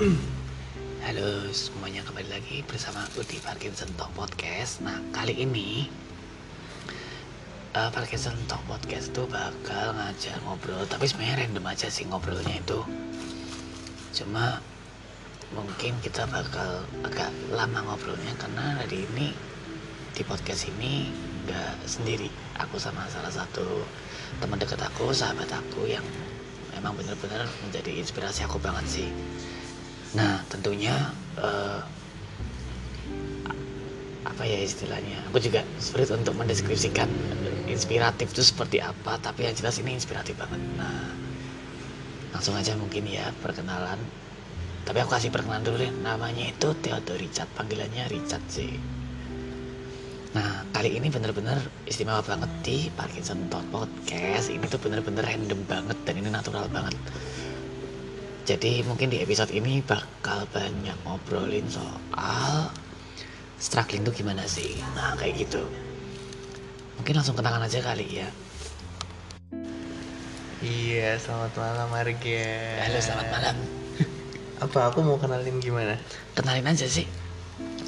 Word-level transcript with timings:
Halo 1.04 1.52
semuanya 1.52 2.00
kembali 2.00 2.32
lagi 2.32 2.64
bersama 2.64 3.04
aku 3.04 3.20
di 3.20 3.36
Parkinson 3.36 3.92
Talk 4.00 4.08
Podcast. 4.16 4.80
Nah 4.80 4.96
kali 5.12 5.36
ini 5.36 5.92
uh, 7.76 7.92
Parkinson 7.92 8.32
Talk 8.48 8.64
Podcast 8.64 9.12
tuh 9.12 9.28
bakal 9.28 9.92
ngajar 9.92 10.40
ngobrol, 10.48 10.88
tapi 10.88 11.04
sebenarnya 11.04 11.44
random 11.44 11.68
aja 11.68 11.92
sih 11.92 12.08
ngobrolnya 12.08 12.64
itu. 12.64 12.80
Cuma 14.16 14.64
mungkin 15.52 15.92
kita 16.00 16.24
bakal 16.32 16.80
agak 17.04 17.28
lama 17.52 17.92
ngobrolnya 17.92 18.32
karena 18.40 18.80
hari 18.80 19.04
ini 19.04 19.36
di 20.16 20.24
podcast 20.24 20.64
ini 20.72 21.12
nggak 21.44 21.84
sendiri. 21.84 22.32
Aku 22.56 22.80
sama 22.80 23.04
salah 23.12 23.36
satu 23.36 23.84
teman 24.40 24.56
dekat 24.56 24.80
aku, 24.80 25.12
sahabat 25.12 25.52
aku 25.52 25.92
yang 25.92 26.04
emang 26.72 26.96
bener-bener 26.96 27.44
menjadi 27.68 28.00
inspirasi 28.00 28.48
aku 28.48 28.56
banget 28.64 28.88
sih 28.88 29.10
nah 30.16 30.42
tentunya 30.50 30.94
uh, 31.38 31.80
apa 34.26 34.42
ya 34.44 34.58
istilahnya? 34.60 35.20
Aku 35.30 35.38
juga 35.38 35.62
sulit 35.78 36.08
untuk 36.10 36.34
mendeskripsikan 36.36 37.08
inspiratif 37.68 38.32
itu 38.32 38.42
seperti 38.42 38.82
apa 38.82 39.20
tapi 39.20 39.46
yang 39.46 39.54
jelas 39.54 39.78
ini 39.78 39.94
inspiratif 39.94 40.34
banget. 40.36 40.60
Nah 40.76 41.12
langsung 42.34 42.56
aja 42.56 42.74
mungkin 42.74 43.06
ya 43.06 43.30
perkenalan. 43.44 43.98
Tapi 44.86 44.96
aku 45.04 45.12
kasih 45.14 45.30
perkenalan 45.30 45.62
dulu 45.62 45.76
deh. 45.76 45.92
Namanya 46.02 46.50
itu 46.50 46.72
Theodore 46.80 47.20
Richard 47.20 47.52
panggilannya 47.54 48.08
Richard 48.10 48.42
sih 48.48 49.00
Nah, 50.30 50.62
kali 50.70 50.94
ini 50.94 51.10
bener-bener 51.10 51.58
istimewa 51.90 52.22
banget 52.22 52.46
di 52.62 52.86
Parkinson 52.94 53.50
Talk 53.50 53.66
Podcast. 53.74 54.46
Ini 54.46 54.62
tuh 54.70 54.78
bener-bener 54.78 55.26
random 55.26 55.66
banget 55.66 55.98
dan 56.06 56.14
ini 56.22 56.30
natural 56.30 56.70
banget. 56.70 56.94
Jadi 58.46 58.86
mungkin 58.86 59.10
di 59.10 59.18
episode 59.18 59.50
ini 59.50 59.82
bakal 60.30 60.46
banyak 60.62 60.94
ngobrolin 61.02 61.66
soal 61.66 62.70
struggling 63.58 64.06
tuh 64.06 64.14
gimana 64.14 64.46
sih. 64.46 64.78
Nah, 64.94 65.18
kayak 65.18 65.42
gitu. 65.42 65.58
Mungkin 67.02 67.18
langsung 67.18 67.34
kenalan 67.34 67.66
aja 67.66 67.82
kali 67.82 68.22
ya. 68.22 68.30
Iya, 70.62 71.18
selamat 71.18 71.50
malam 71.58 71.90
Arga. 71.90 72.46
Halo, 72.78 72.98
selamat 73.02 73.26
malam. 73.26 73.56
Apa 74.70 74.94
aku 74.94 75.02
mau 75.02 75.18
kenalin 75.18 75.58
gimana? 75.58 75.98
Kenalin 76.38 76.70
aja 76.70 76.86
sih. 76.86 77.10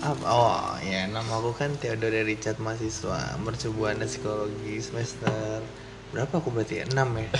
Apa? 0.02 0.26
Oh, 0.26 0.74
ya 0.82 1.06
nama 1.06 1.38
aku 1.38 1.54
kan 1.54 1.78
Theodore 1.78 2.26
Richard 2.26 2.58
mahasiswa 2.58 3.38
mercubuana 3.38 4.02
psikologi 4.02 4.82
semester 4.82 5.62
berapa 6.10 6.42
aku 6.42 6.50
berarti 6.50 6.82
ya? 6.82 6.90
6 6.90 7.06
ya? 7.22 7.30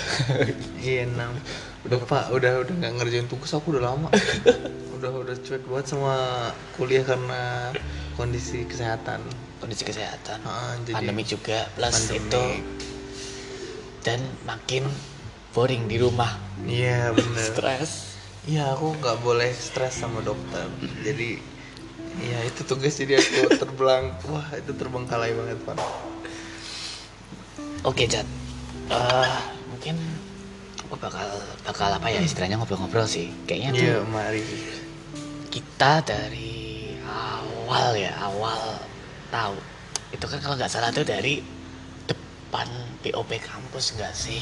iya 0.95 1.03
6 1.11 1.91
Udah 1.91 1.99
pak, 2.07 2.31
udah 2.31 2.63
udah 2.63 2.73
nggak 2.79 2.93
ngerjain 3.03 3.27
tugas 3.27 3.51
aku 3.51 3.75
udah 3.75 3.91
lama 3.91 4.07
Udah 5.03 5.19
udah 5.19 5.35
cuek 5.35 5.67
banget 5.67 5.85
sama 5.91 6.15
kuliah 6.79 7.03
karena 7.03 7.75
kondisi 8.15 8.63
kesehatan 8.63 9.19
Kondisi 9.59 9.83
kesehatan. 9.83 10.39
Ah, 10.43 10.79
jadi- 10.79 10.95
pandemi 10.95 11.27
juga 11.27 11.67
plus 11.75 11.91
Pandemi. 11.91 12.23
itu 12.23 12.43
dan 13.99 14.19
makin 14.43 14.87
boring 15.51 15.91
di 15.91 15.99
rumah. 15.99 16.39
Iya 16.63 17.11
bener 17.11 17.51
Stres. 17.51 18.15
Iya 18.47 18.71
aku 18.71 18.95
nggak 18.95 19.19
boleh 19.19 19.51
stres 19.51 19.99
sama 19.99 20.19
dokter 20.19 20.67
Jadi 21.03 21.39
ya 22.19 22.39
itu 22.43 22.63
tugas 22.63 22.91
jadi 22.91 23.15
aku 23.15 23.55
terbelang 23.55 24.11
Wah 24.27 24.47
itu 24.55 24.71
terbengkalai 24.71 25.31
banget 25.31 25.59
pak 25.63 25.79
Oke, 27.83 28.07
Jad. 28.07 28.23
Eh, 28.87 29.31
mungkin 29.67 29.99
aku 30.79 30.95
bakal 30.95 31.27
bakal 31.63 31.91
apa 31.91 32.07
ya 32.07 32.19
istilahnya 32.19 32.55
ngobrol-ngobrol 32.55 33.03
sih. 33.03 33.31
Kayaknya 33.43 33.69
tuh 33.71 33.83
Iya 33.83 33.97
mari 34.07 34.43
kita 35.53 36.01
dari 36.01 36.97
awal 37.05 37.93
ya, 37.93 38.09
awal 38.25 38.81
tahu. 39.29 39.53
Itu 40.09 40.25
kan 40.25 40.41
kalau 40.41 40.57
nggak 40.57 40.71
salah 40.73 40.89
tuh 40.89 41.05
dari 41.05 41.45
depan 42.09 42.65
BOP 43.05 43.29
kampus 43.37 43.93
nggak 43.93 44.13
sih? 44.17 44.41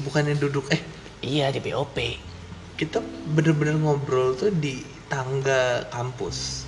Bukannya 0.00 0.38
duduk 0.38 0.70
eh 0.70 0.80
Iya 1.20 1.50
di 1.50 1.58
BOP. 1.60 1.98
kita 2.80 2.96
bener-bener 3.36 3.76
ngobrol 3.76 4.32
tuh 4.32 4.48
di 4.48 4.80
tangga 5.04 5.84
kampus 5.92 6.64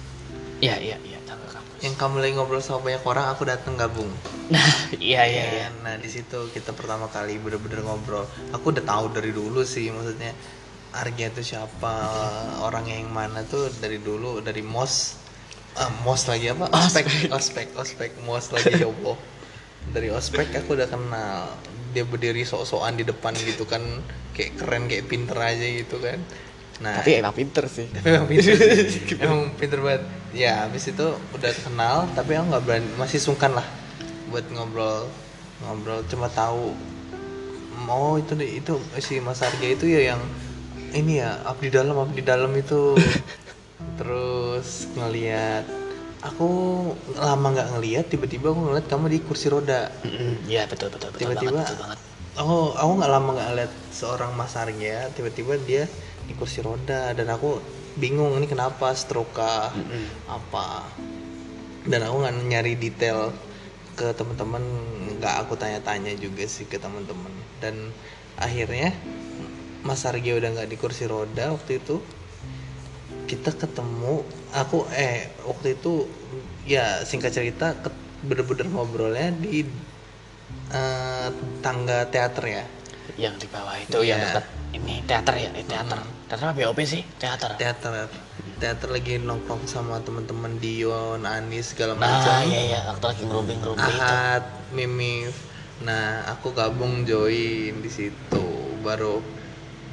Iya 0.61 0.77
iya 0.77 0.97
iya 1.09 1.17
tangga 1.25 1.49
kampus. 1.49 1.81
Yang 1.81 1.97
kamu 1.97 2.15
lagi 2.21 2.33
ngobrol 2.37 2.61
sama 2.61 2.85
banyak 2.85 3.01
orang 3.09 3.33
aku 3.33 3.49
datang 3.49 3.81
gabung 3.81 4.13
Nah 4.53 4.61
iya 5.01 5.25
iya 5.25 5.45
iya. 5.57 5.67
Nah 5.81 5.97
di 5.97 6.13
situ 6.13 6.53
kita 6.53 6.77
pertama 6.77 7.09
kali 7.09 7.41
bener-bener 7.41 7.81
ngobrol 7.81 8.29
Aku 8.53 8.77
udah 8.77 8.85
tahu 8.85 9.09
dari 9.17 9.33
dulu 9.33 9.65
sih 9.65 9.89
maksudnya 9.89 10.37
Arya 10.93 11.33
itu 11.33 11.57
siapa? 11.57 11.95
Orang 12.61 12.85
yang 12.85 13.09
mana 13.09 13.41
tuh 13.49 13.73
dari 13.81 13.97
dulu 13.97 14.45
dari 14.45 14.61
mos. 14.61 15.17
Ah, 15.73 15.89
mos 16.05 16.29
lagi 16.29 16.53
apa? 16.53 16.69
Ospek 16.69 17.33
ospek 17.33 17.69
ospek 17.81 18.11
mos 18.29 18.53
lagi 18.53 18.77
ya 18.77 18.93
Allah. 18.93 19.17
Dari 19.89 20.13
ospek 20.13 20.53
aku 20.53 20.77
udah 20.77 20.89
kenal. 20.89 21.57
Dia 21.97 22.05
berdiri 22.05 22.45
sok-sokan 22.45 23.01
di 23.01 23.09
depan 23.09 23.33
gitu 23.33 23.65
kan. 23.65 23.81
Kayak 24.37 24.61
keren 24.61 24.85
kayak 24.85 25.09
pinter 25.09 25.37
aja 25.41 25.65
gitu 25.65 25.97
kan. 25.97 26.21
Nah 26.85 27.01
Tapi 27.01 27.25
emang 27.25 27.33
pinter 27.33 27.65
sih. 27.73 27.89
tapi 27.89 28.09
emang 28.17 28.29
pinter 28.29 28.53
sih. 28.53 29.01
emang 29.17 29.41
pinter 29.57 29.79
banget. 29.81 30.03
Ya 30.37 30.69
habis 30.69 30.85
itu 30.89 31.07
udah 31.33 31.53
kenal 31.65 32.05
tapi 32.13 32.37
aku 32.37 32.53
nggak 32.53 32.65
berani 32.69 32.89
masih 33.01 33.17
sungkan 33.17 33.57
lah 33.57 33.65
buat 34.29 34.45
ngobrol. 34.53 35.09
Ngobrol 35.65 36.05
cuma 36.05 36.29
tahu. 36.29 36.77
Mau 37.89 38.21
itu 38.21 38.37
deh 38.37 38.61
itu 38.61 38.77
si 39.01 39.25
Mas 39.25 39.41
Arga 39.41 39.65
itu 39.65 39.89
ya 39.89 40.13
yang 40.13 40.21
ini 40.93 41.19
ya 41.19 41.41
abdi 41.43 41.69
dalam 41.69 41.97
abdi 41.97 42.21
dalam 42.21 42.53
itu 42.53 42.97
terus 43.99 44.87
ngeliat 44.93 45.65
aku 46.23 46.49
lama 47.15 47.47
nggak 47.51 47.69
ngeliat 47.75 48.05
tiba-tiba 48.07 48.53
aku 48.53 48.61
ngeliat 48.63 48.87
kamu 48.87 49.11
di 49.11 49.19
kursi 49.21 49.51
roda 49.51 49.91
Mm-mm, 50.07 50.47
Iya 50.47 50.71
betul 50.71 50.89
betul 50.89 51.11
betul 51.11 51.21
Tiba-tiba- 51.27 51.67
banget, 51.67 51.77
banget. 51.77 51.99
aku 52.79 52.91
nggak 52.95 53.11
lama 53.11 53.29
nggak 53.35 53.51
lihat 53.59 53.73
seorang 53.91 54.31
Mas 54.33 54.55
Arya 54.55 55.11
tiba-tiba 55.11 55.59
dia 55.59 55.85
di 56.23 56.33
kursi 56.33 56.63
roda 56.63 57.11
dan 57.13 57.27
aku 57.27 57.59
bingung 57.93 58.33
ini 58.39 58.47
kenapa 58.47 58.95
stroke? 58.95 59.43
Mm-mm. 59.75 60.31
apa 60.31 60.87
dan 61.83 62.07
aku 62.07 62.17
nggak 62.23 62.35
nyari 62.47 62.75
detail 62.79 63.35
ke 63.93 64.15
teman-teman 64.15 64.63
nggak 65.19 65.35
aku 65.45 65.59
tanya-tanya 65.59 66.15
juga 66.15 66.47
sih 66.47 66.65
ke 66.65 66.79
teman-teman 66.79 67.29
dan 67.59 67.91
akhirnya 68.39 68.95
Mas 69.83 70.03
Arya 70.03 70.39
udah 70.39 70.51
nggak 70.53 70.69
di 70.69 70.77
kursi 70.77 71.05
roda 71.05 71.51
waktu 71.51 71.79
itu 71.79 71.99
kita 73.27 73.51
ketemu 73.53 74.23
aku 74.53 74.85
eh 74.93 75.27
waktu 75.43 75.75
itu 75.75 76.07
ya 76.65 77.03
singkat 77.03 77.33
cerita 77.33 77.75
bener-bener 78.23 78.69
ngobrolnya 78.69 79.35
di 79.35 79.67
eh, 80.71 81.29
tangga 81.59 82.07
teater 82.07 82.45
ya 82.47 82.65
Yang 83.13 83.45
di 83.45 83.49
bawah 83.51 83.77
itu 83.77 83.99
yang 84.01 84.17
Iya. 84.17 84.27
dekat 84.31 84.47
ini 84.73 84.95
teater 85.05 85.35
ya, 85.37 85.51
eh, 85.53 85.67
teater. 85.67 85.99
Teater 86.25 86.47
apa 86.49 86.55
BOP 86.57 86.79
sih? 86.83 87.03
Teater. 87.19 87.51
teater 87.57 88.09
teater 88.57 88.89
lagi 88.89 89.19
nongkrong 89.19 89.67
sama 89.67 89.99
teman-teman 90.01 90.57
Dion 90.57 91.27
Anis 91.27 91.75
segala 91.75 91.93
Nah, 91.93 92.07
macam 92.09 92.47
iya 92.47 92.61
iya, 92.65 92.81
waktu 92.87 93.05
lagi 93.05 93.23
ngerumpi-ngerumpi 93.27 93.83
itu. 93.83 93.99
Ahad 93.99 94.45
Mimif 94.71 95.35
nah 95.83 96.23
aku 96.31 96.55
gabung 96.55 97.03
join 97.03 97.75
di 97.77 97.91
situ 97.91 98.45
baru 98.81 99.19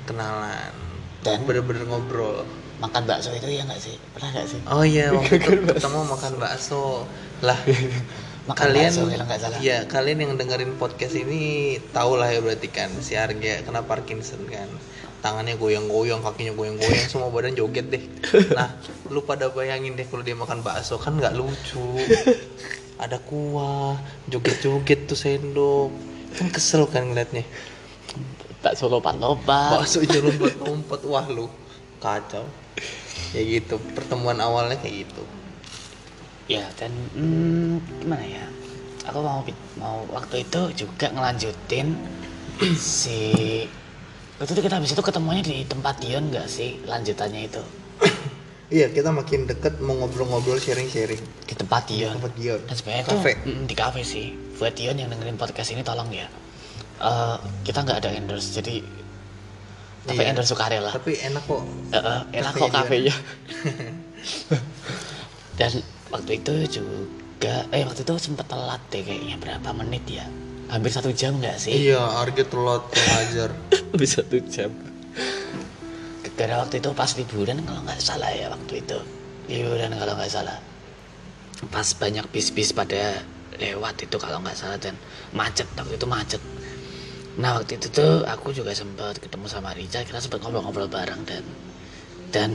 kenalan. 0.10 0.74
Dan? 1.22 1.46
bener-bener 1.46 1.86
ngobrol. 1.86 2.48
Makan 2.80 3.04
bakso 3.06 3.30
itu 3.36 3.46
ya 3.52 3.68
nggak 3.68 3.82
sih? 3.84 3.96
Pernah 4.16 4.30
nggak 4.32 4.48
sih? 4.48 4.60
oh 4.72 4.84
iya 4.88 5.12
waktu 5.12 5.36
itu 5.36 5.52
ketemu 5.68 6.00
makan 6.08 6.34
bakso. 6.40 7.06
Lah 7.44 7.60
Makan 8.50 8.56
kalian 8.56 8.92
bakso 8.96 9.04
nggak 9.06 9.40
salah. 9.44 9.60
ya 9.60 9.84
kalian 9.86 10.24
yang 10.26 10.34
dengerin 10.40 10.74
podcast 10.80 11.14
ini 11.20 11.76
tahu 11.92 12.18
lah 12.18 12.32
ya 12.32 12.40
berarti 12.40 12.72
kan 12.72 12.90
si 13.04 13.20
Arga 13.20 13.62
kena 13.68 13.84
Parkinson 13.84 14.42
kan. 14.48 14.72
Tangannya 15.20 15.60
goyang-goyang 15.60 16.24
kakinya 16.24 16.56
goyang-goyang 16.56 17.08
semua 17.12 17.28
badan 17.28 17.54
joget 17.60 17.92
deh. 17.92 18.04
Nah 18.56 18.72
lu 19.12 19.28
pada 19.28 19.52
bayangin 19.52 20.00
deh 20.00 20.08
kalau 20.08 20.24
dia 20.24 20.40
makan 20.40 20.64
bakso 20.64 20.96
kan 20.96 21.20
nggak 21.20 21.36
lucu. 21.36 22.00
Ada 22.96 23.20
kuah 23.20 24.00
joget-joget 24.32 25.04
tuh 25.12 25.20
sendok. 25.20 25.92
Kan 26.40 26.48
kesel 26.48 26.88
kan 26.88 27.12
ngeliatnya 27.12 27.44
Bakso 28.60 28.92
lompat-lompat. 28.92 29.80
bakso 29.80 30.04
aja 30.04 30.20
lompat-lompat 30.20 31.00
wah 31.08 31.28
lu. 31.32 31.48
Kacau. 32.04 32.44
Ya 33.32 33.42
gitu. 33.44 33.80
Pertemuan 33.96 34.36
awalnya 34.44 34.76
kayak 34.80 35.08
gitu. 35.08 35.24
Ya 36.52 36.66
dan 36.76 36.92
hmm, 37.16 38.04
gimana 38.04 38.26
ya? 38.26 38.46
Aku 39.08 39.24
mau 39.24 39.40
mau 39.80 40.04
waktu 40.12 40.44
itu 40.44 40.86
juga 40.86 41.08
ngelanjutin 41.14 41.96
si 42.76 43.64
waktu 44.42 44.52
itu 44.58 44.62
kita 44.68 44.76
habis 44.76 44.92
itu 44.92 45.04
ketemunya 45.04 45.44
di 45.46 45.64
tempat 45.64 46.04
Dion 46.04 46.28
nggak 46.28 46.48
sih 46.52 46.84
lanjutannya 46.84 47.48
itu? 47.48 47.64
Iya 48.70 48.86
kita 48.94 49.10
makin 49.10 49.50
deket 49.50 49.82
mau 49.82 49.98
ngobrol-ngobrol 49.98 50.62
sharing-sharing. 50.62 51.18
Di 51.48 51.58
tempat 51.58 51.90
Dion. 51.90 52.22
Tempat 52.22 52.34
Dion. 52.38 52.62
Dan 52.70 52.76
sebenarnya 52.78 53.06
Cafe. 53.10 53.34
mm, 53.42 53.66
di 53.66 53.74
kafe 53.74 54.06
sih. 54.06 54.30
Buat 54.62 54.78
Dion 54.78 54.94
yang 54.94 55.10
dengerin 55.10 55.42
podcast 55.42 55.74
ini 55.74 55.82
tolong 55.82 56.12
ya 56.14 56.30
Eh, 57.00 57.38
kita 57.64 57.88
nggak 57.88 58.04
ada 58.04 58.12
endorse 58.12 58.60
jadi 58.60 58.84
tapi 60.04 60.20
Iya. 60.20 60.36
endorse 60.36 60.52
sukarela 60.52 60.92
tapi 60.92 61.16
enak 61.16 61.44
kok. 61.48 61.64
Eh, 61.92 61.96
eh, 61.96 62.22
enak 62.44 62.52
Cafe 62.52 62.60
kok 62.60 62.72
kafenya. 62.76 63.16
dan 65.60 65.72
waktu 66.12 66.32
itu 66.44 66.52
juga 66.82 67.56
eh 67.72 67.88
waktu 67.88 68.04
itu 68.04 68.14
sempat 68.20 68.52
telat 68.52 68.84
deh 68.92 69.00
kayaknya 69.00 69.40
berapa 69.40 69.70
menit 69.80 70.04
ya? 70.12 70.28
Hampir 70.68 70.92
satu 70.92 71.16
jam 71.16 71.40
nggak 71.40 71.56
sih? 71.56 71.88
Iya 71.88 72.04
harga 72.04 72.44
telat 72.44 72.84
pengajar 72.92 73.50
hampir 73.96 74.10
satu 74.10 74.36
jam. 74.52 74.76
Karena 76.36 76.64
waktu 76.64 76.80
itu 76.80 76.90
pas 76.96 77.12
liburan 77.16 77.64
kalau 77.64 77.82
nggak 77.84 78.00
salah 78.00 78.32
ya 78.32 78.52
waktu 78.52 78.84
itu. 78.84 79.00
Liburan 79.48 79.96
kalau 79.96 80.14
nggak 80.20 80.32
salah. 80.32 80.58
Pas 81.72 81.88
banyak 81.96 82.28
bis-bis 82.32 82.72
pada 82.72 83.24
lewat 83.60 84.04
itu 84.04 84.16
kalau 84.16 84.40
nggak 84.40 84.56
salah 84.56 84.80
dan 84.80 84.96
macet. 85.32 85.68
Waktu 85.76 85.96
itu 85.96 86.08
macet 86.08 86.42
nah 87.38 87.62
waktu 87.62 87.78
itu 87.78 87.88
tuh 87.94 88.26
aku 88.26 88.52
juga 88.52 88.74
sempat 88.74 89.22
ketemu 89.22 89.46
sama 89.46 89.76
Richard 89.78 90.10
kita 90.10 90.18
sempat 90.18 90.42
ngobrol-ngobrol 90.42 90.90
bareng 90.90 91.22
dan 91.28 91.44
dan 92.34 92.52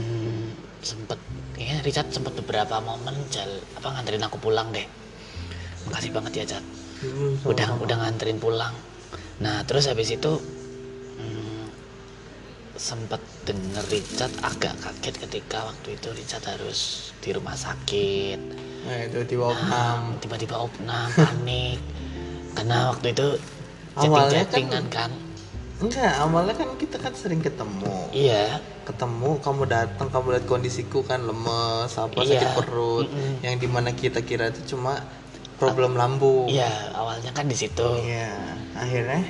sempat 0.85 1.17
kayaknya 1.55 1.81
Richard 1.81 2.11
sempat 2.11 2.35
beberapa 2.37 2.77
momen 2.83 3.15
jal 3.31 3.47
apa 3.79 3.87
nganterin 3.95 4.23
aku 4.27 4.37
pulang 4.37 4.69
deh. 4.75 4.85
Makasih 5.87 6.11
banget 6.13 6.43
ya 6.43 6.45
Chat 6.57 6.65
Hmm, 6.95 7.35
udah 7.43 7.75
udah 7.83 7.95
nganterin 8.01 8.39
pulang. 8.39 8.71
Nah 9.43 9.67
terus 9.67 9.91
habis 9.91 10.15
itu 10.15 10.39
hmm, 11.19 11.67
sempat 12.79 13.19
denger 13.43 13.83
Richard 13.91 14.31
agak 14.39 14.79
kaget 14.79 15.15
ketika 15.27 15.67
waktu 15.67 15.99
itu 15.99 16.07
Richard 16.15 16.45
harus 16.47 17.11
di 17.19 17.35
rumah 17.35 17.57
sakit. 17.59 18.39
Nah 18.87 18.99
itu 19.11 19.19
tiba 19.27 19.51
opnam. 19.51 20.15
tiba-tiba 20.23 20.55
opnam 20.55 21.11
panik. 21.11 21.83
Karena 22.55 22.95
waktu 22.95 23.11
itu 23.11 23.27
Awalnya 23.95 24.43
chatting-chattingan 24.43 24.85
kan, 24.91 25.11
enggak 25.79 26.13
awalnya 26.19 26.55
kan 26.55 26.69
kita 26.75 26.97
kan 26.99 27.13
sering 27.15 27.39
ketemu. 27.39 27.95
Iya. 28.11 28.59
Ketemu 28.83 29.39
kamu 29.39 29.63
datang 29.65 30.07
kamu 30.11 30.35
lihat 30.35 30.45
kondisiku 30.45 31.01
kan 31.01 31.23
lemes 31.23 31.91
apa 31.95 32.19
Iya. 32.21 32.43
sakit 32.43 32.49
perut. 32.53 33.07
Mm-mm. 33.07 33.39
yang 33.41 33.55
di 33.55 33.67
mana 33.71 33.91
kita 33.91 34.19
kira 34.21 34.51
itu 34.51 34.75
cuma 34.75 34.99
problem 35.55 35.95
lambung 35.95 36.51
iya 36.51 36.67
awalnya 36.91 37.31
kan 37.31 37.47
di 37.47 37.55
situ. 37.55 37.87
Iya, 38.03 38.35
akhirnya 38.75 39.23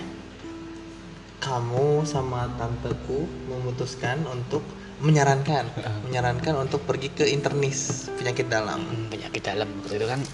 kamu 1.38 2.02
sama 2.04 2.50
tanteku 2.58 3.30
memutuskan 3.46 4.26
untuk 4.26 4.66
menyarankan, 4.98 5.70
menyarankan 6.10 6.56
untuk 6.58 6.82
pergi 6.84 7.14
ke 7.14 7.26
internis 7.30 8.10
penyakit 8.18 8.50
dalam. 8.50 8.82
Hmm, 8.82 9.06
penyakit 9.12 9.44
dalam. 9.46 9.70
Itu 9.86 10.06
kan 10.10 10.26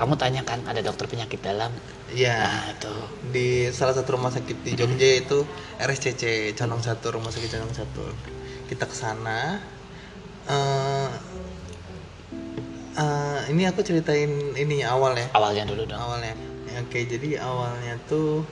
kamu 0.00 0.16
tanya 0.16 0.40
kan 0.48 0.64
ada 0.64 0.80
dokter 0.80 1.04
penyakit 1.04 1.44
dalam. 1.44 1.68
Iya, 2.08 2.40
nah 2.40 2.64
itu 2.72 2.94
di 3.28 3.68
salah 3.68 3.92
satu 3.92 4.16
rumah 4.16 4.32
sakit 4.32 4.64
di 4.64 4.72
Jogja 4.72 5.20
itu 5.20 5.44
RSCC 5.76 6.56
Condong 6.56 6.80
Satu, 6.80 7.12
rumah 7.12 7.28
sakit 7.28 7.52
Condong 7.52 7.76
Satu. 7.76 8.08
Kita 8.64 8.88
ke 8.88 8.96
sana. 8.96 9.60
eh 10.48 11.10
eh, 12.96 13.40
ini 13.52 13.68
aku 13.68 13.84
ceritain 13.84 14.56
ini 14.56 14.80
awal 14.80 15.20
ya. 15.20 15.28
awalnya 15.36 15.68
dulu 15.68 15.84
dong. 15.84 16.00
Awalnya. 16.00 16.32
Ya, 16.64 16.80
oke 16.80 16.98
jadi 17.04 17.28
awalnya 17.44 18.00
tuh 18.08 18.48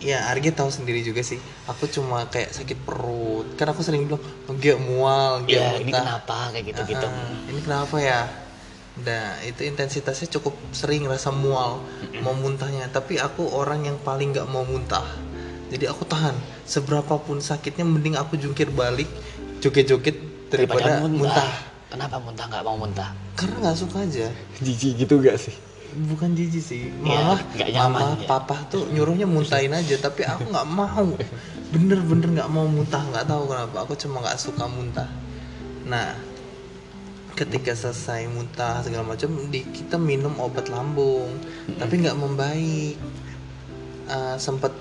ya 0.00 0.32
Argi 0.32 0.56
tahu 0.56 0.72
sendiri 0.72 1.04
juga 1.04 1.20
sih. 1.20 1.36
Aku 1.68 1.84
cuma 1.84 2.24
kayak 2.32 2.56
sakit 2.56 2.80
perut. 2.88 3.44
Kan 3.60 3.76
aku 3.76 3.84
sering 3.84 4.08
bilang 4.08 4.24
dia 4.56 4.80
mual 4.80 5.44
dia 5.44 5.76
Iya, 5.76 5.84
ini 5.84 5.92
kenapa? 5.92 6.48
Kayak 6.48 6.64
gitu-gitu. 6.72 7.06
Ah, 7.06 7.44
ini 7.44 7.60
kenapa 7.60 7.96
ya 8.00 8.20
Nah, 9.00 9.38
itu 9.46 9.62
intensitasnya 9.64 10.28
cukup 10.38 10.58
sering 10.74 11.06
rasa 11.06 11.30
mual, 11.30 11.80
mau 12.20 12.34
muntahnya. 12.34 12.90
Tapi 12.90 13.22
aku 13.22 13.46
orang 13.54 13.86
yang 13.86 13.96
paling 14.02 14.34
nggak 14.34 14.50
mau 14.50 14.66
muntah. 14.66 15.06
Jadi 15.70 15.86
aku 15.86 16.02
tahan. 16.04 16.34
Seberapapun 16.66 17.38
sakitnya, 17.38 17.86
mending 17.86 18.18
aku 18.18 18.34
jungkir 18.34 18.68
balik, 18.74 19.06
joget-joget 19.62 20.18
daripada, 20.50 21.06
muntah. 21.06 21.50
Kenapa 21.90 22.18
muntah 22.18 22.46
nggak 22.50 22.64
mau 22.66 22.76
muntah? 22.76 23.10
Karena 23.38 23.70
nggak 23.70 23.78
suka 23.78 24.02
aja. 24.02 24.26
Jijik 24.62 25.06
gitu 25.06 25.22
gak 25.22 25.38
sih? 25.38 25.54
bukan 25.90 26.38
jijik 26.38 26.62
sih 26.62 26.82
Iya, 27.02 27.18
malah 27.18 27.40
nggak 27.42 27.70
nyaman, 27.74 27.90
mama 27.90 28.22
ya. 28.22 28.26
papa 28.30 28.56
tuh 28.70 28.86
nyuruhnya 28.94 29.26
muntahin 29.26 29.74
aja 29.74 29.96
tapi 29.98 30.22
aku 30.22 30.46
nggak 30.46 30.68
mau 30.70 31.06
bener-bener 31.74 32.28
nggak 32.40 32.50
mau 32.50 32.66
muntah 32.66 33.02
nggak 33.10 33.26
tahu 33.26 33.42
kenapa 33.50 33.76
aku 33.82 33.94
cuma 33.98 34.22
nggak 34.22 34.38
suka 34.38 34.64
muntah 34.70 35.10
nah 35.86 36.14
ketika 37.32 37.72
selesai 37.72 38.26
muntah 38.28 38.82
segala 38.82 39.14
macam 39.14 39.30
di 39.48 39.64
kita 39.64 39.96
minum 39.96 40.34
obat 40.38 40.68
lambung 40.68 41.38
tapi 41.78 42.00
nggak 42.00 42.18
membaik 42.18 42.96
Eh, 44.10 44.36
sempet 44.42 44.74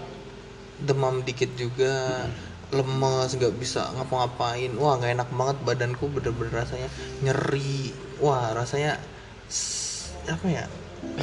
demam 0.82 1.22
dikit 1.22 1.54
juga 1.54 2.26
lemes 2.74 3.30
nggak 3.30 3.62
bisa 3.62 3.86
ngapa-ngapain 3.94 4.74
wah 4.74 4.98
nggak 4.98 5.22
enak 5.22 5.30
banget 5.30 5.58
badanku 5.62 6.10
bener-bener 6.10 6.66
rasanya 6.66 6.90
nyeri 7.22 7.94
wah 8.18 8.50
rasanya 8.58 8.98
apa 10.26 10.46
ya 10.50 10.66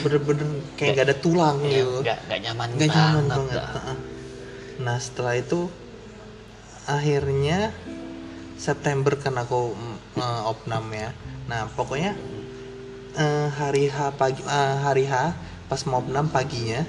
bener-bener 0.06 0.46
kayak 0.78 0.94
nggak 0.94 1.06
ada 1.10 1.16
tulang 1.18 1.58
Iya, 1.66 1.82
gitu 1.82 1.94
nggak 2.06 2.18
nggak 2.30 2.40
nyaman 2.46 2.68
nggak 2.78 2.90
nyaman 2.94 3.24
banget. 3.26 3.56
dah. 3.58 3.70
Nah 4.86 4.96
setelah 5.02 5.34
itu 5.34 5.60
akhirnya 6.86 7.74
September 8.54 9.18
kan 9.18 9.34
aku 9.34 9.74
eh, 10.16 10.42
opnam 10.48 10.84
ya. 10.92 11.12
Nah 11.46 11.68
pokoknya 11.72 12.16
eh, 13.16 13.48
hari 13.52 13.92
H 13.92 14.16
pagi 14.16 14.42
eh, 14.42 14.76
hari 14.80 15.04
H 15.06 15.14
pas 15.66 15.80
mau 15.86 16.00
opnam 16.00 16.30
paginya 16.30 16.82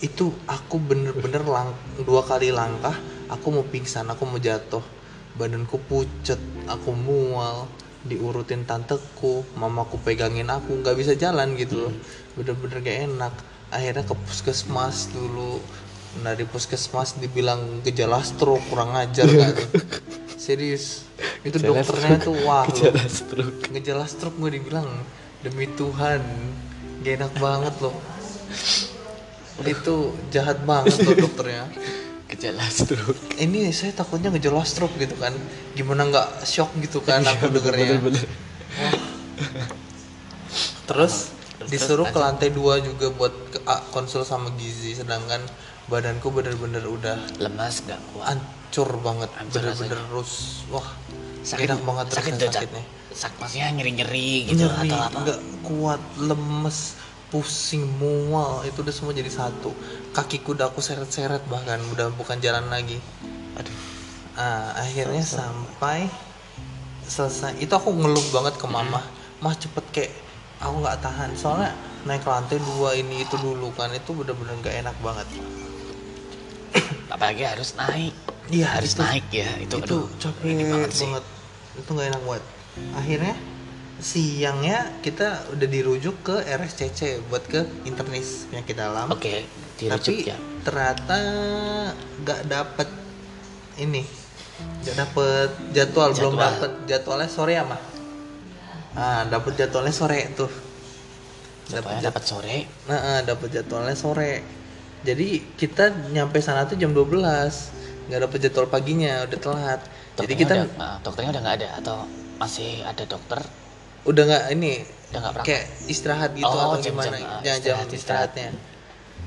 itu 0.00 0.32
aku 0.48 0.80
bener-bener 0.80 1.44
lang 1.44 1.76
dua 2.00 2.24
kali 2.24 2.48
langkah 2.48 2.96
aku 3.28 3.46
mau 3.52 3.64
pingsan 3.66 4.08
aku 4.08 4.24
mau 4.24 4.40
jatuh. 4.40 4.82
Badanku 5.30 5.78
pucet 5.86 6.40
aku 6.66 6.90
mual 6.90 7.70
diurutin 8.00 8.64
tanteku 8.64 9.44
mamaku 9.54 10.00
pegangin 10.00 10.48
aku 10.48 10.80
nggak 10.80 10.96
bisa 10.96 11.12
jalan 11.14 11.54
gitu 11.54 11.88
loh. 11.88 11.94
Bener-bener 12.34 12.80
gak 12.80 12.98
enak. 13.06 13.34
Akhirnya 13.70 14.02
ke 14.02 14.14
puskesmas 14.18 15.14
dulu. 15.14 15.62
Nah 16.26 16.34
di 16.34 16.42
puskesmas 16.42 17.14
dibilang 17.22 17.86
gejala 17.86 18.18
stroke 18.26 18.66
kurang 18.66 18.98
ajar 18.98 19.30
gak 19.30 19.54
tuh 19.54 19.70
serius 20.40 21.04
itu 21.40 21.56
Gejala 21.56 21.80
dokternya 21.80 22.08
stroke. 22.12 22.26
tuh 22.26 22.36
wah 22.42 22.64
loh. 22.64 22.70
Gejala 22.70 23.04
stroke. 23.06 23.60
ngejala 23.68 24.04
stroke 24.04 24.36
gue 24.38 24.50
dibilang 24.52 24.88
demi 25.40 25.66
Tuhan 25.70 26.20
gak 27.00 27.12
enak 27.16 27.32
banget 27.36 27.74
loh. 27.80 27.96
Itu 29.62 29.94
jahat 30.28 30.62
banget 30.62 31.00
loh 31.00 31.16
dokternya. 31.24 31.64
Gejala 32.26 32.62
stroke. 32.66 33.18
ini 33.36 33.68
saya 33.70 33.90
takutnya 33.92 34.28
ngejala 34.28 34.62
stroke 34.62 34.94
gitu 34.96 35.16
kan. 35.16 35.32
Gimana 35.72 36.06
nggak 36.06 36.28
shock 36.44 36.70
gitu 36.78 37.00
kan 37.00 37.20
Iya, 37.20 37.32
aku 37.32 37.50
dengernya. 37.50 37.96
Bener-bener. 37.96 38.28
terus 40.86 41.32
Terus- 41.60 41.70
disuruh 41.70 42.04
terus 42.04 42.14
ke 42.14 42.18
lantai 42.18 42.48
dua 42.50 42.80
juga 42.80 43.10
buat 43.10 43.32
konsul 43.90 44.22
sama 44.22 44.52
gizi. 44.54 44.94
Sedangkan 44.94 45.40
badanku 45.86 46.30
bener-bener 46.30 46.82
udah 46.82 47.16
Lemas 47.38 47.82
nggak 47.82 48.00
kuat. 48.12 48.26
hancur 48.30 48.86
banget 48.98 49.28
bener-bener 49.50 49.98
rus. 50.08 50.62
Wah 50.68 50.86
Sakit 51.40 51.66
enak 51.66 51.80
banget 51.84 52.06
sakit 52.14 52.32
sakitnya. 52.36 52.84
Sak, 53.10 53.32
maksudnya 53.42 53.74
nyeri-nyeri 53.74 54.46
gitu 54.46 54.70
nyeri 54.70 54.92
atau 54.92 54.98
apa? 55.02 55.18
nggak 55.26 55.40
kuat 55.66 56.02
lemes 56.20 56.78
pusing 57.32 57.86
mual. 57.98 58.62
Itu 58.66 58.86
udah 58.86 58.94
semua 58.94 59.12
jadi 59.16 59.30
satu. 59.30 59.74
Kakiku 60.14 60.54
udah 60.54 60.70
aku 60.70 60.78
seret-seret 60.82 61.42
bahkan 61.50 61.80
udah 61.90 62.12
bukan 62.14 62.38
jalan 62.38 62.66
lagi. 62.70 62.98
Aduh. 63.58 63.76
Ah, 64.38 64.78
akhirnya 64.78 65.22
sampai 65.26 66.06
selesai. 67.06 67.58
Itu 67.58 67.74
aku 67.74 67.90
ngeluh 67.92 68.24
banget 68.30 68.54
ke 68.60 68.66
mama. 68.70 69.02
Mah 69.42 69.54
cepet 69.58 69.84
kayak 69.90 70.12
aku 70.62 70.74
nggak 70.86 70.98
tahan. 71.02 71.30
Soalnya 71.34 71.74
naik 72.06 72.24
lantai 72.24 72.56
dua 72.62 72.96
ini 72.96 73.26
itu 73.26 73.36
dulu 73.36 73.74
kan 73.76 73.92
itu 73.92 74.16
bener-bener 74.16 74.56
nggak 74.60 74.76
enak 74.86 74.96
banget 75.04 75.28
Apalagi 77.08 77.42
harus 77.42 77.74
naik. 77.74 78.14
iya 78.48 78.66
harus 78.66 78.92
itu, 78.92 79.00
naik 79.00 79.26
ya 79.30 79.50
itu. 79.58 79.76
itu 79.78 79.84
aduh, 79.84 80.06
capek 80.18 80.42
ini 80.44 80.62
banget, 80.66 80.90
sih. 80.90 81.06
itu 81.76 81.88
nggak 81.88 82.08
enak 82.08 82.22
banget 82.24 82.44
akhirnya 82.92 83.34
siangnya 84.00 84.78
kita 84.98 85.28
udah 85.52 85.68
dirujuk 85.68 86.16
ke 86.20 86.36
RSCC 86.42 87.00
buat 87.28 87.44
ke 87.44 87.62
internis 87.84 88.50
penyakit 88.50 88.74
dalam 88.74 89.06
Oke, 89.06 89.46
dirujuk 89.76 90.18
tapi 90.18 90.34
ya. 90.34 90.36
ternyata 90.60 91.18
nggak 92.18 92.40
dapet 92.48 92.88
ini 93.76 94.02
nggak 94.82 94.96
dapet 94.98 95.48
jadwal, 95.70 96.10
belum 96.10 96.34
Jadwal. 96.34 96.42
dapet 96.42 96.72
jadwalnya 96.84 97.28
sore 97.28 97.52
ya 97.54 97.62
mah 97.62 97.80
ah 98.92 99.22
dapet 99.24 99.52
jadwalnya 99.54 99.94
sore 99.94 100.26
tuh 100.34 100.50
jad- 101.70 101.86
dapat 102.02 102.22
sore. 102.24 102.66
nah, 102.84 102.98
ah, 102.98 103.20
dapet 103.22 103.48
jadwalnya 103.52 103.94
sore 103.94 104.42
jadi 105.00 105.28
kita 105.56 105.84
nyampe 106.12 106.38
sana 106.38 106.64
tuh 106.64 106.76
jam 106.76 106.92
12 106.92 107.08
nggak 108.10 108.20
dapet 108.26 108.38
jadwal 108.42 108.66
paginya 108.66 109.24
udah 109.24 109.38
telat 109.38 109.80
jadi 110.18 110.34
Dokternya 110.34 110.36
kita 110.36 110.52
udah, 110.52 110.66
nah, 110.76 110.96
dokternya 111.00 111.30
udah 111.32 111.42
nggak 111.42 111.56
ada 111.62 111.68
atau 111.78 111.96
masih 112.36 112.70
ada 112.82 113.04
dokter 113.06 113.40
udah 114.02 114.22
nggak 114.26 114.44
ini 114.52 114.72
udah 115.10 115.18
nggak 115.20 115.34
praktek. 115.38 115.46
kayak 115.46 115.64
istirahat 115.86 116.30
gitu 116.34 116.48
Oh, 116.48 116.74
atau 116.74 116.78
jam-jam, 116.80 116.92
gimana 116.92 117.16
ah, 117.16 117.20
jam, 117.20 117.26
jam 117.44 117.54
istirahat, 117.54 117.60
istirahat. 117.60 117.90
istirahatnya 117.94 118.48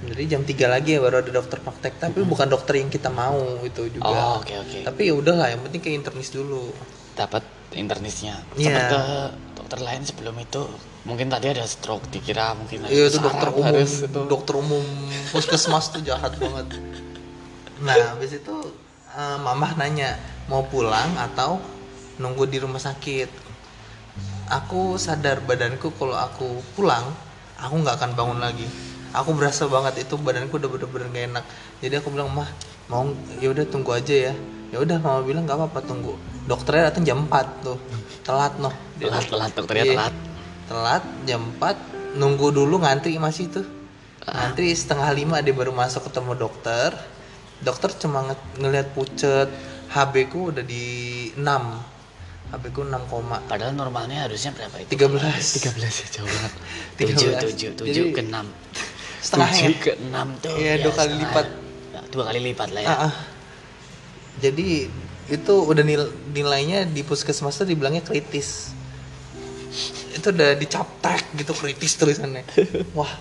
jadi 0.03 0.24
jam 0.27 0.42
3 0.44 0.68
lagi 0.68 0.89
ya 0.92 1.00
baru 1.00 1.15
ada 1.24 1.32
dokter 1.32 1.60
praktek 1.63 1.94
tapi 1.96 2.20
bukan 2.27 2.48
dokter 2.51 2.74
yang 2.75 2.92
kita 2.92 3.08
mau 3.08 3.39
itu 3.63 3.88
juga 3.88 4.12
Oh, 4.12 4.44
oke 4.44 4.51
oke. 4.51 4.80
tapi 4.84 5.01
ya 5.08 5.13
udahlah 5.15 5.48
yang 5.48 5.62
penting 5.63 5.80
ke 5.80 5.89
internis 5.89 6.30
dulu 6.30 6.74
Dapat 7.13 7.46
internisnya. 7.77 8.42
Iya. 8.58 8.74
Sempat 8.74 8.86
ke 8.89 9.01
dokter 9.74 9.89
lain 9.89 10.06
sebelum 10.06 10.38
itu. 10.38 10.62
Mungkin 11.10 11.34
tadi 11.34 11.50
ada 11.50 11.65
stroke 11.65 12.06
dikira 12.13 12.53
mungkin 12.53 12.86
iya 12.94 13.10
itu 13.10 13.18
dokter 13.18 13.50
umum 13.50 13.65
harus 13.65 14.06
itu. 14.06 14.22
dokter 14.30 14.53
umum. 14.53 14.86
Puskesmas 15.34 15.89
tuh 15.89 16.06
jahat 16.06 16.38
banget. 16.38 16.77
Nah 17.82 18.13
habis 18.13 18.38
itu 18.38 18.53
eh, 19.18 19.38
mamah 19.42 19.74
nanya 19.82 20.22
mau 20.46 20.62
pulang 20.70 21.18
atau 21.18 21.58
nunggu 22.22 22.46
di 22.46 22.62
rumah 22.62 22.77
sakit? 22.77 23.34
Aku 24.62 25.01
sadar 25.01 25.42
badanku 25.42 25.89
kalau 25.98 26.13
aku 26.13 26.62
pulang 26.77 27.10
aku 27.58 27.74
nggak 27.82 27.98
akan 27.98 28.12
bangun 28.13 28.39
lagi. 28.46 28.70
Aku 29.10 29.34
berasa 29.34 29.65
banget 29.65 30.06
itu 30.06 30.22
badanku 30.22 30.62
udah 30.62 30.70
bener-bener 30.70 31.10
gak 31.10 31.25
enak. 31.34 31.46
Jadi 31.82 31.98
aku 31.98 32.13
bilang 32.13 32.30
mah 32.30 32.50
mau 32.94 33.10
ya 33.42 33.50
udah 33.50 33.65
tunggu 33.65 33.89
aja 33.98 34.30
ya. 34.30 34.34
Ya 34.70 34.77
udah 34.86 35.01
mama 35.01 35.25
bilang 35.25 35.50
nggak 35.50 35.58
apa-apa 35.58 35.82
tunggu. 35.82 36.13
Dokternya 36.46 36.94
datang 36.94 37.10
jam 37.10 37.25
4 37.25 37.65
tuh 37.65 37.77
telat 38.24 38.53
noh 38.58 38.74
Telat, 38.96 39.24
telat, 39.25 39.51
dokternya 39.51 39.84
Iya. 39.84 39.94
telat. 39.94 40.13
telat 40.63 41.03
jam 41.24 41.42
4 41.53 41.75
nunggu 42.15 42.50
dulu 42.50 42.80
ngantri 42.80 43.15
masih 43.18 43.51
tuh 43.51 43.68
Ah. 44.24 44.48
ngantri 44.48 44.72
setengah 44.72 45.12
lima 45.12 45.39
dia 45.39 45.51
baru 45.51 45.72
masuk 45.72 46.08
ketemu 46.08 46.39
dokter 46.39 46.96
dokter 47.60 47.92
cuma 47.98 48.24
nge- 48.24 48.56
ngelihat 48.58 48.88
pucet 48.92 49.51
HB 49.89 50.13
ku 50.25 50.50
udah 50.50 50.63
di 50.63 50.86
6 51.36 51.84
HB 52.50 52.63
ku 52.72 52.82
6 52.82 53.03
koma 53.06 53.44
Padahal 53.44 53.74
normalnya 53.74 54.24
harusnya 54.24 54.51
berapa 54.51 54.80
itu? 54.80 54.89
13 54.89 55.20
13 55.60 55.75
ya 55.75 56.08
jauh 56.13 56.30
banget. 56.30 56.53
13. 56.96 57.75
7 57.75 57.75
7 57.75 57.84
7 57.84 57.88
Jadi, 57.89 58.10
ke 58.12 58.22
6. 58.24 58.46
setengahnya. 59.20 59.68
7 59.70 59.80
ke 59.80 59.92
6 59.98 60.27
tuh. 60.39 60.56
Iya, 60.56 60.74
dua 60.80 60.94
kali 60.94 61.03
setengah. 61.10 61.22
lipat. 61.25 61.48
Dua 62.10 62.24
kali 62.24 62.39
lipat 62.44 62.70
lah 62.72 62.82
ya. 62.82 62.89
Ah, 62.89 63.00
ah. 63.03 63.13
jadi 64.36 64.68
itu 65.32 65.53
udah 65.56 65.84
nil- 65.86 66.15
nilainya 66.36 66.84
di 66.84 67.01
puskesmas 67.06 67.56
tuh 67.56 67.68
dibilangnya 67.70 68.03
kritis. 68.03 68.75
Itu 70.13 70.36
udah 70.36 70.56
dicaptek 70.60 71.32
gitu 71.39 71.56
kritis 71.56 71.96
tulisannya. 71.96 72.44
Wah. 72.98 73.12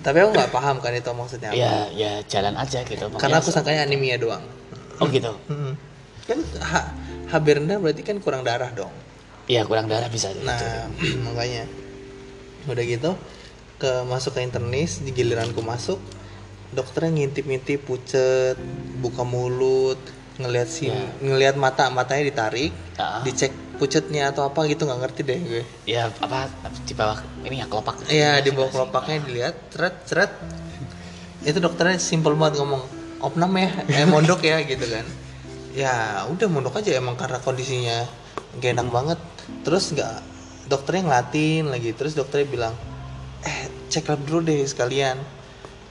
Tapi 0.00 0.16
aku 0.24 0.30
nggak 0.32 0.52
paham 0.54 0.80
kan 0.80 0.94
itu 0.96 1.10
maksudnya 1.12 1.52
apa. 1.52 1.58
Ya, 1.58 1.74
ya 1.92 2.12
jalan 2.24 2.54
aja 2.56 2.80
gitu. 2.86 3.04
Karena 3.20 3.36
aku 3.42 3.52
sangkanya 3.52 3.84
anemia 3.84 4.16
doang. 4.16 4.44
Oh 5.02 5.06
gitu. 5.10 5.36
Kan 6.24 6.38
H, 6.60 6.72
HB 7.34 7.46
rendah 7.60 7.76
berarti 7.80 8.02
kan 8.06 8.16
kurang 8.24 8.42
darah 8.46 8.72
dong. 8.72 8.92
Iya, 9.48 9.64
kurang 9.64 9.88
darah 9.88 10.08
bisa 10.12 10.32
gitu. 10.32 10.44
nah 10.44 10.88
makanya. 11.28 11.68
Udah 12.68 12.84
gitu 12.84 13.12
ke 13.78 13.90
masuk 14.10 14.34
ke 14.34 14.40
internis 14.42 14.98
di 15.00 15.14
giliranku 15.14 15.62
masuk 15.62 16.02
dokternya 16.74 17.14
ngintip-ngintip 17.14 17.86
pucet 17.86 18.58
buka 19.00 19.22
mulut 19.24 19.96
ngelihat 20.38 20.68
si 20.70 20.86
Ya. 20.86 20.94
ngelihat 21.18 21.58
mata 21.58 21.90
matanya 21.90 22.30
ditarik 22.30 22.70
Ah. 22.94 23.22
dicek 23.26 23.50
pucetnya 23.78 24.30
atau 24.30 24.46
apa 24.46 24.66
gitu 24.66 24.86
nggak 24.86 25.00
ngerti 25.06 25.20
deh 25.22 25.38
gue. 25.38 25.62
Ya 25.86 26.10
apa 26.10 26.50
di 26.82 26.94
bawah 26.94 27.18
ini 27.46 27.62
ya 27.62 27.66
kelopak. 27.70 27.94
Iya 28.10 28.42
di 28.42 28.50
bawah 28.50 28.70
kelopaknya 28.70 29.22
dilihat 29.22 29.54
ceret 29.70 29.94
ceret 30.06 30.32
itu 31.46 31.58
dokternya 31.62 31.98
simpel 32.02 32.34
banget 32.34 32.58
ngomong 32.58 32.82
opnam 33.22 33.54
ya 33.54 33.70
eh 33.86 34.06
mondok 34.06 34.42
ya 34.42 34.62
gitu 34.66 34.82
kan. 34.82 35.06
Ya 35.74 36.26
udah 36.26 36.46
mondok 36.50 36.82
aja 36.82 36.98
emang 36.98 37.14
karena 37.14 37.38
kondisinya 37.38 38.02
gak 38.58 38.78
enak 38.78 38.88
banget. 38.90 39.18
Terus 39.62 39.94
nggak 39.94 40.16
dokternya 40.66 41.02
ngelatin 41.06 41.70
lagi. 41.70 41.94
Terus 41.94 42.18
dokternya 42.18 42.46
bilang 42.50 42.74
eh 43.46 43.70
cek 43.90 44.10
lab 44.10 44.20
dulu 44.26 44.42
deh 44.42 44.58
sekalian. 44.66 45.18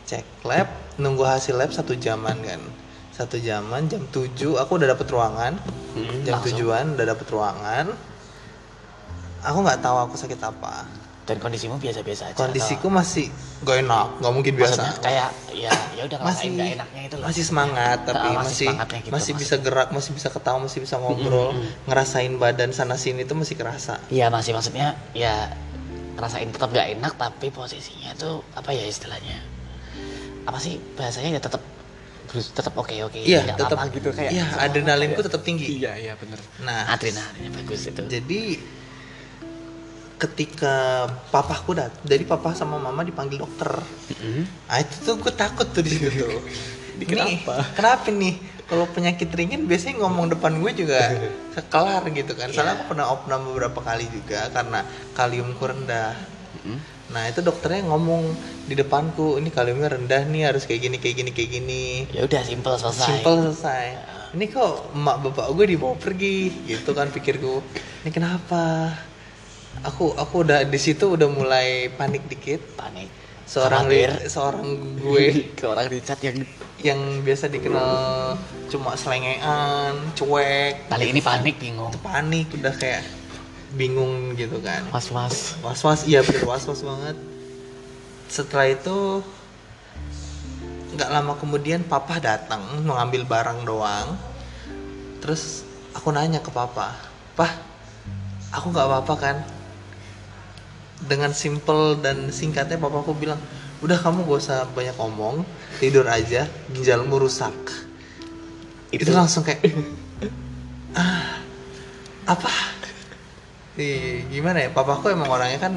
Cek 0.08 0.44
lab 0.44 0.68
nunggu 1.00 1.24
hasil 1.24 1.56
lab 1.56 1.72
satu 1.72 1.96
jaman 1.96 2.36
kan 2.44 2.60
satu 3.18 3.38
jaman 3.40 3.82
jam 3.88 4.06
7 4.08 4.30
aku 4.56 4.72
udah 4.78 4.88
dapet 4.88 5.08
ruangan 5.08 5.58
Hmm, 5.90 6.22
jam 6.22 6.38
langsung. 6.38 6.54
tujuan 6.54 6.94
udah 6.94 7.06
dapet 7.08 7.28
ruangan 7.28 7.86
aku 9.40 9.58
nggak 9.60 9.80
tahu 9.82 9.98
aku 10.00 10.16
sakit 10.16 10.38
apa 10.40 10.86
Dan 11.26 11.42
kondisimu 11.42 11.76
biasa-biasa 11.76 12.32
aja. 12.32 12.38
kondisiku 12.38 12.88
masih 12.88 13.28
gak 13.60 13.82
enak 13.82 14.08
nggak 14.16 14.32
mungkin 14.32 14.54
atau- 14.54 14.62
maksudnya 14.62 14.86
biasa 14.88 15.04
kayak 15.04 15.30
ya 15.52 15.72
ya 15.92 16.02
udah 16.06 16.18
masih 16.22 16.48
nggak 16.54 16.70
enaknya 16.78 17.02
itu 17.04 17.16
loh. 17.16 17.26
masih 17.26 17.44
semangat 17.44 17.98
tapi 18.06 18.16
Ah, 18.22 18.32
masih 18.32 18.38
masih 18.38 18.68
semangatnya 18.68 19.00
gitu, 19.00 19.12
masih 19.12 19.18
masih. 19.28 19.42
bisa 19.42 19.56
gerak 19.58 19.90
masih 19.90 20.12
bisa 20.14 20.28
ketawa 20.30 20.58
masih 20.62 20.80
bisa 20.80 20.96
ngobrol 20.96 21.50
ngerasain 21.84 22.34
badan 22.36 22.72
sana 22.72 22.96
sini 22.96 23.22
itu 23.22 23.34
masih 23.34 23.56
kerasa 23.56 23.98
Iya 24.08 24.30
masih 24.30 24.54
maksudnya 24.54 24.88
ya 25.12 25.50
ngerasain 26.14 26.48
tetap 26.48 26.70
gak 26.70 26.88
enak 26.92 27.14
tapi 27.14 27.50
posisinya 27.50 28.14
tuh 28.16 28.46
apa 28.54 28.70
ya 28.70 28.86
istilahnya 28.86 29.42
apa 30.44 30.58
sih 30.58 30.78
bahasanya 30.94 31.34
ya 31.34 31.42
tetap 31.42 31.60
berus- 32.28 32.52
tetap 32.52 32.74
oke 32.74 32.92
oke 33.04 33.18
iya 33.18 33.42
nggak 33.42 33.58
tetap 33.58 33.78
apa-apa. 33.78 33.96
gitu 33.96 34.10
kayak 34.12 34.32
iya 34.32 34.46
adrenalinku 34.58 35.20
tetap 35.20 35.42
tinggi. 35.42 35.66
Iya 35.78 35.92
iya 35.98 36.14
bener. 36.14 36.40
Nah 36.60 36.88
adrenalinnya 36.88 37.52
bagus 37.54 37.82
itu. 37.86 38.02
jadi 38.04 38.42
ketika 40.18 41.06
papaku 41.30 41.72
dat 41.74 41.94
jadi 42.02 42.26
papa 42.26 42.52
sama 42.52 42.76
mama 42.76 43.02
dipanggil 43.02 43.38
dokter. 43.40 43.70
Mm-mm. 44.12 44.50
ah 44.66 44.78
itu 44.78 44.96
tuh 45.00 45.16
gue 45.16 45.30
takut 45.32 45.68
tuh 45.68 45.80
di 45.80 45.92
situ 45.92 46.10
tuh. 46.12 46.42
Kenapa? 46.98 47.62
kenapa 47.78 48.10
nih? 48.10 48.34
Kalau 48.66 48.90
penyakit 48.90 49.30
ringan 49.30 49.64
biasanya 49.64 50.02
ngomong 50.02 50.34
depan 50.34 50.58
gue 50.58 50.72
juga 50.76 50.98
kelar 51.72 52.02
gitu 52.10 52.34
kan. 52.34 52.50
Soalnya 52.50 52.74
Iya. 52.74 52.76
aku 52.76 52.90
pernah 52.90 53.06
opnam 53.08 53.46
beberapa 53.46 53.80
kali 53.80 54.10
juga 54.10 54.50
karena 54.50 54.82
kaliumku 55.14 55.62
rendah. 55.62 56.18
Mm-mm. 56.58 56.97
Nah 57.08 57.24
itu 57.24 57.40
dokternya 57.40 57.88
ngomong 57.88 58.36
di 58.68 58.76
depanku 58.76 59.40
ini 59.40 59.48
kaliumnya 59.48 59.96
rendah 59.96 60.28
nih 60.28 60.52
harus 60.52 60.68
kayak 60.68 60.92
gini 60.92 60.98
kayak 61.00 61.16
gini 61.24 61.32
kayak 61.32 61.50
gini. 61.50 61.86
Ya 62.12 62.28
udah 62.28 62.42
simple 62.44 62.76
selesai. 62.76 63.08
Simple 63.08 63.36
selesai. 63.48 63.86
Ini 64.36 64.46
kok 64.52 64.92
emak 64.92 65.18
bapak 65.24 65.48
gue 65.56 65.66
dibawa 65.72 65.96
pergi? 65.96 66.52
Gitu 66.68 66.92
kan 66.92 67.08
pikirku. 67.08 67.64
Ini 68.04 68.12
kenapa? 68.12 68.92
Aku 69.88 70.12
aku 70.14 70.44
udah 70.44 70.68
di 70.68 70.76
situ 70.76 71.16
udah 71.16 71.32
mulai 71.32 71.88
panik 71.90 72.28
dikit. 72.28 72.60
Panik. 72.76 73.08
Seorang 73.48 73.88
ri- 73.88 74.28
seorang 74.28 74.68
gue. 75.00 75.26
Ke 75.58 75.64
orang 75.64 75.88
Richard 75.88 76.20
yang 76.20 76.44
yang 76.78 77.00
biasa 77.24 77.48
dikenal 77.48 77.90
cuma 78.68 79.00
selengean 79.00 79.96
cuek. 80.12 80.92
Kali 80.92 81.06
ini 81.16 81.24
panik 81.24 81.56
bingung. 81.56 81.96
Panik 82.04 82.52
udah 82.52 82.76
kayak 82.76 83.02
bingung 83.78 84.34
gitu 84.34 84.58
kan. 84.60 84.82
Was 84.90 85.14
was 85.14 85.56
was 85.62 85.80
was 85.86 86.02
iya 86.10 86.26
bener 86.26 86.44
was 86.50 86.66
was 86.66 86.82
banget. 86.82 87.16
Setelah 88.28 88.68
itu 88.74 89.22
nggak 90.98 91.14
lama 91.14 91.38
kemudian 91.38 91.86
papa 91.86 92.18
datang 92.18 92.82
mengambil 92.82 93.24
barang 93.24 93.64
doang. 93.64 94.18
Terus 95.22 95.62
aku 95.94 96.10
nanya 96.10 96.42
ke 96.42 96.50
papa 96.50 96.98
pah 97.38 97.54
aku 98.50 98.74
nggak 98.74 98.88
apa-apa 98.90 99.14
kan? 99.16 99.38
Dengan 100.98 101.30
simple 101.38 102.02
dan 102.02 102.34
singkatnya 102.34 102.82
papa 102.82 103.06
aku 103.06 103.14
bilang 103.14 103.38
udah 103.78 103.94
kamu 104.02 104.26
gak 104.26 104.42
usah 104.42 104.66
banyak 104.74 104.98
ngomong 104.98 105.46
tidur 105.78 106.10
aja 106.10 106.50
ginjalmu 106.74 107.22
rusak. 107.22 107.54
Itu, 108.90 109.06
Itu- 109.06 109.14
langsung 109.14 109.46
kayak 109.46 109.62
ah 110.98 111.38
apa 112.26 112.50
Gimana 114.34 114.66
ya 114.66 114.70
papaku 114.74 115.14
emang 115.14 115.30
orangnya 115.30 115.70
kan 115.70 115.74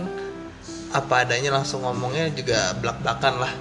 apa 0.90 1.22
adanya 1.22 1.54
langsung 1.54 1.84
ngomongnya 1.84 2.32
juga 2.32 2.72
belak 2.80 3.04
belakan 3.04 3.34
lah. 3.44 3.52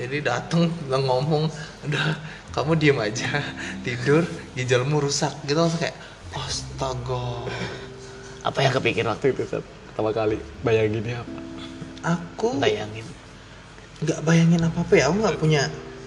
Jadi 0.00 0.24
dateng 0.24 0.72
bilang 0.88 1.04
ngomong 1.04 1.42
udah 1.84 2.16
kamu 2.56 2.72
diem 2.80 2.98
aja 2.98 3.44
tidur 3.84 4.24
ginjalmu 4.56 4.98
rusak. 5.04 5.36
Gitu 5.44 5.60
langsung 5.60 5.78
kayak 5.78 5.94
astaga. 6.32 7.44
Apa 8.42 8.58
yang 8.64 8.72
kepikir 8.74 9.04
waktu 9.04 9.36
itu 9.36 9.44
Sat? 9.46 9.62
pertama 9.92 10.08
kali 10.16 10.40
bayanginnya 10.64 11.20
apa 11.20 11.38
aku 12.16 12.56
bayangin. 12.56 13.04
nggak 14.00 14.24
bayangin 14.24 14.64
apa 14.64 14.78
apa 14.80 14.92
ya 14.96 15.12
aku 15.12 15.16
nggak 15.20 15.36
punya 15.36 15.62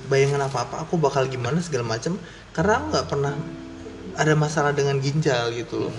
bayangan 0.10 0.50
apa 0.50 0.66
apa 0.66 0.76
aku 0.90 0.98
bakal 0.98 1.30
gimana 1.30 1.62
segala 1.62 1.94
macam 1.94 2.18
karena 2.50 2.82
aku 2.82 2.86
nggak 2.98 3.08
pernah 3.14 3.34
ada 4.18 4.34
masalah 4.34 4.74
dengan 4.74 4.98
ginjal 4.98 5.54
gitu 5.54 5.86
loh 5.86 5.94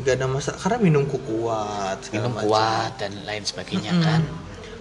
nggak 0.00 0.14
ada 0.16 0.26
masalah 0.26 0.58
karena 0.58 0.78
minumku 0.80 1.16
kuat 1.20 2.00
minum 2.10 2.32
macam. 2.32 2.48
kuat 2.48 2.92
dan 2.96 3.12
lain 3.28 3.44
sebagainya 3.44 3.92
Mm-mm. 3.92 4.04
kan? 4.04 4.20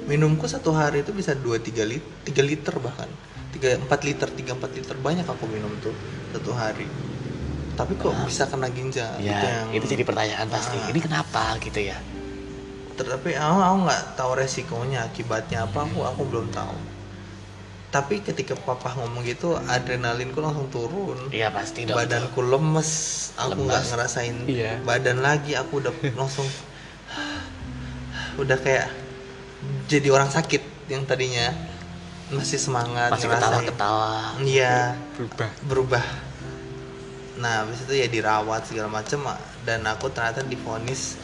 Minumku 0.08 0.48
satu 0.50 0.74
hari 0.74 1.04
itu 1.04 1.12
bisa 1.12 1.36
2-3 1.36 1.86
liter 1.86 2.10
3 2.26 2.50
liter 2.50 2.74
bahkan. 2.80 3.10
3 3.54 3.86
4 3.86 4.08
liter 4.08 4.28
3 4.32 4.58
4 4.58 4.78
liter 4.78 4.96
banyak 4.98 5.28
aku 5.28 5.46
minum 5.52 5.70
tuh 5.84 5.94
satu 6.32 6.52
hari. 6.56 6.88
Tapi 7.76 7.96
kok 7.96 8.12
bisa 8.28 8.44
kena 8.48 8.68
ginjal 8.72 9.08
ya 9.24 9.40
itu 9.40 9.46
yang 9.48 9.68
itu 9.76 9.86
jadi 9.88 10.04
pertanyaan 10.04 10.48
pasti. 10.52 10.76
Ah. 10.76 10.92
ini 10.92 11.00
kenapa 11.00 11.56
gitu 11.64 11.80
ya? 11.80 11.98
Tapi 13.00 13.32
aku 13.40 13.60
aku 13.64 13.78
nggak 13.88 14.04
tahu 14.20 14.32
resikonya 14.36 15.08
akibatnya 15.08 15.64
apa 15.64 15.88
aku 15.88 16.04
aku 16.04 16.22
belum 16.28 16.52
tahu 16.52 16.89
tapi 17.90 18.22
ketika 18.22 18.54
papa 18.54 18.94
ngomong 18.94 19.26
gitu 19.26 19.58
adrenalinku 19.66 20.38
langsung 20.38 20.70
turun. 20.70 21.18
Iya 21.34 21.50
pasti 21.50 21.90
dong. 21.90 21.98
Badanku 21.98 22.38
lemes 22.46 22.90
aku 23.34 23.66
nggak 23.66 23.84
ngerasain 23.90 24.36
Iya. 24.46 24.78
badan 24.86 25.26
lagi 25.26 25.58
aku 25.58 25.82
udah 25.82 25.94
langsung 26.14 26.46
udah 28.38 28.58
kayak 28.62 28.88
jadi 29.90 30.08
orang 30.14 30.30
sakit 30.30 30.62
yang 30.88 31.04
tadinya 31.04 31.50
masih 32.30 32.62
semangat 32.62 33.10
masih 33.10 33.26
ngerasain. 33.26 33.66
ketawa-ketawa 33.66 34.12
iya 34.46 34.94
berubah. 35.18 35.50
berubah. 35.66 36.06
Nah 37.42 37.66
habis 37.66 37.82
itu 37.90 37.94
ya 37.98 38.08
dirawat 38.08 38.70
segala 38.70 39.02
macem 39.02 39.26
dan 39.66 39.82
aku 39.90 40.14
ternyata 40.14 40.46
divonis 40.46 41.18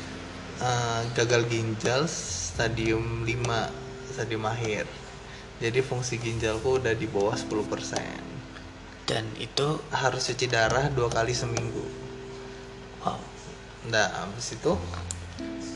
eh, 0.57 1.01
gagal 1.13 1.45
ginjal 1.45 2.09
stadium 2.09 3.21
5 3.21 4.17
stadium 4.17 4.43
akhir 4.49 4.89
jadi 5.63 5.79
fungsi 5.79 6.19
ginjalku 6.19 6.79
udah 6.79 6.93
di 6.95 7.07
bawah 7.07 7.35
10% 7.35 8.25
dan 9.05 9.23
itu? 9.37 9.77
Harus 9.93 10.33
cuci 10.33 10.49
darah 10.49 10.89
dua 10.89 11.07
kali 11.13 11.31
seminggu. 11.31 11.85
Wow. 13.05 13.21
Nah 13.93 14.25
habis 14.25 14.57
itu 14.57 14.73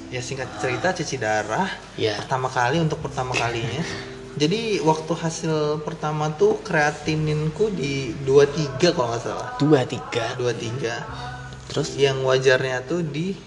ya 0.09 0.17
singkat 0.25 0.49
cerita 0.57 0.89
cuci 0.97 1.21
darah 1.21 1.69
ya. 1.93 2.17
pertama 2.17 2.49
kali 2.49 2.81
untuk 2.81 2.97
pertama 3.05 3.37
kalinya. 3.37 3.85
Jadi 4.33 4.81
waktu 4.81 5.13
hasil 5.13 5.85
pertama 5.85 6.33
tuh 6.33 6.61
kreatininku 6.65 7.69
di 7.73 8.13
23 8.25 8.97
kalau 8.97 9.13
nggak 9.13 9.21
salah. 9.21 9.49
Dua 9.61 9.85
tiga? 9.85 10.33
23 10.41 11.69
terus? 11.69 11.93
Yang 12.01 12.17
wajarnya 12.25 12.81
tuh 12.89 13.05
di 13.05 13.37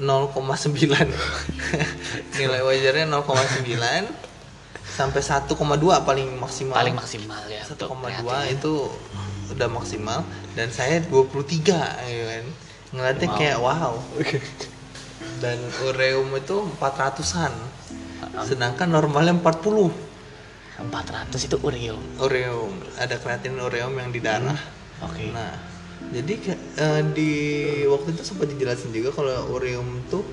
0,9 0.00 0.32
nilai 2.40 2.60
wajarnya 2.64 3.04
0,9 3.04 4.29
sampai 5.00 5.22
1,2 5.24 5.48
paling 6.04 6.28
maksimal. 6.36 6.76
Paling 6.76 6.96
maksimal 6.96 7.42
ya 7.48 7.64
1,2 7.64 7.88
untuk 7.88 7.96
kreatin. 8.04 8.52
itu 8.52 8.74
udah 9.56 9.68
maksimal. 9.72 10.20
Dan 10.52 10.68
saya 10.68 11.00
23 11.00 11.80
ya 12.04 12.24
kan? 12.36 12.46
Ngeliatnya 12.92 13.28
Wow. 13.32 13.38
kayak 13.38 13.58
wow. 13.58 13.94
Dan 15.40 15.58
ureum 15.88 16.28
itu 16.36 16.56
400an 16.76 17.52
sedangkan 18.44 18.86
normalnya 18.92 19.32
40 19.36 19.90
400 20.80 21.48
itu 21.48 21.56
ureum. 21.60 22.00
Ureum. 22.20 22.72
Ada 22.96 23.20
kreatin 23.20 23.56
ureum 23.60 23.92
yang 24.00 24.08
di 24.08 24.20
darah. 24.20 24.56
Oke. 25.04 25.28
Nah, 25.28 25.52
jadi 26.08 26.56
eh, 26.56 27.02
di 27.12 27.32
waktu 27.84 28.16
itu 28.16 28.22
sempat 28.24 28.48
dijelasin 28.48 28.88
juga 28.88 29.12
kalau 29.12 29.52
ureum 29.52 30.00
tuh 30.08 30.24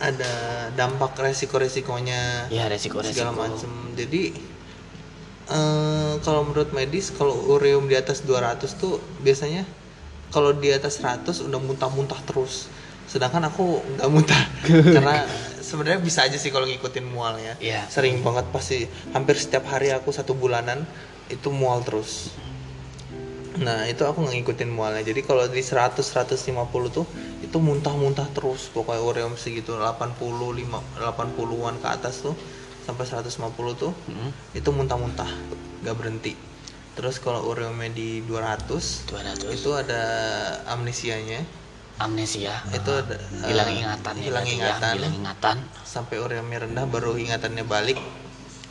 ada 0.00 0.32
dampak 0.72 1.12
resiko-resikonya 1.20 2.48
ya 2.48 2.66
resiko 2.72 3.04
resiko 3.04 3.12
segala 3.12 3.36
macam. 3.36 3.70
Jadi 3.92 4.32
eh, 5.52 6.12
kalau 6.24 6.48
menurut 6.48 6.72
medis 6.72 7.12
kalau 7.12 7.36
ureum 7.52 7.84
di 7.84 7.94
atas 7.94 8.24
200 8.24 8.64
tuh 8.80 8.96
biasanya 9.20 9.68
kalau 10.32 10.56
di 10.56 10.72
atas 10.72 10.98
100 11.04 11.46
udah 11.46 11.60
muntah-muntah 11.60 12.20
terus. 12.24 12.72
Sedangkan 13.04 13.44
aku 13.44 13.84
nggak 14.00 14.08
muntah 14.08 14.42
karena 14.96 15.28
sebenarnya 15.60 16.00
bisa 16.00 16.24
aja 16.24 16.40
sih 16.40 16.48
kalau 16.48 16.64
ngikutin 16.64 17.04
mualnya. 17.04 17.60
Iya. 17.60 17.84
Sering 17.92 18.24
banget 18.24 18.48
pasti 18.48 18.88
hampir 19.12 19.36
setiap 19.36 19.68
hari 19.68 19.92
aku 19.92 20.10
satu 20.10 20.32
bulanan 20.32 20.88
itu 21.28 21.52
mual 21.52 21.84
terus. 21.84 22.32
Nah 23.60 23.84
itu 23.84 24.02
aku 24.08 24.24
nggak 24.24 24.34
ngikutin 24.40 24.70
mualnya. 24.72 25.04
Jadi 25.04 25.20
kalau 25.20 25.44
di 25.44 25.60
100 25.60 26.00
150 26.00 26.96
tuh 26.96 27.04
itu 27.44 27.56
muntah-muntah 27.60 28.28
terus. 28.32 28.72
Pokoknya 28.72 29.04
ureum 29.04 29.36
segitu 29.36 29.76
80 29.76 30.16
5 30.16 30.64
80-an 30.96 31.76
ke 31.78 31.88
atas 31.88 32.24
tuh 32.24 32.34
sampai 32.80 33.04
150 33.04 33.28
tuh 33.76 33.92
Hmm, 34.08 34.32
itu 34.56 34.68
muntah-muntah 34.72 35.28
nggak 35.84 35.96
berhenti. 35.96 36.32
Terus 36.96 37.20
kalau 37.22 37.46
ureumnya 37.52 37.92
di 37.92 38.24
200 38.24 39.06
200 39.06 39.52
itu 39.54 39.70
ada 39.76 40.02
amnesianya. 40.66 41.44
Amnesia. 42.00 42.64
Itu 42.72 42.96
ada 42.96 43.20
hilang 43.44 43.68
eh, 43.76 43.84
ingatan 43.84 44.14
ya 44.16 44.24
hilang 44.24 44.46
ya, 44.48 44.52
ingatan. 44.56 44.92
hilang 44.96 45.14
ingatan. 45.20 45.56
Sampai 45.84 46.16
ureumnya 46.16 46.64
rendah 46.64 46.88
baru 46.88 47.20
ingatannya 47.20 47.64
balik 47.68 48.00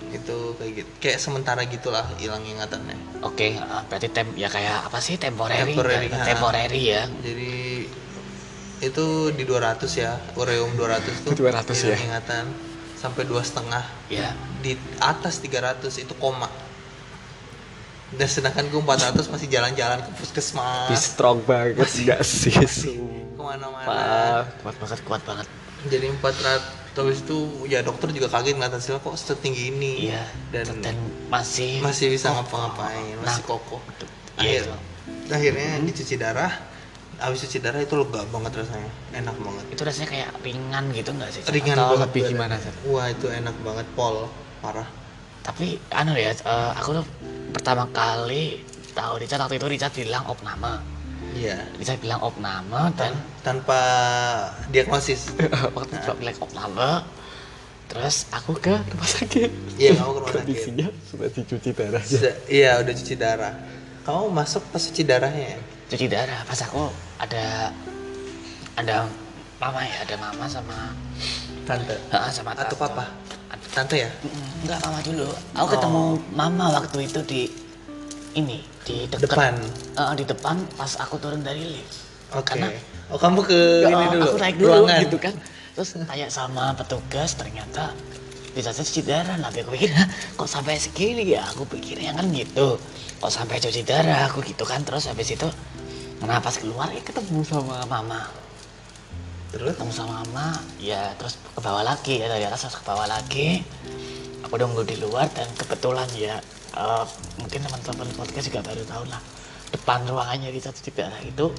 itu 0.09 0.37
kayak 0.55 0.71
gitu. 0.83 0.91
Kayak 1.03 1.19
sementara 1.19 1.61
gitulah 1.67 2.05
hilang 2.17 2.41
ingatannya. 2.43 2.97
Oke 3.21 3.59
ah, 3.59 3.83
berarti 3.85 4.07
tem 4.09 4.27
ya 4.39 4.47
kayak 4.47 4.87
apa 4.87 4.99
sih 5.03 5.19
temporary? 5.19 5.75
Temporary, 5.75 6.07
ya, 6.07 6.17
ha. 6.17 6.25
temporary 6.25 6.81
ya. 6.81 7.03
Jadi 7.21 7.53
itu 8.79 9.05
di 9.35 9.43
200 9.43 9.83
ya 9.99 10.15
ureum 10.39 10.71
200 10.79 11.27
tuh 11.27 11.33
200 11.43 11.67
hilang 11.83 11.99
ya. 11.99 12.05
ingatan. 12.15 12.45
Sampai 12.99 13.23
dua 13.23 13.39
setengah. 13.43 13.83
Ya. 14.11 14.35
Di 14.59 14.75
atas 14.99 15.39
300 15.39 15.87
itu 16.03 16.13
koma. 16.19 16.51
Dan 18.09 18.25
sedangkan 18.25 18.67
gue 18.67 18.81
400 18.81 19.21
masih 19.29 19.47
jalan-jalan 19.47 20.01
ke 20.03 20.11
puskesmas. 20.19 20.91
Strong 20.97 21.45
banget. 21.45 21.85
Enggak 21.85 22.25
sih 22.25 22.51
ke 23.39 23.39
mana-mana. 23.39 24.43
Kuat 24.59 24.75
banget 24.81 24.99
kuat 25.07 25.21
banget. 25.23 25.47
Jadi 25.87 26.11
400 26.11 26.88
terus 26.99 27.23
itu 27.23 27.37
ya 27.71 27.79
dokter 27.79 28.11
juga 28.11 28.27
kaget 28.27 28.59
ngeliat 28.59 28.73
hasilnya 28.75 28.99
kok 28.99 29.15
setinggi 29.15 29.71
ini? 29.71 30.11
Iya 30.11 30.23
dan, 30.51 30.67
dan 30.83 30.95
masih 31.31 31.79
masih 31.79 32.11
bisa 32.11 32.35
Oh, 32.35 32.43
ngapa-ngapain 32.43 33.15
masih 33.23 33.43
nah, 33.43 33.47
kokoh. 33.47 33.81
Iya. 34.39 34.67
Akhir, 34.67 34.75
akhirnya 35.31 35.69
dicuci 35.83 36.15
darah. 36.19 36.51
Habis 37.19 37.43
cuci 37.47 37.59
darah 37.59 37.83
itu 37.83 37.95
lega 37.99 38.23
banget 38.31 38.63
rasanya 38.63 38.91
enak 39.15 39.35
banget. 39.39 39.63
Itu 39.75 39.81
rasanya 39.83 40.07
kayak 40.11 40.29
ringan 40.43 40.83
gitu 40.95 41.09
enggak 41.15 41.29
sih? 41.35 41.41
Ringan 41.47 41.75
Atau 41.79 41.87
banget 41.95 42.09
lebih 42.11 42.21
gimana 42.35 42.55
Cak? 42.59 42.73
wah 42.87 43.07
itu 43.07 43.27
enak 43.31 43.55
banget 43.63 43.87
pol 43.95 44.15
parah. 44.59 44.87
Tapi 45.43 45.79
anu 45.95 46.15
ya 46.19 46.35
eh, 46.35 46.71
aku 46.75 46.99
tuh 46.99 47.05
pertama 47.55 47.87
kali 47.95 48.63
tahu 48.91 49.23
Richard 49.23 49.39
waktu 49.47 49.55
itu 49.55 49.67
Richard 49.71 49.93
bilang 49.95 50.27
opname 50.27 50.98
iya. 51.39 51.57
Richard 51.79 51.99
bilang 51.99 52.19
opname 52.19 52.91
dan 52.93 53.15
tanpa 53.39 53.79
diagnosis. 54.67 55.31
Waktu 55.75 55.93
itu 55.95 56.11
bilang 56.19 56.37
opname. 56.39 56.91
Terus 57.89 58.29
aku 58.29 58.53
ke 58.53 58.75
rumah 58.75 59.09
sakit. 59.09 59.49
Iya 59.79 59.97
kamu 59.97 60.09
ke 60.11 60.19
rumah 60.19 60.29
sakit. 60.29 60.45
Kondisinya 60.45 60.87
sudah 61.09 61.29
dicuci 61.31 61.69
darah. 61.73 62.03
Iya 62.45 62.71
udah 62.83 62.93
cuci 62.93 63.15
darah. 63.15 63.53
Kamu 64.05 64.23
masuk 64.29 64.61
pas 64.69 64.81
cuci 64.81 65.03
darahnya 65.03 65.55
ya? 65.55 65.59
cuci 65.89 66.05
darah. 66.05 66.45
Pas 66.45 66.59
aku 66.61 66.85
ada 67.17 67.73
ada 68.77 69.09
mama 69.57 69.81
ya 69.81 70.05
ada 70.05 70.15
mama 70.21 70.45
sama 70.45 70.93
tante. 71.65 71.97
Ah, 72.13 72.29
sama 72.29 72.53
atau 72.53 72.69
tante. 72.69 72.77
papa? 72.77 73.05
Ad- 73.49 73.69
tante 73.73 73.95
ya? 73.97 74.09
Enggak 74.61 74.79
mama 74.85 74.99
dulu. 75.01 75.27
Aku 75.57 75.65
Oh. 75.65 75.69
ketemu 75.73 76.03
mama 76.37 76.65
waktu 76.77 76.97
itu 77.09 77.19
di 77.25 77.41
ini 78.37 78.61
di 78.89 78.97
dekat 79.05 79.21
depan. 79.29 79.53
Eh, 79.95 80.13
di 80.17 80.25
depan 80.25 80.55
pas 80.73 80.91
aku 80.97 81.21
turun 81.21 81.45
dari 81.45 81.61
lift. 81.61 81.93
Oke. 82.33 82.57
Karena- 82.57 82.73
oh 83.09 83.17
kamu 83.17 83.39
ke 83.41 83.59
ini 83.85 83.93
Oh, 83.93 84.09
dulu 84.09 84.25
aku 84.25 84.37
naik 84.37 84.55
dulu 84.57 84.69
ruangan. 84.73 84.99
gitu 85.05 85.17
kan. 85.21 85.33
Terus 85.77 85.89
tanya 85.95 86.27
sama 86.27 86.73
petugas 86.73 87.37
ternyata 87.37 87.93
bisa 88.51 88.73
cuci 88.73 89.01
darah. 89.05 89.37
Nanti 89.37 89.61
aku 89.61 89.71
pikir 89.71 89.93
"Hah, 89.93 90.07
kok 90.35 90.49
sampai 90.49 90.75
segini 90.75 91.23
ya? 91.29 91.45
Aku 91.47 91.63
pikirnya 91.63 92.17
kan 92.17 92.25
gitu. 92.33 92.81
Kok 93.21 93.31
sampai 93.31 93.61
cuci 93.61 93.85
darah? 93.85 94.25
Aku 94.27 94.41
gitu 94.41 94.65
kan. 94.65 94.81
Terus 94.81 95.05
habis 95.05 95.29
itu 95.29 95.45
pas 96.19 96.55
keluar 96.55 96.89
ya 96.91 96.99
ketemu 96.99 97.41
sama 97.45 97.85
mama. 97.85 98.27
Terus? 99.49 99.73
Ketemu 99.73 99.93
sama 99.93 100.21
mama 100.21 100.47
ya 100.77 101.09
terus 101.15 101.37
ke 101.39 101.59
bawah 101.61 101.81
lagi 101.81 102.21
ya 102.21 102.27
dari 102.27 102.43
atas 102.45 102.67
terus 102.67 102.77
ke 102.77 102.83
bawah 102.85 103.07
lagi. 103.07 103.63
Aku 104.45 104.57
udah 104.57 104.65
nunggu 104.67 104.85
di 104.85 104.97
luar 104.99 105.25
dan 105.31 105.47
kebetulan 105.55 106.05
ya 106.13 106.37
eh, 106.75 107.05
mungkin 107.39 107.59
teman-teman 107.65 108.07
podcast 108.17 108.45
juga 108.49 108.61
baru 108.61 108.83
tahu 108.85 109.03
lah 109.09 109.21
depan 109.69 110.01
ruangannya 110.09 110.49
di 110.49 110.59
cuci 110.61 110.91
darah 110.93 111.21
itu 111.21 111.53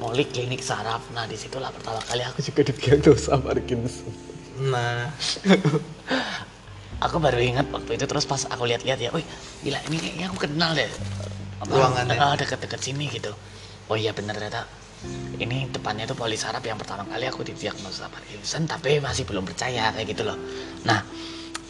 Moli 0.00 0.24
klinik 0.24 0.64
saraf. 0.64 1.04
Nah 1.12 1.28
di 1.28 1.36
situlah 1.36 1.68
pertama 1.68 2.00
kali 2.08 2.24
aku 2.24 2.40
juga 2.40 2.64
didiagnosa 2.72 3.36
Parkinson 3.36 4.08
nah. 4.60 5.08
Aku 7.00 7.16
baru 7.16 7.40
ingat 7.40 7.68
waktu 7.72 7.96
itu 7.96 8.04
terus 8.04 8.28
pas 8.28 8.44
aku 8.44 8.68
lihat-lihat 8.68 9.00
ya 9.00 9.08
wih 9.12 9.24
gila 9.64 9.80
ini 9.88 9.96
kayaknya 9.96 10.26
aku 10.28 10.36
kenal 10.44 10.76
deh. 10.76 10.88
Ruangannya. 11.64 12.16
eh, 12.16 12.34
deket-deket 12.40 12.80
sini 12.80 13.08
gitu. 13.08 13.32
Oh 13.88 13.96
iya 13.96 14.12
bener 14.12 14.36
ternyata 14.36 14.68
ini 15.40 15.64
depannya 15.72 16.04
tuh 16.04 16.12
polisarap 16.12 16.60
yang 16.60 16.76
pertama 16.76 17.08
kali 17.08 17.24
aku 17.24 17.40
didiagnosa 17.40 18.12
Parkinson 18.12 18.68
tapi 18.68 19.00
masih 19.00 19.24
belum 19.24 19.48
percaya 19.48 19.92
kayak 19.96 20.12
gitu 20.12 20.28
loh. 20.28 20.36
Nah 20.84 21.04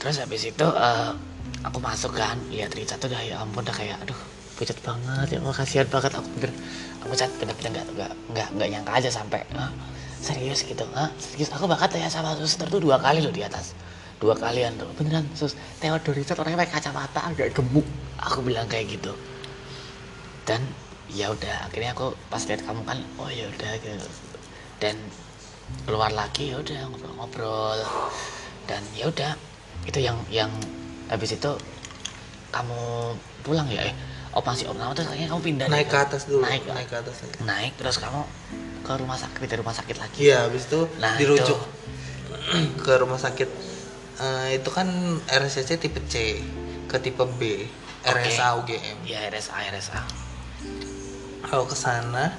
terus 0.02 0.18
habis 0.18 0.50
itu 0.50 0.66
eh, 0.66 1.12
aku 1.66 1.78
masuk 1.82 2.12
kan. 2.16 2.36
Lihat 2.50 2.72
Richard 2.74 3.00
tuh 3.02 3.08
udah 3.12 3.22
ya 3.22 3.36
ampun 3.42 3.62
udah 3.64 3.76
kayak 3.76 3.96
aduh 4.04 4.16
pucat 4.56 4.76
banget. 4.84 5.26
Ya 5.34 5.38
Allah 5.40 5.56
kasihan 5.56 5.88
banget. 5.88 6.12
Aku 6.16 6.28
bener 6.36 6.52
aku 7.00 7.12
cat 7.16 7.30
bener-bener 7.40 7.70
nggak 7.80 7.86
nggak 7.96 8.12
nggak 8.34 8.48
nggak 8.56 8.68
nyangka 8.76 8.92
aja 9.00 9.10
sampai 9.10 9.40
"Hah, 9.56 9.72
serius 10.20 10.64
gitu? 10.64 10.84
Ah 10.92 11.08
serius? 11.16 11.48
Aku 11.56 11.64
bahkan 11.64 11.88
tanya 11.88 12.12
sama 12.12 12.36
suster 12.36 12.68
tuh 12.68 12.80
dua 12.80 13.00
kali 13.00 13.24
loh 13.24 13.32
di 13.32 13.40
atas. 13.40 13.72
Dua 14.20 14.36
kalian 14.36 14.76
tuh. 14.76 14.88
Beneran 15.00 15.24
sus. 15.32 15.56
Theodore 15.80 16.20
Richard 16.20 16.36
orangnya 16.44 16.68
pakai 16.68 16.74
kacamata 16.76 17.20
agak 17.32 17.56
gemuk. 17.56 17.88
Aku 18.20 18.44
bilang 18.44 18.68
kayak 18.68 19.00
gitu. 19.00 19.16
Dan 20.44 20.60
ya 21.10 21.32
udah 21.32 21.66
akhirnya 21.66 21.96
aku 21.96 22.12
pas 22.28 22.44
lihat 22.44 22.62
kamu 22.62 22.84
kan 22.84 23.00
oh 23.16 23.32
ya 23.32 23.48
udah 23.48 23.72
gitu. 23.80 24.08
Dan 24.76 24.96
keluar 25.88 26.12
lagi 26.12 26.52
ya 26.52 26.60
udah 26.60 26.84
ngobrol-ngobrol. 26.92 27.80
Dan 28.68 28.84
ya 28.92 29.08
udah 29.08 29.32
itu 29.88 29.98
yang 30.04 30.20
yang 30.28 30.52
habis 31.10 31.34
itu 31.34 31.50
kamu 32.54 33.14
pulang 33.42 33.66
ya 33.68 33.90
eh 33.90 33.94
masih 34.30 34.70
om 34.70 34.78
terus 34.94 35.10
kayaknya 35.10 35.28
kamu 35.28 35.42
pindah 35.42 35.66
naik 35.66 35.90
ke 35.90 35.98
atas 35.98 36.30
dulu 36.30 36.46
naik 36.46 36.62
naik 36.70 36.86
ke 36.86 36.96
atas 36.96 37.26
aja. 37.26 37.34
naik 37.42 37.74
terus 37.74 37.98
kamu 37.98 38.22
ke 38.86 38.92
rumah 38.96 39.18
sakit 39.18 39.46
dari 39.46 39.60
rumah 39.60 39.76
sakit 39.76 39.96
lagi. 40.00 40.18
Iya 40.24 40.48
habis 40.48 40.66
itu 40.70 40.80
Nah, 40.98 41.14
dirujuk 41.18 41.60
ke 42.86 42.92
rumah 42.96 43.20
sakit. 43.20 43.48
Eh, 44.20 44.48
itu 44.56 44.70
kan 44.72 44.88
RSCC 45.28 45.76
tipe 45.82 46.00
C 46.08 46.40
ke 46.90 46.96
tipe 46.98 47.22
B 47.38 47.66
RSA 48.02 48.56
UGM 48.64 49.04
ya 49.04 49.28
RSA 49.28 49.70
RSA 49.70 50.00
kalau 51.46 51.64
ke 51.68 51.76
sana 51.76 52.34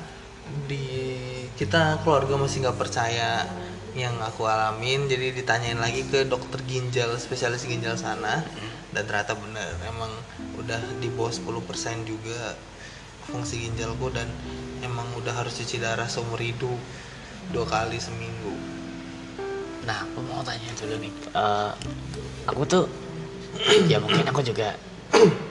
di 0.68 1.10
kita 1.56 2.02
keluarga 2.04 2.36
masih 2.36 2.66
nggak 2.66 2.78
percaya 2.78 3.46
yang 3.92 4.16
aku 4.24 4.48
alamin 4.48 5.12
jadi 5.12 5.36
ditanyain 5.36 5.76
lagi 5.76 6.08
ke 6.08 6.24
dokter 6.24 6.64
ginjal 6.64 7.16
spesialis 7.20 7.68
ginjal 7.68 8.00
sana. 8.00 8.44
Dan 8.92 9.08
ternyata 9.08 9.36
bener 9.40 9.72
emang 9.88 10.12
udah 10.60 10.80
di 11.00 11.08
bawah 11.12 11.32
10% 11.32 12.04
juga 12.04 12.56
fungsi 13.32 13.70
ginjalku 13.70 14.12
dan 14.12 14.28
emang 14.84 15.08
udah 15.16 15.32
harus 15.32 15.56
cuci 15.56 15.80
darah 15.80 16.10
seumur 16.10 16.42
hidup 16.42 16.76
dua 17.56 17.66
kali 17.68 17.98
seminggu. 18.02 18.54
Nah, 19.88 20.06
aku 20.06 20.20
mau 20.26 20.44
tanya 20.46 20.70
dulu 20.78 20.96
nih. 21.02 21.14
Eh, 21.34 21.72
aku 22.46 22.62
tuh, 22.68 22.86
ya 23.90 23.98
mungkin 23.98 24.28
aku 24.30 24.42
juga, 24.46 24.76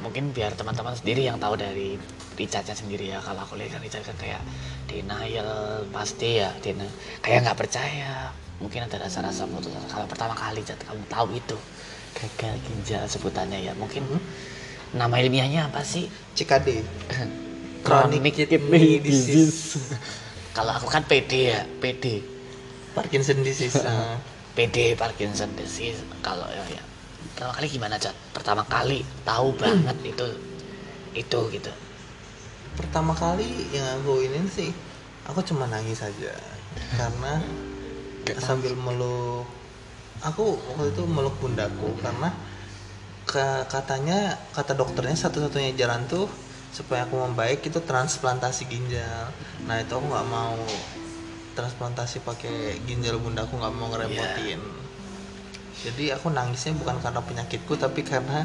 mungkin 0.04 0.30
biar 0.35 0.54
teman-teman 0.56 0.94
sendiri 0.96 1.26
yang 1.26 1.37
tahu 1.37 1.54
dari 1.59 1.96
Richardnya 2.38 2.74
sendiri 2.74 3.12
ya. 3.12 3.18
Kalau 3.20 3.44
aku 3.44 3.59
lihat 3.61 3.78
Richard 3.83 4.06
kan 4.06 4.16
kayak 4.16 4.42
denial 4.88 5.85
pasti 5.92 6.40
ya, 6.40 6.50
denial. 6.64 6.88
kayak 7.20 7.46
nggak 7.46 7.59
percaya. 7.59 8.33
Mungkin 8.61 8.85
ada 8.85 8.96
rasa-rasa 9.00 9.48
putus 9.48 9.72
asa. 9.72 9.88
Kalau 9.88 10.06
pertama 10.09 10.37
kali 10.37 10.61
Richard 10.61 10.80
kamu 10.85 11.04
tahu 11.09 11.26
itu 11.37 11.56
gagal 12.16 12.54
ginjal 12.64 13.04
sebutannya 13.09 13.59
ya. 13.61 13.72
Mungkin 13.76 14.04
nama 14.96 15.16
ilmiahnya 15.20 15.70
apa 15.72 15.85
sih? 15.85 16.09
CKD 16.37 16.85
Chronic 17.87 18.20
Kidney 18.37 19.00
Disease 19.00 19.80
Kalau 20.52 20.76
aku 20.76 20.90
kan 20.90 21.06
PD 21.06 21.54
ya, 21.54 21.62
PD. 21.80 22.20
Parkinson 22.94 23.46
disease 23.46 23.78
nah. 23.87 24.18
PD 24.59 24.98
Parkinson 24.98 25.54
disease 25.54 26.02
kalau 26.26 26.44
ya, 26.50 26.64
ya 26.74 26.83
pertama 27.40 27.57
kali 27.57 27.72
gimana 27.72 27.96
cat 27.96 28.12
pertama 28.37 28.62
kali 28.68 29.00
tahu 29.24 29.57
banget 29.57 29.96
itu 30.05 30.29
itu 31.16 31.40
gitu. 31.57 31.72
Pertama 32.76 33.16
kali 33.16 33.48
yang 33.72 34.05
aku 34.05 34.20
ini 34.20 34.44
sih 34.44 34.68
aku 35.24 35.40
cuma 35.48 35.64
nangis 35.64 36.05
saja 36.05 36.37
karena 37.00 37.40
sambil 38.37 38.76
meluk 38.76 39.48
aku 40.20 40.53
waktu 40.68 40.92
itu 40.92 41.03
meluk 41.09 41.33
bundaku 41.40 41.96
karena 42.05 42.29
ke- 43.24 43.64
katanya 43.72 44.37
kata 44.53 44.76
dokternya 44.76 45.16
satu-satunya 45.16 45.72
jalan 45.81 46.05
tuh 46.12 46.29
supaya 46.76 47.09
aku 47.09 47.24
membaik 47.24 47.64
itu 47.64 47.81
transplantasi 47.81 48.68
ginjal. 48.68 49.33
Nah 49.64 49.81
itu 49.81 49.96
aku 49.96 50.12
nggak 50.12 50.29
mau 50.29 50.61
transplantasi 51.57 52.20
pakai 52.20 52.85
ginjal 52.85 53.16
bundaku 53.16 53.57
nggak 53.57 53.74
mau 53.81 53.88
ngerepotin 53.96 54.79
jadi 55.80 56.16
aku 56.16 56.28
nangisnya 56.28 56.76
bukan 56.76 57.00
karena 57.00 57.20
penyakitku 57.20 57.72
tapi 57.74 58.04
karena 58.04 58.44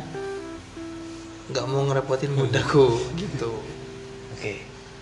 nggak 1.52 1.66
mau 1.68 1.84
ngerepotin 1.86 2.32
bundaku 2.32 2.96
gitu 3.22 3.52
oke 4.36 4.54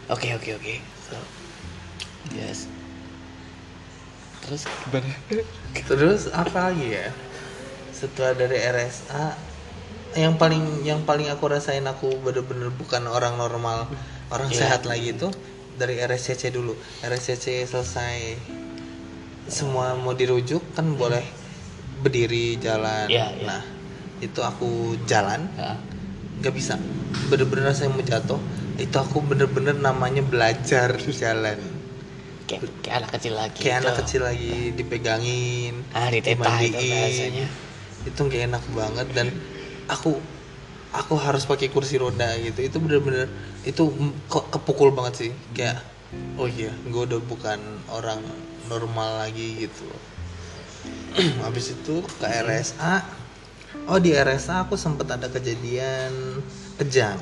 oke 0.09 0.27
oke 0.41 0.49
oke 0.57 0.73
so 1.03 1.17
yes 2.33 2.67
terus 4.43 4.67
gimana 4.85 5.07
Terus 5.87 6.29
apa 6.29 6.69
lagi 6.69 6.93
ya? 6.93 7.09
Setelah 7.89 8.37
dari 8.37 8.61
RSA 8.61 9.33
yang 10.13 10.37
paling 10.37 10.85
yang 10.85 11.01
paling 11.01 11.33
aku 11.33 11.49
rasain 11.49 11.81
aku 11.87 12.13
bener-bener 12.21 12.69
bukan 12.69 13.09
orang 13.09 13.39
normal, 13.39 13.89
orang 14.29 14.53
Iya. 14.53 14.59
sehat 14.67 14.85
lagi 14.85 15.17
itu 15.17 15.33
dari 15.73 15.97
RSCC 15.97 16.53
dulu. 16.53 16.77
RSCC 17.01 17.65
selesai 17.65 18.37
semua 19.49 19.97
mau 19.97 20.13
dirujuk 20.13 20.61
kan 20.77 20.93
boleh 20.93 21.25
berdiri 22.03 22.59
jalan. 22.59 23.07
Iya, 23.07 23.27
iya. 23.39 23.47
Nah, 23.47 23.63
itu 24.19 24.39
aku 24.43 24.99
jalan 25.07 25.47
nggak 26.43 26.53
bisa. 26.53 26.75
Bener-bener 27.31 27.71
rasanya 27.71 27.91
mau 27.95 28.03
jatuh. 28.03 28.41
Itu 28.75 28.97
aku 28.99 29.23
bener-bener 29.23 29.79
namanya 29.79 30.21
belajar 30.21 30.99
jalan. 30.99 31.59
kayak, 32.43 32.67
kayak 32.83 32.95
anak 32.99 33.11
kecil 33.15 33.33
lagi 33.39 33.59
Kayak 33.63 33.77
anak 33.87 33.95
kecil 34.03 34.21
lagi 34.27 34.75
dipegangin, 34.75 35.73
ah 35.95 36.11
diteta 36.11 36.59
itu 36.59 36.85
itu 38.03 38.19
nggak 38.19 38.51
enak 38.51 38.63
banget 38.75 39.07
dan 39.15 39.27
aku 39.87 40.19
aku 40.93 41.13
harus 41.17 41.47
pakai 41.47 41.71
kursi 41.71 41.97
roda 41.97 42.35
gitu 42.37 42.61
itu 42.61 42.77
bener-bener 42.77 43.31
itu 43.63 43.89
kepukul 44.29 44.91
banget 44.93 45.13
sih 45.27 45.31
kayak 45.55 45.81
oh 46.37 46.45
iya 46.45 46.69
gue 46.85 47.01
udah 47.09 47.19
bukan 47.23 47.59
orang 47.89 48.21
normal 48.69 49.23
lagi 49.23 49.65
gitu 49.65 49.87
habis 51.45 51.73
itu 51.77 52.01
ke 52.19 52.25
RSA 52.25 53.05
oh 53.89 53.99
di 54.01 54.13
RSA 54.13 54.65
aku 54.65 54.77
sempet 54.77 55.09
ada 55.09 55.27
kejadian 55.29 56.41
kejang. 56.77 57.19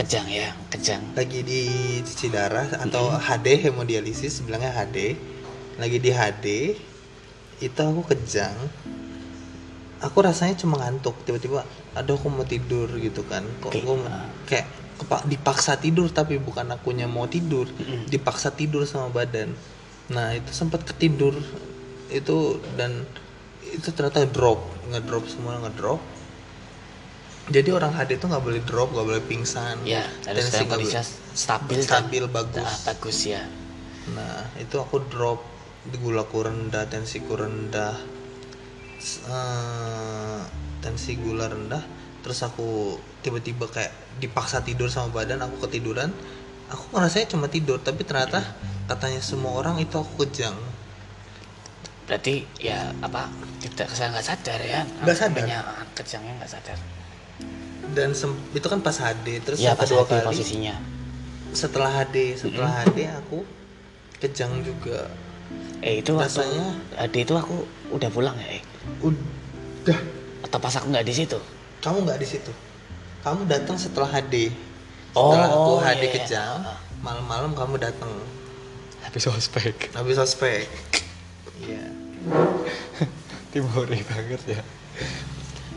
Kejang 0.00 0.26
ya 0.28 0.56
kejang. 0.72 1.02
Lagi 1.12 1.40
di 1.44 1.62
cuci 2.00 2.26
darah 2.32 2.68
atau 2.80 3.12
HD 3.12 3.68
hemodialisis 3.68 4.40
bilangnya 4.44 4.72
HD 4.72 5.16
lagi 5.76 5.98
di 6.00 6.10
HD 6.12 6.46
itu 7.60 7.80
aku 7.80 8.04
kejang. 8.08 8.56
Aku 10.00 10.20
rasanya 10.20 10.56
cuma 10.60 10.80
ngantuk 10.80 11.16
tiba-tiba 11.24 11.64
aduh 11.96 12.16
aku 12.16 12.28
mau 12.28 12.44
tidur 12.44 12.88
gitu 12.96 13.24
kan. 13.28 13.44
Kok 13.64 13.72
Oke. 13.72 13.80
gue 13.80 13.96
kayak 14.48 14.66
kepa- 14.96 15.24
dipaksa 15.28 15.76
tidur 15.76 16.08
tapi 16.12 16.40
bukan 16.40 16.68
akunya 16.72 17.04
mau 17.08 17.28
tidur. 17.28 17.68
Mm-mm. 17.68 18.08
dipaksa 18.08 18.52
tidur 18.52 18.88
sama 18.88 19.12
badan. 19.12 19.52
Nah 20.12 20.32
itu 20.36 20.52
sempat 20.52 20.84
ketidur 20.84 21.36
itu 22.08 22.36
dan 22.74 23.04
itu 23.66 23.88
ternyata 23.90 24.22
drop 24.24 24.62
ngedrop 24.86 25.26
semua 25.26 25.58
ngedrop. 25.58 25.98
Jadi 27.46 27.70
orang 27.70 27.94
HD 27.94 28.18
itu 28.18 28.26
nggak 28.26 28.42
boleh 28.42 28.62
drop 28.62 28.90
nggak 28.90 29.06
boleh 29.06 29.22
pingsan. 29.22 29.82
Ya 29.82 30.02
harus 30.26 30.50
Tensi 30.50 30.54
dalam 30.56 30.70
kondisi 30.72 30.92
boleh- 30.92 31.14
stabil 31.32 31.76
dan- 31.78 31.86
stabil 31.86 32.24
bagus. 32.26 32.66
Nah, 32.66 32.78
bagus 32.84 33.18
ya. 33.22 33.42
Nah, 34.08 34.50
itu 34.56 34.76
aku 34.76 35.02
drop 35.04 35.42
di 35.82 35.96
gulaku 35.96 36.42
rendah, 36.42 36.86
tensiku 36.86 37.38
rendah. 37.38 37.94
S- 38.96 39.22
eh, 39.22 40.40
tensi 40.80 41.14
gula 41.14 41.46
rendah, 41.46 41.82
terus 42.20 42.42
aku 42.42 42.98
tiba-tiba 43.20 43.66
kayak 43.66 43.92
dipaksa 44.16 44.62
tidur 44.62 44.88
sama 44.88 45.12
badan, 45.12 45.42
aku 45.42 45.62
ketiduran. 45.62 46.10
Aku 46.66 46.90
ngerasanya 46.90 47.30
cuma 47.30 47.46
tidur, 47.46 47.78
tapi 47.78 48.02
ternyata 48.02 48.42
katanya 48.84 49.22
semua 49.22 49.54
orang 49.54 49.78
itu 49.78 49.94
aku 49.94 50.24
kejang. 50.24 50.54
Berarti 52.06 52.46
ya 52.56 52.94
apa 52.98 53.26
tidak 53.58 53.90
saya 53.90 54.14
nggak 54.14 54.22
sadar 54.24 54.60
ya 54.60 54.80
Nggak 55.00 55.16
sadar. 55.16 55.42
Namanya 55.42 55.60
kejangnya 55.92 56.32
nggak 56.38 56.50
sadar 56.50 56.78
Dan 57.86 58.10
sem- 58.12 58.40
itu 58.50 58.62
kan 58.64 58.78
pas 58.78 58.94
HD, 58.94 59.38
terus 59.40 59.58
ya 59.58 59.72
pas 59.72 59.84
kedua 59.84 60.02
hati 60.02 60.14
kali 60.16 60.26
posisinya 60.28 60.74
setelah 61.50 61.90
HD, 62.00 62.16
setelah 62.36 62.70
HD 62.82 62.98
aku 63.08 63.40
kejang 64.18 64.60
juga. 64.60 65.06
eh 65.78 66.00
itu 66.00 66.12
Rasanya- 66.12 66.76
Ade 66.96 67.22
itu 67.22 67.32
aku 67.32 67.62
udah 67.90 68.08
pulang 68.08 68.34
ya 68.36 68.48
eh 68.50 68.62
Udah, 69.00 69.98
atau 70.42 70.58
pas 70.58 70.72
aku 70.72 70.88
nggak 70.88 71.04
di 71.04 71.14
situ 71.14 71.38
kamu 71.78 72.02
nggak 72.02 72.18
di 72.18 72.28
situ. 72.28 72.50
Kamu 73.22 73.42
datang 73.44 73.74
setelah 73.76 74.06
HD. 74.08 74.50
Oh, 75.12 75.30
Setelah 75.30 75.48
aku 75.48 75.70
oh, 75.72 75.78
HD 75.80 75.86
iya, 75.92 76.02
iya. 76.02 76.14
kejang, 76.16 76.58
Ah, 76.60 76.68
ah. 76.68 76.78
malam-malam 77.00 77.50
kamu 77.52 77.74
datang 77.76 78.10
habis 79.00 79.24
ospek 79.24 79.90
habis 79.92 80.14
ospek. 80.16 80.66
Iya. 81.64 81.84
timori 83.52 84.00
banget 84.04 84.42
ya 84.58 84.62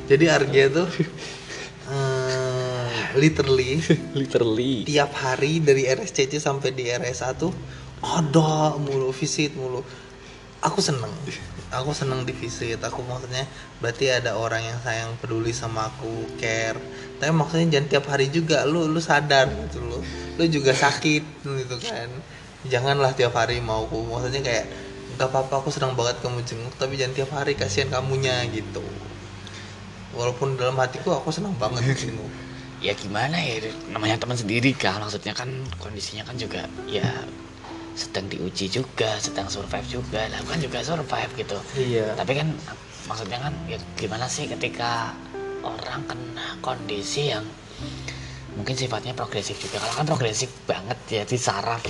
Jadi 0.10 0.26
Argia 0.28 0.66
tuh 0.74 0.90
eh, 1.88 2.98
literally 3.16 3.80
literally 4.20 4.84
tiap 4.84 5.14
hari 5.16 5.62
dari 5.64 5.86
RSCC 5.86 6.42
sampai 6.42 6.74
di 6.74 6.90
RSA 6.90 7.38
tuh 7.38 7.54
ada 8.00 8.80
mulu 8.80 9.12
visit 9.12 9.56
mulu. 9.60 9.84
Aku 10.60 10.84
seneng, 10.84 11.12
aku 11.78 11.92
seneng 11.96 12.28
di 12.28 12.36
visit. 12.36 12.80
Aku 12.84 13.04
maksudnya 13.04 13.48
berarti 13.80 14.12
ada 14.12 14.36
orang 14.36 14.64
yang 14.64 14.80
sayang 14.84 15.16
peduli 15.20 15.56
sama 15.56 15.88
aku, 15.88 16.28
care. 16.40 16.80
Tapi 17.20 17.32
maksudnya 17.32 17.80
jangan 17.80 17.88
tiap 17.88 18.06
hari 18.12 18.28
juga. 18.32 18.64
Lu 18.68 18.88
lu 18.88 19.00
sadar 19.00 19.48
gitu 19.52 19.84
lu. 19.84 20.00
Lu 20.40 20.44
juga 20.48 20.76
sakit 20.76 21.24
gitu 21.44 21.76
kan. 21.80 22.12
Janganlah 22.68 23.16
tiap 23.16 23.36
hari 23.36 23.64
mau 23.64 23.88
aku. 23.88 24.04
Maksudnya 24.04 24.44
kayak 24.44 24.66
gak 25.20 25.30
apa-apa 25.36 25.60
aku 25.60 25.70
senang 25.70 25.94
banget 26.00 26.24
kamu 26.24 26.40
jenguk 26.48 26.72
tapi 26.80 26.96
jangan 26.96 27.14
tiap 27.20 27.30
hari 27.36 27.54
kasihan 27.60 27.92
kamunya 27.92 28.48
gitu. 28.56 28.82
Walaupun 30.16 30.56
dalam 30.56 30.80
hatiku 30.80 31.12
aku 31.12 31.30
senang 31.36 31.54
banget 31.60 31.84
gitu 32.00 32.24
ya 32.80 32.96
gimana 32.96 33.36
ya 33.36 33.60
namanya 33.92 34.16
teman 34.16 34.40
sendiri 34.40 34.72
kan 34.72 35.04
maksudnya 35.04 35.36
kan 35.36 35.52
kondisinya 35.84 36.24
kan 36.24 36.40
juga 36.40 36.64
ya 36.88 37.12
sedang 37.92 38.32
diuji 38.32 38.72
juga 38.72 39.20
sedang 39.20 39.52
survive 39.52 39.84
juga. 39.92 40.24
Lah 40.32 40.40
kan 40.48 40.64
juga 40.64 40.80
survive 40.80 41.32
gitu. 41.36 41.60
Iya. 41.76 42.16
Tapi 42.16 42.32
kan 42.40 42.48
maksudnya 43.12 43.44
kan 43.44 43.54
ya 43.68 43.76
gimana 44.00 44.32
sih 44.32 44.48
ketika 44.48 45.12
orang 45.60 46.08
kena 46.08 46.56
kondisi 46.64 47.36
yang 47.36 47.44
mungkin 48.58 48.74
sifatnya 48.74 49.14
progresif 49.14 49.60
juga. 49.62 49.78
Kalau 49.78 49.94
kan 49.94 50.06
progresif 50.10 50.50
banget 50.66 51.00
ya 51.10 51.24
di 51.26 51.38
saraf. 51.38 51.84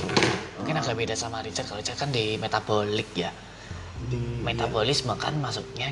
Mungkin 0.60 0.76
agak 0.76 0.96
beda 0.98 1.16
sama 1.16 1.40
Richard. 1.40 1.70
Kalau 1.70 1.80
Richard 1.80 2.00
kan 2.00 2.10
di 2.12 2.36
metabolik 2.36 3.10
ya. 3.16 3.32
Di 4.10 4.20
metabolisme 4.44 5.14
kan 5.20 5.36
masuknya 5.40 5.92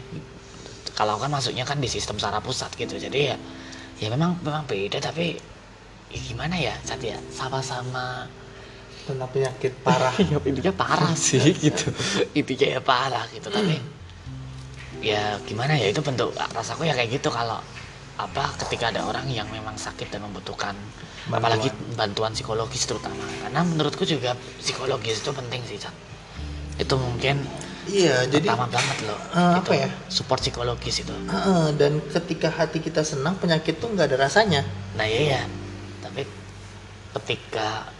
kalau 0.97 1.21
kan 1.21 1.29
masuknya 1.29 1.67
kan 1.67 1.77
di 1.77 1.87
sistem 1.87 2.17
saraf 2.19 2.43
pusat 2.43 2.73
gitu. 2.75 2.97
Jadi 2.97 3.31
ya 3.31 3.37
ya 4.01 4.07
memang 4.11 4.39
memang 4.43 4.67
beda. 4.67 4.99
Tapi 4.99 5.37
ya 6.11 6.19
gimana 6.23 6.55
ya 6.59 6.73
Cat 6.83 6.99
ya? 6.99 7.19
Sama-sama 7.31 8.27
kena 9.07 9.27
penyakit 9.31 9.71
parah. 9.85 10.11
Ya 10.31 10.37
intinya 10.43 10.73
parah 10.75 11.13
sih 11.15 11.39
gitu. 11.63 11.87
Intinya 12.35 12.67
ya 12.75 12.81
parah 12.83 13.23
gitu. 13.31 13.47
Tapi 13.47 13.79
ya 14.99 15.37
gimana 15.47 15.77
ya 15.79 15.93
itu 15.93 16.03
bentuk 16.03 16.35
rasaku 16.35 16.83
ya 16.83 16.93
kayak 16.97 17.21
gitu. 17.21 17.31
Kalau 17.31 17.63
apa 18.17 18.49
ketika 18.65 18.89
ada 18.89 19.05
orang 19.05 19.29
yang 19.29 19.45
memang 19.53 19.77
sakit 19.77 20.09
dan 20.09 20.25
membutuhkan 20.25 20.73
Bantuan. 21.29 21.37
apalagi 21.37 21.69
bantuan 21.93 22.31
psikologis 22.33 22.89
terutama 22.89 23.21
karena 23.45 23.61
menurutku 23.61 24.03
juga 24.09 24.33
psikologis 24.57 25.21
itu 25.21 25.29
penting 25.29 25.61
sih 25.69 25.77
Cat 25.77 25.93
itu 26.81 26.93
mungkin 26.97 27.45
iya 27.85 28.25
jadi 28.25 28.49
pertama 28.49 28.73
banget 28.73 28.97
loh 29.05 29.19
gitu. 29.21 29.57
apa 29.61 29.73
ya? 29.73 29.89
support 30.09 30.41
psikologis 30.41 31.05
itu 31.05 31.13
Heeh, 31.13 31.65
dan 31.77 32.01
ketika 32.09 32.49
hati 32.49 32.81
kita 32.81 33.05
senang 33.05 33.37
penyakit 33.37 33.77
tuh 33.77 33.93
nggak 33.93 34.13
ada 34.13 34.17
rasanya 34.25 34.65
nah 34.97 35.05
iya 35.05 35.37
ya 35.37 35.41
tapi 36.01 36.25
ketika 37.21 37.93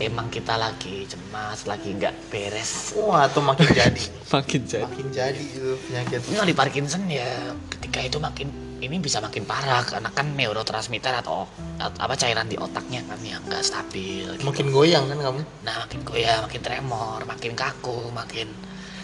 emang 0.00 0.26
kita 0.32 0.58
lagi 0.58 1.06
cemas 1.06 1.62
lagi 1.64 1.94
nggak 1.94 2.32
beres 2.32 2.96
wah 2.98 3.30
atau 3.30 3.38
makin 3.44 3.70
jadi 3.70 4.02
makin 4.34 4.60
makin 4.66 5.06
jadi 5.14 5.38
itu 5.38 5.78
penyakit 5.86 6.18
Ini 6.26 6.34
kalau 6.34 6.48
di 6.48 6.56
Parkinson 6.56 7.02
ya 7.06 7.54
ketika 7.70 8.02
itu 8.02 8.18
makin 8.18 8.48
ini 8.80 8.96
bisa 8.96 9.20
makin 9.20 9.44
parah 9.44 9.84
karena 9.84 10.08
kan 10.08 10.32
neurotransmitter 10.32 11.12
atau 11.12 11.44
at- 11.76 12.00
apa 12.00 12.16
cairan 12.16 12.48
di 12.48 12.56
otaknya 12.56 13.04
kan 13.04 13.20
yang 13.20 13.44
nggak 13.44 13.60
stabil. 13.60 14.24
gitu. 14.24 14.42
makin 14.42 14.72
goyang 14.72 15.04
kan 15.04 15.20
kamu 15.20 15.40
Nah 15.62 15.84
makin 15.84 16.00
goyah, 16.00 16.40
makin 16.40 16.60
tremor, 16.64 17.20
makin 17.28 17.52
kaku, 17.52 18.08
makin 18.08 18.48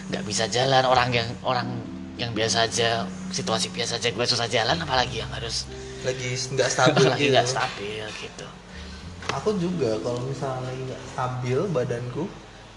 nggak 0.09 0.23
bisa 0.25 0.49
jalan. 0.49 0.81
Orang 0.81 1.13
yang 1.13 1.29
orang 1.45 1.67
yang 2.17 2.33
biasa 2.33 2.65
aja 2.65 3.05
situasi 3.29 3.69
biasa 3.69 4.01
aja 4.01 4.09
gue 4.09 4.25
susah 4.25 4.49
jalan, 4.49 4.81
apalagi 4.81 5.21
yang 5.21 5.29
harus 5.29 5.69
lagi 6.01 6.33
nggak 6.33 6.69
stabil 6.73 7.05
lagi 7.13 7.29
gitu 7.29 7.33
nggak 7.37 7.47
stabil 7.47 8.05
gitu. 8.17 8.47
Aku 9.33 9.55
juga 9.59 9.99
kalau 9.99 10.19
misalnya 10.23 10.67
lagi 10.67 10.81
nggak 10.87 11.03
stabil 11.13 11.59
badanku 11.71 12.23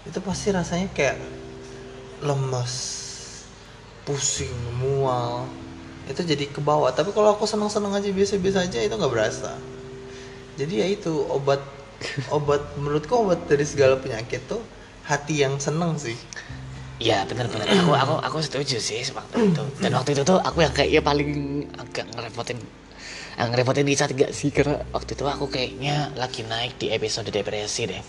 itu 0.07 0.19
pasti 0.25 0.49
rasanya 0.49 0.87
kayak 0.91 1.17
lemes 2.25 2.73
pusing 4.05 4.53
mual. 4.81 5.45
Itu 6.09 6.25
jadi 6.25 6.49
ke 6.49 6.59
bawah. 6.59 6.89
Tapi 6.89 7.13
kalau 7.13 7.37
aku 7.37 7.45
senang-senang 7.45 7.93
aja 7.93 8.09
biasa-biasa 8.09 8.65
aja 8.65 8.79
itu 8.81 8.93
nggak 8.97 9.13
berasa. 9.13 9.53
Jadi 10.57 10.73
ya 10.81 10.87
itu 10.89 11.13
obat 11.29 11.61
obat 12.35 12.61
menurutku 12.81 13.13
obat 13.13 13.45
dari 13.45 13.63
segala 13.63 13.97
penyakit 14.01 14.41
tuh 14.49 14.61
hati 15.05 15.45
yang 15.45 15.57
seneng 15.61 15.95
sih. 15.97 16.17
Ya 17.01 17.25
benar-benar 17.25 17.65
aku 17.65 17.93
aku 17.97 18.15
aku 18.21 18.37
setuju 18.45 18.77
sih 18.77 19.01
waktu 19.13 19.53
itu. 19.53 19.63
Dan 19.81 19.97
waktu 19.97 20.13
itu 20.17 20.21
tuh 20.21 20.37
aku 20.41 20.61
yang 20.61 20.73
kayaknya 20.73 21.01
paling 21.01 21.29
agak 21.77 22.05
ngerepotin 22.13 22.57
yang 23.41 23.49
ngerepotin 23.49 23.89
Richard 23.89 24.13
gak 24.13 24.31
sih? 24.31 24.53
Karena 24.53 24.77
waktu 24.93 25.17
itu 25.17 25.25
aku 25.25 25.49
kayaknya 25.49 26.13
lagi 26.13 26.45
naik 26.45 26.77
di 26.77 26.93
episode 26.93 27.25
depresi 27.27 27.89
deh. 27.89 28.03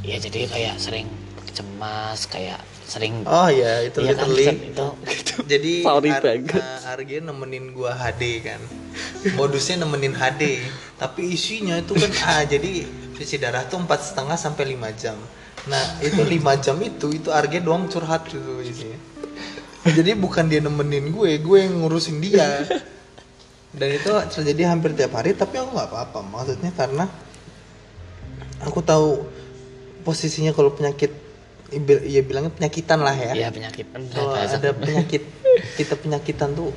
Ya 0.00 0.16
jadi 0.16 0.48
kayak 0.48 0.80
sering 0.80 1.04
cemas 1.52 2.24
kayak 2.24 2.56
sering 2.88 3.28
oh 3.28 3.52
ya 3.52 3.84
itu 3.84 4.00
Iya 4.00 4.16
kan, 4.16 4.32
literally. 4.32 4.40
Richard, 4.40 4.60
itu. 4.72 4.86
Itu 5.04 5.34
jadi 5.52 5.72
sorry 5.84 6.10
Ar- 6.10 6.24
banget. 6.24 6.62
uh, 6.64 6.90
Arge 6.96 7.16
nemenin 7.20 7.64
gua 7.76 7.92
HD 7.92 8.40
kan. 8.40 8.60
Modusnya 9.36 9.84
nemenin 9.84 10.16
HD 10.16 10.64
tapi 10.96 11.36
isinya 11.36 11.76
itu 11.76 11.92
kan 11.92 12.10
ah 12.24 12.42
jadi 12.48 12.88
cuci 13.12 13.36
darah 13.36 13.68
tuh 13.68 13.84
empat 13.84 14.00
setengah 14.00 14.40
sampai 14.40 14.72
lima 14.72 14.88
jam. 14.96 15.20
Nah 15.68 16.00
itu 16.00 16.24
lima 16.24 16.56
jam 16.56 16.80
itu 16.80 17.12
itu 17.12 17.28
Arge 17.28 17.60
doang 17.60 17.84
curhat 17.92 18.24
gitu 18.32 18.64
isinya. 18.64 18.96
Jadi 19.82 20.16
bukan 20.16 20.48
dia 20.48 20.64
nemenin 20.64 21.12
gue 21.12 21.36
gue 21.36 21.58
yang 21.60 21.84
ngurusin 21.84 22.16
dia 22.24 22.64
dan 23.72 23.88
itu 23.88 24.10
terjadi 24.28 24.68
hampir 24.68 24.92
tiap 24.92 25.16
hari 25.16 25.32
tapi 25.32 25.56
aku 25.56 25.72
nggak 25.72 25.88
apa-apa. 25.88 26.20
Maksudnya 26.20 26.70
karena 26.76 27.08
aku 28.60 28.84
tahu 28.84 29.24
posisinya 30.04 30.52
kalau 30.52 30.76
penyakit 30.76 31.10
ya 32.04 32.20
bilangnya 32.20 32.52
penyakitan 32.52 33.00
lah 33.00 33.16
ya. 33.16 33.32
Ya 33.32 33.48
penyakit 33.48 33.88
kalau 34.12 34.36
ada 34.36 34.70
penyakit 34.76 35.24
kita 35.80 35.96
penyakitan 35.96 36.52
tuh 36.52 36.70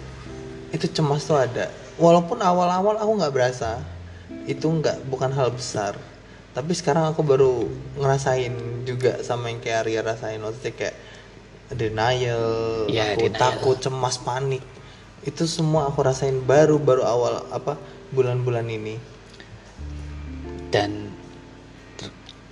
itu 0.71 0.87
cemas 0.87 1.27
tuh 1.27 1.35
ada. 1.35 1.67
Walaupun 1.99 2.39
awal-awal 2.39 2.95
aku 2.99 3.11
nggak 3.19 3.33
berasa 3.35 3.79
itu 4.47 4.63
nggak 4.63 5.03
bukan 5.11 5.31
hal 5.35 5.51
besar. 5.51 5.99
Tapi 6.55 6.71
sekarang 6.71 7.11
aku 7.11 7.19
baru 7.19 7.67
ngerasain 7.99 8.55
juga 8.87 9.19
sama 9.19 9.51
yang 9.51 9.59
kayak 9.59 9.83
Arya 9.83 9.99
rasain. 9.99 10.39
Maksudnya 10.39 10.71
kayak 10.71 10.95
denial 11.75 12.45
Iya, 12.87 13.17
aku 13.19 13.27
denial. 13.27 13.41
takut 13.41 13.77
cemas 13.83 14.15
panik 14.21 14.63
itu 15.25 15.43
semua 15.49 15.89
aku 15.89 16.05
rasain 16.05 16.37
baru 16.45 16.77
baru 16.77 17.03
awal 17.03 17.33
apa 17.49 17.75
bulan-bulan 18.13 18.69
ini. 18.69 18.95
Dan 20.69 21.09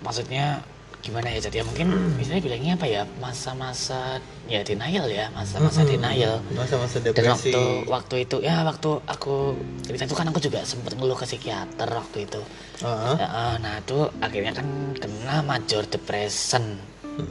maksudnya 0.01 0.65
gimana 1.03 1.27
ya 1.36 1.43
jadi 1.43 1.62
ya 1.62 1.63
mungkin 1.67 1.88
misalnya 2.17 2.41
bilangnya 2.41 2.73
apa 2.73 2.88
ya? 2.89 3.03
Masa-masa 3.21 4.17
ya 4.49 4.65
denial 4.65 5.05
ya 5.05 5.29
masa-masa 5.38 5.86
Mm-mm. 5.86 5.93
denial. 5.93 6.36
Masa-masa 6.57 6.97
dan 6.97 7.13
depresi. 7.13 7.53
waktu 7.53 7.62
waktu 7.93 8.15
itu 8.25 8.38
ya 8.41 8.65
waktu 8.65 8.89
aku 9.05 9.53
cerita 9.86 10.09
itu 10.09 10.15
kan 10.17 10.27
aku 10.33 10.39
juga 10.41 10.65
sempet 10.65 10.97
ngeluh 10.97 11.15
ke 11.15 11.29
psikiater 11.29 11.89
waktu 11.93 12.25
itu. 12.25 12.41
Eh, 12.81 13.55
nah 13.62 13.75
itu 13.77 14.09
akhirnya 14.17 14.51
kan 14.57 14.97
kena 14.97 15.45
major 15.45 15.86
depression. 15.86 16.81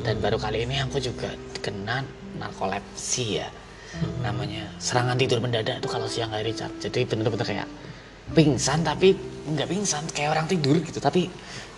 Dan 0.06 0.22
baru 0.22 0.38
kali 0.38 0.62
ini 0.62 0.78
aku 0.78 1.02
juga 1.02 1.34
kena 1.58 2.06
narkolepsi 2.38 3.42
ya 3.42 3.50
namanya 4.18 4.70
serangan 4.76 5.14
tidur 5.14 5.38
mendadak 5.38 5.78
itu 5.78 5.88
kalau 5.88 6.06
siang 6.06 6.30
hari 6.30 6.50
Richard. 6.50 6.72
Jadi 6.78 7.04
bener-bener 7.04 7.42
kayak 7.42 7.68
pingsan 8.32 8.80
tapi 8.80 9.12
nggak 9.44 9.66
pingsan 9.66 10.04
kayak 10.08 10.32
orang 10.32 10.46
tidur 10.46 10.78
gitu 10.78 10.98
tapi 10.98 11.28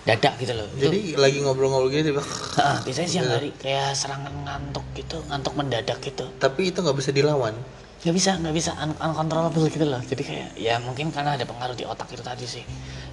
dadak 0.02 0.36
gitu 0.36 0.52
loh. 0.52 0.68
Itu- 0.70 0.86
jadi 0.86 1.16
lagi 1.16 1.38
ngobrol-ngobrol 1.40 1.88
gitu 1.88 2.12
tiba- 2.12 2.24
Heeh, 2.54 2.76
biasanya 2.84 3.08
siang 3.08 3.26
hari 3.26 3.50
kayak 3.56 3.92
serangan 3.92 4.34
ngantuk 4.44 4.84
gitu 4.94 5.16
ngantuk 5.26 5.54
mendadak 5.54 5.98
gitu. 5.98 6.28
Tapi 6.36 6.70
itu 6.70 6.78
nggak 6.78 6.96
bisa 6.96 7.10
dilawan. 7.10 7.56
Nggak 8.04 8.14
bisa 8.14 8.30
nggak 8.36 8.52
bisa 8.52 8.70
un 8.76 8.92
uncontrollable 8.94 9.64
gitu 9.66 9.88
loh. 9.88 9.96
Jadi 9.98 10.22
kayak 10.22 10.48
ya 10.54 10.76
mungkin 10.76 11.08
karena 11.08 11.34
ada 11.34 11.42
pengaruh 11.42 11.72
di 11.72 11.82
otak 11.82 12.12
itu 12.12 12.20
tadi 12.20 12.44
sih 12.44 12.60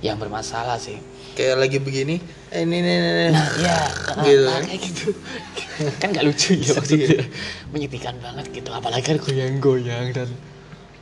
yang 0.01 0.19
bermasalah 0.19 0.75
sih. 0.75 0.99
Kayak 1.31 1.63
lagi 1.63 1.79
begini 1.79 2.19
eh 2.51 2.61
ini 2.61 2.75
ini, 2.77 2.91
ini, 2.91 3.25
nah 3.31 3.47
iya 3.55 3.79
Gitu. 4.19 4.43
nah, 4.43 4.59
kayak 4.59 4.81
gitu 4.83 5.05
kan 5.97 6.09
nggak 6.13 6.25
lucu 6.25 6.57
ya 6.57 6.71
maksudnya. 6.77 7.25
Menyedihkan 7.73 8.15
banget 8.21 8.45
gitu 8.53 8.69
apalagi 8.71 9.03
kan 9.05 9.17
goyang-goyang 9.17 10.13
dan 10.13 10.29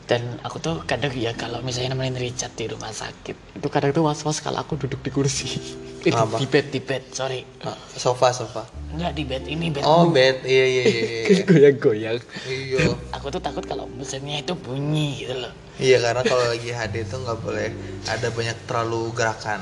dan 0.10 0.42
aku 0.42 0.58
tuh 0.58 0.82
kadang 0.90 1.14
ya 1.14 1.38
kalau 1.38 1.62
misalnya 1.62 1.94
nemenin 1.94 2.18
Richard 2.18 2.58
di 2.58 2.66
rumah 2.66 2.90
sakit 2.90 3.62
itu 3.62 3.68
kadang 3.70 3.94
tuh 3.94 4.02
was-was 4.02 4.42
kalau 4.42 4.58
aku 4.58 4.80
duduk 4.80 5.02
di 5.06 5.12
kursi. 5.14 5.50
Eh, 6.00 6.16
di, 6.16 6.48
bed 6.48 6.72
di 6.72 6.80
bed 6.80 7.12
sorry. 7.12 7.44
Ah, 7.60 7.76
sofa 7.92 8.32
sofa. 8.32 8.64
Nggak 8.96 9.20
di 9.20 9.24
bed 9.28 9.44
ini 9.52 9.68
bed 9.68 9.84
oh 9.84 10.08
bed. 10.08 10.48
Iya 10.48 10.66
iya 10.72 10.84
iya 10.88 11.04
iya. 11.12 11.22
Kan 11.28 11.44
goyang-goyang. 11.44 12.18
Iya. 12.48 12.96
Aku 13.20 13.28
tuh 13.28 13.44
takut 13.44 13.68
kalau 13.68 13.84
mesinnya 13.92 14.40
itu 14.40 14.56
bunyi 14.56 15.28
gitu 15.28 15.36
loh. 15.44 15.52
Iya 15.76 16.00
karena 16.00 16.24
kalau 16.24 16.48
lagi 16.48 16.72
HD 16.72 17.04
tuh 17.04 17.20
nggak 17.20 17.40
boleh 17.44 17.76
ada 18.08 18.28
banyak 18.32 18.58
terlalu 18.64 19.12
gerakan 19.12 19.60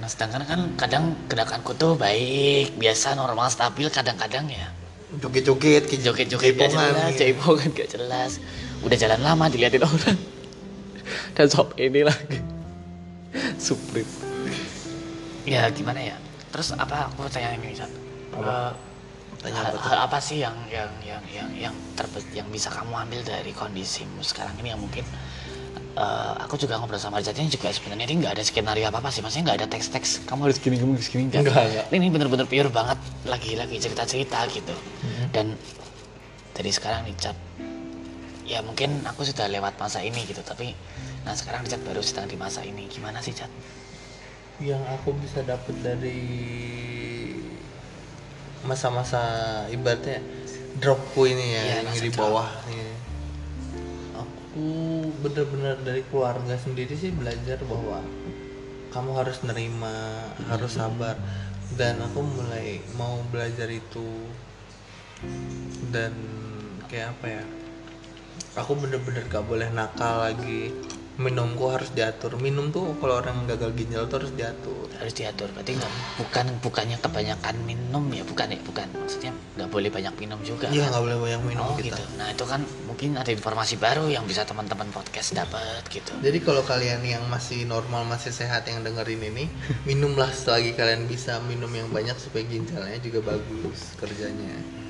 nah 0.00 0.08
sedangkan 0.08 0.42
kan 0.48 0.60
kadang 0.80 1.04
gerakanku 1.28 1.76
tuh 1.76 1.92
baik 1.94 2.74
biasa 2.80 3.14
normal 3.14 3.52
stabil 3.52 3.86
kadang-kadang 3.92 4.48
ya 4.48 4.72
joget-joget 5.18 5.90
joget-joget 5.90 6.54
gak 6.54 6.70
jelas, 6.70 7.10
jaipongan 7.18 7.68
gak 7.74 7.90
jelas. 7.90 8.38
Udah 8.86 8.94
jalan 8.94 9.20
lama 9.20 9.50
diliatin 9.50 9.82
orang. 9.82 10.18
Dan 11.34 11.46
shop 11.50 11.74
ini 11.74 12.06
lagi. 12.06 12.38
Suprit. 13.58 14.06
Ya 15.42 15.66
gimana 15.74 15.98
ya? 15.98 16.16
Terus 16.54 16.70
apa 16.78 17.10
aku 17.10 17.26
tanya 17.26 17.58
ini 17.58 17.74
Chan? 17.74 17.90
Apa? 18.38 18.70
Eh, 18.70 18.88
Tanya 19.40 19.56
hal, 19.56 19.72
apa 19.72 19.80
hal 19.88 19.98
apa 20.04 20.18
sih 20.20 20.44
yang 20.44 20.52
yang 20.68 20.92
yang 21.00 21.24
yang 21.32 21.48
yang 21.56 21.74
terbe 21.96 22.20
yang 22.36 22.44
bisa 22.52 22.68
kamu 22.68 22.92
ambil 22.92 23.24
dari 23.24 23.56
kondisimu 23.56 24.20
sekarang 24.20 24.52
ini 24.60 24.76
yang 24.76 24.80
mungkin 24.84 25.00
eh, 25.96 26.32
aku 26.42 26.54
juga 26.54 26.78
ngobrol 26.78 26.98
sama 26.98 27.18
ini 27.18 27.48
juga 27.48 27.70
sebenarnya 27.70 28.04
ini 28.06 28.14
nggak 28.20 28.34
ada 28.38 28.44
skenario 28.44 28.86
apa 28.86 28.98
apa 28.98 29.08
sih 29.08 29.20
maksudnya 29.20 29.50
nggak 29.50 29.58
ada 29.62 29.68
teks-teks 29.68 30.24
kamu 30.24 30.40
harus 30.46 30.58
gini 30.58 30.76
kamu 30.76 30.90
harus 30.94 31.08
gini 31.08 31.22
nggak 31.26 31.42
Nggak, 31.42 31.64
nggak. 31.66 31.86
ini 31.92 32.06
bener-bener 32.08 32.46
pure 32.46 32.70
banget 32.70 32.98
lagi-lagi 33.24 33.76
cerita-cerita 33.78 34.38
gitu 34.50 34.74
Mm-hmm. 35.00 35.26
dan 35.32 35.46
dari 36.52 36.70
sekarang 36.70 37.08
Richard 37.08 37.38
ya 38.44 38.60
mungkin 38.60 39.00
aku 39.06 39.22
sudah 39.22 39.46
lewat 39.46 39.78
masa 39.78 40.02
ini 40.02 40.20
gitu 40.24 40.42
tapi 40.42 40.76
nah 41.22 41.32
sekarang 41.32 41.62
Richard 41.62 41.80
baru 41.82 42.02
sedang 42.02 42.26
di 42.26 42.34
masa 42.34 42.60
ini 42.60 42.84
gimana 42.86 43.20
sih 43.20 43.32
Chat? 43.32 43.48
yang 44.60 44.82
aku 44.92 45.16
bisa 45.16 45.40
dapat 45.40 45.72
dari 45.80 46.20
masa-masa 48.60 49.20
ibaratnya 49.72 50.20
dropku 50.76 51.24
ini 51.24 51.46
ya 51.50 51.62
Iya, 51.62 51.76
yang 51.80 51.96
di 51.96 52.10
drop. 52.12 52.20
bawah 52.28 52.48
ini 52.68 52.79
aku 54.50 55.06
bener-bener 55.22 55.78
dari 55.86 56.02
keluarga 56.10 56.58
sendiri 56.58 56.98
sih 56.98 57.14
belajar 57.14 57.62
bahwa 57.70 58.02
kamu 58.90 59.10
harus 59.14 59.38
nerima 59.46 60.26
harus 60.50 60.74
sabar. 60.74 61.14
Dan 61.78 62.02
aku 62.02 62.18
mulai 62.18 62.82
mau 62.98 63.22
belajar 63.30 63.70
itu. 63.70 64.26
Dan 65.94 66.10
kayak 66.90 67.14
apa 67.14 67.26
ya 67.30 67.44
aku 68.58 68.74
bener-bener 68.74 69.22
gak 69.30 69.46
boleh 69.46 69.70
nakal 69.70 70.26
lagi 70.26 70.74
minumku 71.20 71.68
harus 71.68 71.92
diatur. 71.92 72.40
Minum 72.40 72.72
tuh 72.72 72.96
kalau 72.96 73.20
orang 73.20 73.44
gagal 73.44 73.76
ginjal 73.76 74.08
tuh 74.08 74.24
harus 74.24 74.32
diatur. 74.32 74.88
Harus 74.96 75.12
diatur. 75.12 75.48
Berarti 75.52 75.76
nggak 75.76 75.92
bukan 76.16 76.46
bukannya 76.64 76.96
kebanyakan 76.96 77.56
minum 77.68 78.04
ya 78.08 78.24
bukan 78.24 78.56
ya 78.56 78.60
bukan. 78.64 78.88
Maksudnya 78.96 79.32
nggak 79.60 79.68
boleh 79.68 79.92
banyak 79.92 80.14
minum 80.16 80.40
juga. 80.40 80.72
Iya 80.72 80.88
kan? 80.88 80.96
nggak 80.96 81.04
boleh 81.04 81.18
banyak 81.20 81.42
minum 81.44 81.64
oh 81.68 81.76
kita. 81.76 81.92
gitu. 81.92 82.02
Nah 82.16 82.26
itu 82.32 82.44
kan 82.48 82.60
mungkin 82.88 83.10
ada 83.20 83.30
informasi 83.30 83.76
baru 83.76 84.08
yang 84.08 84.24
bisa 84.24 84.48
teman-teman 84.48 84.88
podcast 84.88 85.36
dapat 85.36 85.84
gitu. 85.92 86.16
Jadi 86.24 86.38
kalau 86.40 86.64
kalian 86.64 87.04
yang 87.04 87.22
masih 87.28 87.68
normal 87.68 88.08
masih 88.08 88.32
sehat 88.32 88.64
yang 88.64 88.80
dengerin 88.80 89.20
ini 89.20 89.44
minumlah 89.88 90.32
selagi 90.32 90.72
kalian 90.72 91.04
bisa 91.04 91.36
minum 91.44 91.70
yang 91.70 91.92
banyak 91.92 92.16
supaya 92.16 92.48
ginjalnya 92.48 92.96
juga 93.04 93.36
bagus 93.36 93.92
kerjanya. 94.00 94.80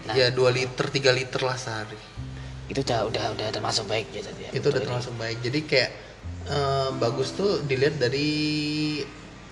Nah. 0.00 0.16
ya 0.16 0.32
2 0.32 0.40
liter 0.56 0.86
3 0.88 1.12
liter 1.12 1.40
lah 1.44 1.60
sehari 1.60 1.98
itu 2.70 2.80
udah 2.80 3.10
udah 3.10 3.24
udah 3.34 3.46
termasuk 3.50 3.84
baik 3.84 4.06
ya 4.14 4.22
ya, 4.22 4.48
itu 4.54 4.62
udah 4.64 4.78
ini. 4.78 4.86
termasuk 4.86 5.14
baik. 5.18 5.36
Jadi 5.42 5.60
kayak 5.66 5.90
eh, 6.46 6.88
bagus 6.96 7.34
tuh 7.34 7.60
dilihat 7.66 7.98
dari 7.98 8.30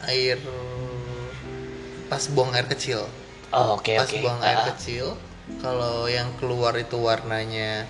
air 0.06 0.38
pas 2.08 2.22
buang 2.30 2.54
air 2.54 2.66
kecil. 2.66 3.04
Oh 3.50 3.76
oke 3.76 3.92
pas 3.92 4.06
oke. 4.06 4.18
buang 4.22 4.40
air 4.40 4.58
Ah, 4.58 4.66
kecil 4.72 5.06
kalau 5.58 6.06
yang 6.06 6.28
keluar 6.38 6.76
itu 6.76 6.94
warnanya 6.94 7.88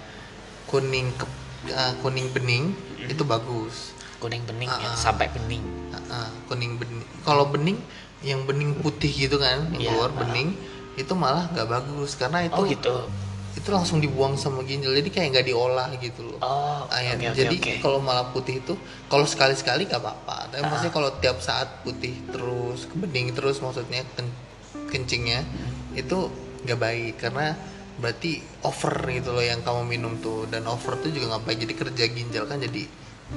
kuning 0.67 1.11
ke, 1.13 1.27
ah, 1.73 1.93
kuning 2.01 2.31
bening 2.31 2.73
itu 3.05 3.23
bagus. 3.23 3.93
Kuning 4.19 4.43
bening 4.45 4.67
ya 4.67 4.91
Ah. 4.91 4.97
sampai 4.97 5.29
bening. 5.31 5.63
Ah, 5.93 6.27
ah, 6.27 6.31
kuning 6.49 6.75
bening. 6.75 7.03
Kalau 7.23 7.47
bening 7.47 7.79
yang 8.25 8.43
bening 8.45 8.75
putih 8.75 9.11
gitu 9.11 9.39
kan 9.39 9.71
yang 9.71 9.79
Iya, 9.79 9.91
keluar 9.93 10.11
ah. 10.11 10.17
bening 10.25 10.57
itu 10.97 11.13
malah 11.15 11.47
nggak 11.53 11.69
bagus. 11.69 12.17
Karena 12.17 12.43
itu 12.43 12.59
oh 12.59 12.65
gitu 12.67 12.97
itu 13.59 13.69
langsung 13.69 13.99
dibuang 13.99 14.35
sama 14.35 14.63
ginjal 14.63 14.93
jadi 14.93 15.09
kayak 15.09 15.29
nggak 15.33 15.47
diolah 15.47 15.91
gitu 15.97 16.23
loh 16.25 16.39
oh 16.39 16.85
oke 16.85 16.95
air. 16.95 17.19
oke 17.19 17.35
Jadi 17.35 17.57
oke 17.57 17.73
kalau 17.81 17.99
malah 17.99 18.27
putih 18.29 18.59
itu 18.59 18.79
kalau 19.07 19.25
sekali-sekali 19.25 19.85
gak 19.85 19.99
apa-apa. 19.99 20.49
Tapi 20.49 20.61
Ah. 20.61 20.69
maksudnya 20.69 20.95
kalau 20.95 21.11
tiap 21.17 21.39
saat 21.39 21.83
putih 21.83 22.15
terus, 22.29 22.87
bening 22.93 23.33
terus 23.33 23.59
maksudnya 23.59 24.07
ken- 24.11 24.37
kencingnya 24.87 25.43
Hmm. 25.43 25.97
itu 25.97 26.31
nggak 26.61 26.79
baik 26.79 27.15
karena 27.19 27.59
berarti 27.97 28.39
over 28.63 28.95
gitu 29.09 29.33
loh 29.33 29.43
yang 29.43 29.59
kamu 29.61 29.83
minum 29.85 30.15
tuh 30.17 30.47
dan 30.47 30.63
over 30.65 30.95
tuh 30.97 31.11
juga 31.11 31.35
nggak 31.35 31.45
baik 31.45 31.59
jadi 31.61 31.75
kerja 31.77 32.05
ginjal 32.09 32.45
kan 32.45 32.59
jadi 32.59 32.87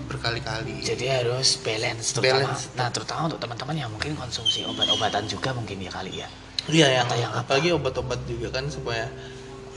berkali-kali. 0.03 0.79
jadi 0.81 1.19
harus 1.19 1.59
balance 1.59 2.13
terutama 2.13 2.47
Balance. 2.47 2.63
nah 2.73 2.87
terutama 2.87 3.21
untuk 3.25 3.39
teman-teman 3.39 3.75
yang 3.77 3.89
mungkin 3.89 4.15
konsumsi 4.15 4.63
obat-obatan 4.63 5.25
juga 5.25 5.51
mungkin 5.51 5.77
ya 5.77 5.91
kali 5.91 6.13
ya 6.15 6.29
Iya 6.63 6.87
yang 6.95 7.09
yang 7.11 7.33
apa? 7.33 7.43
apalagi 7.43 7.73
obat-obat 7.73 8.21
juga 8.23 8.53
kan 8.53 8.69
supaya 8.69 9.09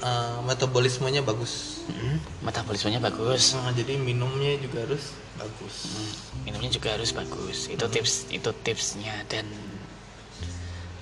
uh, 0.05 0.39
metabolismenya 0.45 1.25
bagus. 1.25 1.85
Mm, 1.89 2.21
metabolismenya 2.45 3.01
bagus. 3.01 3.57
Nah, 3.57 3.73
jadi 3.73 3.97
minumnya 3.97 4.61
juga 4.61 4.85
harus 4.85 5.17
bagus. 5.41 5.75
Hmm, 5.91 6.13
minumnya 6.47 6.71
juga 6.71 6.95
harus 6.95 7.11
bagus. 7.11 7.67
Itu 7.73 7.89
tips 7.89 8.29
itu 8.31 8.51
tipsnya. 8.63 9.25
Dan 9.27 9.49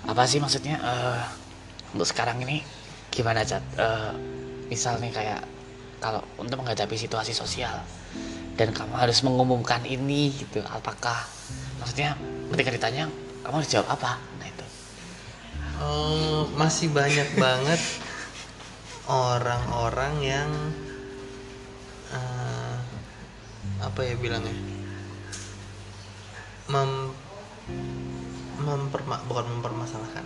apa 0.06 0.22
sih 0.24 0.38
maksudnya? 0.38 0.78
Eh, 0.80 1.22
untuk 1.92 2.08
sekarang 2.08 2.40
ini 2.42 2.64
gimana 3.12 3.44
cat 3.44 3.60
Eh, 3.76 4.12
misal 4.72 4.96
nih 5.04 5.12
kayak 5.12 5.44
kalau 6.00 6.24
untuk 6.40 6.64
menghadapi 6.64 6.96
situasi 6.96 7.36
sosial 7.36 7.84
dan 8.56 8.72
kamu 8.72 8.96
harus 8.96 9.20
mengumumkan 9.20 9.84
ini 9.84 10.32
gitu 10.32 10.64
apakah 10.64 11.28
maksudnya 11.76 12.16
ketika 12.56 12.72
ditanya 12.72 13.04
kamu 13.44 13.60
harus 13.60 13.70
jawab 13.70 13.88
apa? 13.92 14.16
Nah 14.40 14.46
itu. 14.48 14.66
Eh, 15.82 16.42
masih 16.56 16.88
banyak 16.88 17.28
banget 17.36 17.80
orang-orang 19.08 20.14
yang 20.22 20.50
eh, 22.12 22.76
apa 23.82 24.00
ya 24.02 24.14
bilangnya? 24.14 24.54
Mem 26.70 27.10
memperma 28.62 29.18
bukan 29.26 29.46
mempermasalahkan. 29.58 30.22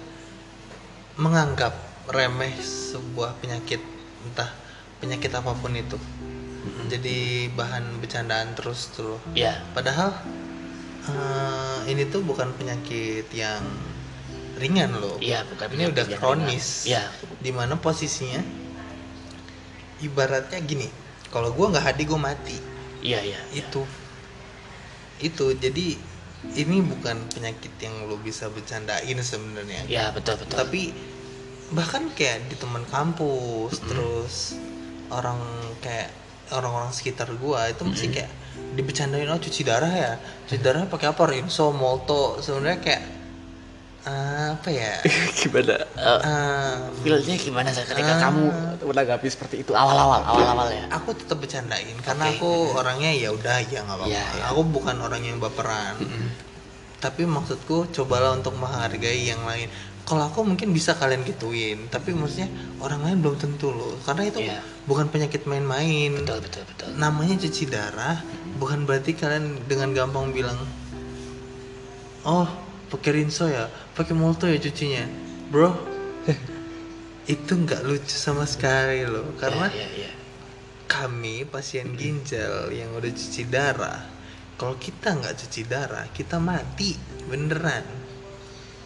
Menganggap 1.16 1.72
remeh 2.12 2.52
sebuah 2.60 3.40
penyakit 3.40 3.80
entah 4.28 4.52
penyakit 5.00 5.32
apa 5.32 5.56
pun 5.56 5.72
itu. 5.72 5.96
Jadi 6.90 7.46
bahan 7.54 8.02
bercandaan 8.02 8.58
terus 8.58 8.90
tuh 8.90 9.22
ya 9.32 9.62
Padahal 9.70 10.10
eh, 11.06 11.78
ini 11.86 12.10
tuh 12.10 12.26
bukan 12.26 12.50
penyakit 12.58 13.30
yang 13.30 13.62
ringan 14.58 14.98
loh. 14.98 15.14
iya 15.22 15.46
bukan 15.46 15.66
Ini 15.72 15.84
udah 15.94 16.04
kronis. 16.18 16.84
ringan. 16.84 16.98
ya 16.98 17.04
Di 17.38 17.50
mana 17.54 17.78
posisinya 17.78 18.65
ibaratnya 20.02 20.60
gini. 20.62 20.88
Kalau 21.32 21.52
gua 21.52 21.74
nggak 21.74 21.84
hadir 21.92 22.06
gue 22.08 22.20
mati. 22.20 22.56
iya 23.04 23.20
iya 23.22 23.40
Itu. 23.52 23.84
Itu 25.20 25.52
jadi 25.56 25.96
ini 26.54 26.76
bukan 26.84 27.26
penyakit 27.32 27.74
yang 27.82 28.06
lo 28.06 28.16
bisa 28.20 28.46
bercandain 28.52 29.18
sebenarnya. 29.18 29.82
ya 29.90 30.14
betul 30.14 30.38
betul 30.38 30.56
Tapi 30.62 30.94
bahkan 31.74 32.06
kayak 32.14 32.46
di 32.46 32.54
teman 32.54 32.86
kampus 32.86 33.82
terus 33.82 34.54
orang 35.10 35.42
kayak 35.82 36.14
orang-orang 36.54 36.94
sekitar 36.94 37.26
gua 37.42 37.66
itu 37.66 37.82
masih 37.82 38.14
kayak 38.14 38.30
dibecandain 38.78 39.26
oh 39.26 39.40
cuci 39.40 39.66
darah 39.66 39.90
ya 39.90 40.12
cuci 40.46 40.62
darah 40.62 40.86
pakai 40.86 41.10
apa 41.10 41.22
rinso 41.26 41.74
molto 41.74 42.38
sebenarnya 42.38 42.78
kayak 42.78 43.02
apa 44.06 44.70
ya? 44.70 45.02
Gimana? 45.42 45.74
Eh, 45.82 46.20
eh, 46.22 46.74
feelnya 47.02 47.34
gimana 47.34 47.68
saat 47.68 47.90
ketika 47.90 48.14
Ah. 48.14 48.30
kamu 48.30 48.44
menanggapi 48.86 49.26
seperti 49.26 49.66
itu? 49.66 49.74
Awal-awal 49.74 50.22
awal-awal 50.22 50.70
ya? 50.70 50.86
Aku 50.94 51.10
tetap 51.10 51.42
bercandain 51.42 51.98
karena 52.00 52.30
Oke. 52.30 52.38
aku 52.38 52.50
orangnya 52.72 53.10
ya 53.10 53.34
udah 53.34 53.58
ya 53.62 53.82
nggak 53.82 53.98
apa-apa. 53.98 54.14
Iya, 54.14 54.24
iya. 54.32 54.44
aku 54.46 54.62
bukan 54.64 54.96
orang 55.00 55.22
yang 55.22 55.38
baperan. 55.38 55.98
Tapi 56.96 57.26
maksudku 57.26 57.90
cobalah 57.92 58.32
untuk 58.32 58.54
menghargai 58.54 59.26
yang 59.26 59.42
lain. 59.42 59.66
Kalau 60.06 60.22
aku 60.22 60.46
mungkin 60.46 60.70
bisa 60.70 60.94
kalian 60.94 61.26
gituin 61.26 61.90
tapi 61.90 62.14
maksudnya 62.14 62.46
orang 62.78 63.02
lain 63.02 63.18
belum 63.18 63.36
tentu 63.36 63.74
loh. 63.74 63.98
Karena 64.06 64.22
itu 64.24 64.38
Iya. 64.38 64.62
bukan 64.86 65.10
penyakit 65.10 65.50
main-main. 65.50 66.14
Betul 66.14 66.46
betul 66.46 66.62
betul. 66.62 66.94
Namanya 66.94 67.34
cuci 67.42 67.66
darah 67.66 68.22
bukan 68.56 68.86
berarti 68.86 69.18
kalian 69.18 69.66
dengan 69.66 69.90
gampang 69.92 70.30
bilang 70.30 70.54
oh 72.22 72.46
pakai 72.86 73.10
rinso 73.22 73.50
ya 73.50 73.66
pakai 73.94 74.14
molto 74.14 74.46
ya 74.46 74.58
cucinya. 74.58 75.04
Bro 75.50 75.70
itu 77.34 77.52
nggak 77.52 77.82
lucu 77.82 78.14
sama 78.14 78.46
sekali 78.46 79.02
loh 79.02 79.34
karena 79.38 79.66
Iya, 79.70 79.86
iya, 79.86 79.88
iya. 80.06 80.10
kami 80.86 81.42
pasien 81.46 81.98
ginjal 81.98 82.70
yang 82.70 82.94
udah 82.94 83.10
cuci 83.10 83.42
darah 83.50 84.16
kalau 84.56 84.78
kita 84.80 85.12
nggak 85.12 85.34
cuci 85.36 85.62
darah 85.68 86.06
kita 86.16 86.40
mati 86.40 86.96
beneran. 87.28 87.84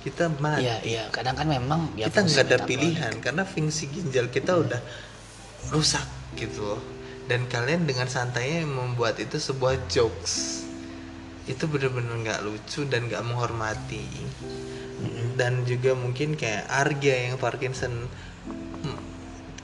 Kita 0.01 0.33
mati. 0.41 0.65
Iya, 0.65 0.77
iya. 0.83 1.05
Kadang 1.13 1.37
kan 1.37 1.47
memang 1.47 1.93
ya 1.95 2.09
kita 2.09 2.25
nggak 2.25 2.45
ada 2.49 2.59
pilihan 2.65 3.13
karena 3.21 3.45
fungsi 3.45 3.87
ginjal 3.93 4.33
kita 4.33 4.57
udah 4.57 4.81
rusak 5.71 6.03
gitu 6.35 6.75
loh. 6.75 6.83
Dan 7.29 7.47
kalian 7.47 7.87
dengan 7.87 8.11
santainya 8.11 8.67
membuat 8.67 9.21
itu 9.23 9.39
sebuah 9.39 9.87
jokes 9.87 10.67
itu 11.51 11.67
bener-bener 11.67 12.15
nggak 12.17 12.41
lucu 12.41 12.87
dan 12.87 13.05
nggak 13.05 13.21
menghormati 13.21 14.07
dan 15.35 15.65
juga 15.65 15.93
mungkin 15.95 16.35
kayak 16.35 16.69
Arga 16.69 17.15
yang 17.27 17.37
Parkinson 17.37 18.07
hmm, 18.81 18.99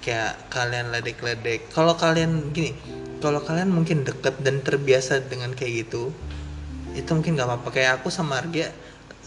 kayak 0.00 0.48
kalian 0.48 0.90
ledek-ledek 0.90 1.70
kalau 1.70 1.94
kalian 1.94 2.50
gini 2.50 2.74
kalau 3.16 3.40
kalian 3.40 3.70
mungkin 3.70 4.02
deket 4.02 4.40
dan 4.40 4.60
terbiasa 4.60 5.22
dengan 5.22 5.52
kayak 5.52 5.86
gitu 5.86 6.10
itu 6.92 7.10
mungkin 7.10 7.36
nggak 7.36 7.46
apa-apa 7.46 7.68
kayak 7.70 7.90
aku 7.96 8.08
sama 8.08 8.40
Arga 8.40 8.72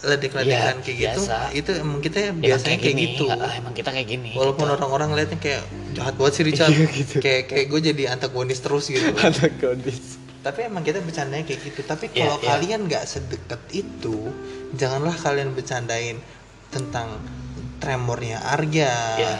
ledek-ledekan 0.00 0.76
Iya, 0.76 0.82
kayak 0.82 0.96
gitu 0.98 1.20
biasa. 1.22 1.38
itu 1.52 1.70
emang 1.76 2.00
kita 2.00 2.18
Emang 2.26 2.40
biasanya 2.40 2.78
kayak, 2.78 2.88
gini, 2.90 3.02
gitu 3.06 3.24
nggak- 3.28 3.52
emang 3.54 3.74
kita 3.74 3.90
kayak 3.92 4.08
gini. 4.08 4.30
walaupun 4.32 4.64
gitu. 4.64 4.74
orang-orang 4.74 5.08
liatnya 5.12 5.38
kayak 5.38 5.62
jahat 5.92 6.14
banget 6.16 6.32
sih 6.32 6.44
Richard 6.46 6.72
Iya, 6.74 6.86
gitu. 6.90 7.14
kayak 7.18 7.42
kayak 7.46 7.66
gue 7.68 7.80
jadi 7.84 8.02
antagonis 8.10 8.58
terus 8.58 8.84
gitu 8.88 9.12
antagonis. 9.20 10.16
Tapi 10.40 10.64
emang 10.64 10.80
kita 10.80 10.98
bercandanya 10.98 11.44
kayak 11.44 11.60
gitu 11.62 11.80
tapi 11.82 12.08
Iya, 12.08 12.24
kalau 12.24 12.36
iya. 12.38 12.48
kalian 12.48 12.80
nggak 12.86 13.04
sedekat 13.04 13.60
itu 13.70 14.32
janganlah 14.72 15.12
kalian 15.12 15.52
bercandain 15.52 16.16
tentang 16.68 17.20
tremornya 17.76 18.40
Arya 18.46 18.94
Iya. 19.16 19.36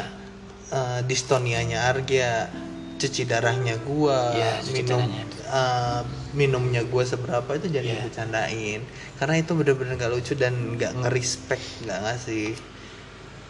eh, 0.70 1.00
distonianya 1.02 1.88
Arya 1.88 2.52
cuci 2.96 3.24
darahnya 3.24 3.80
gua 3.80 4.28
Iya, 4.30 4.52
cuci 4.60 4.72
minum 4.76 5.00
darahnya. 5.00 5.24
eh, 5.48 6.02
minumnya 6.32 6.82
gua 6.84 7.02
seberapa 7.02 7.48
itu 7.54 7.66
jangan 7.70 7.96
Iya. 7.96 8.04
bercandain 8.04 8.80
karena 9.16 9.34
itu 9.36 9.52
bener-bener 9.52 9.96
nggak 9.96 10.10
lucu 10.10 10.32
dan 10.34 10.52
nggak 10.76 10.92
ngerespek 10.96 11.60
nggak 11.82 11.98
ngasih 11.98 12.56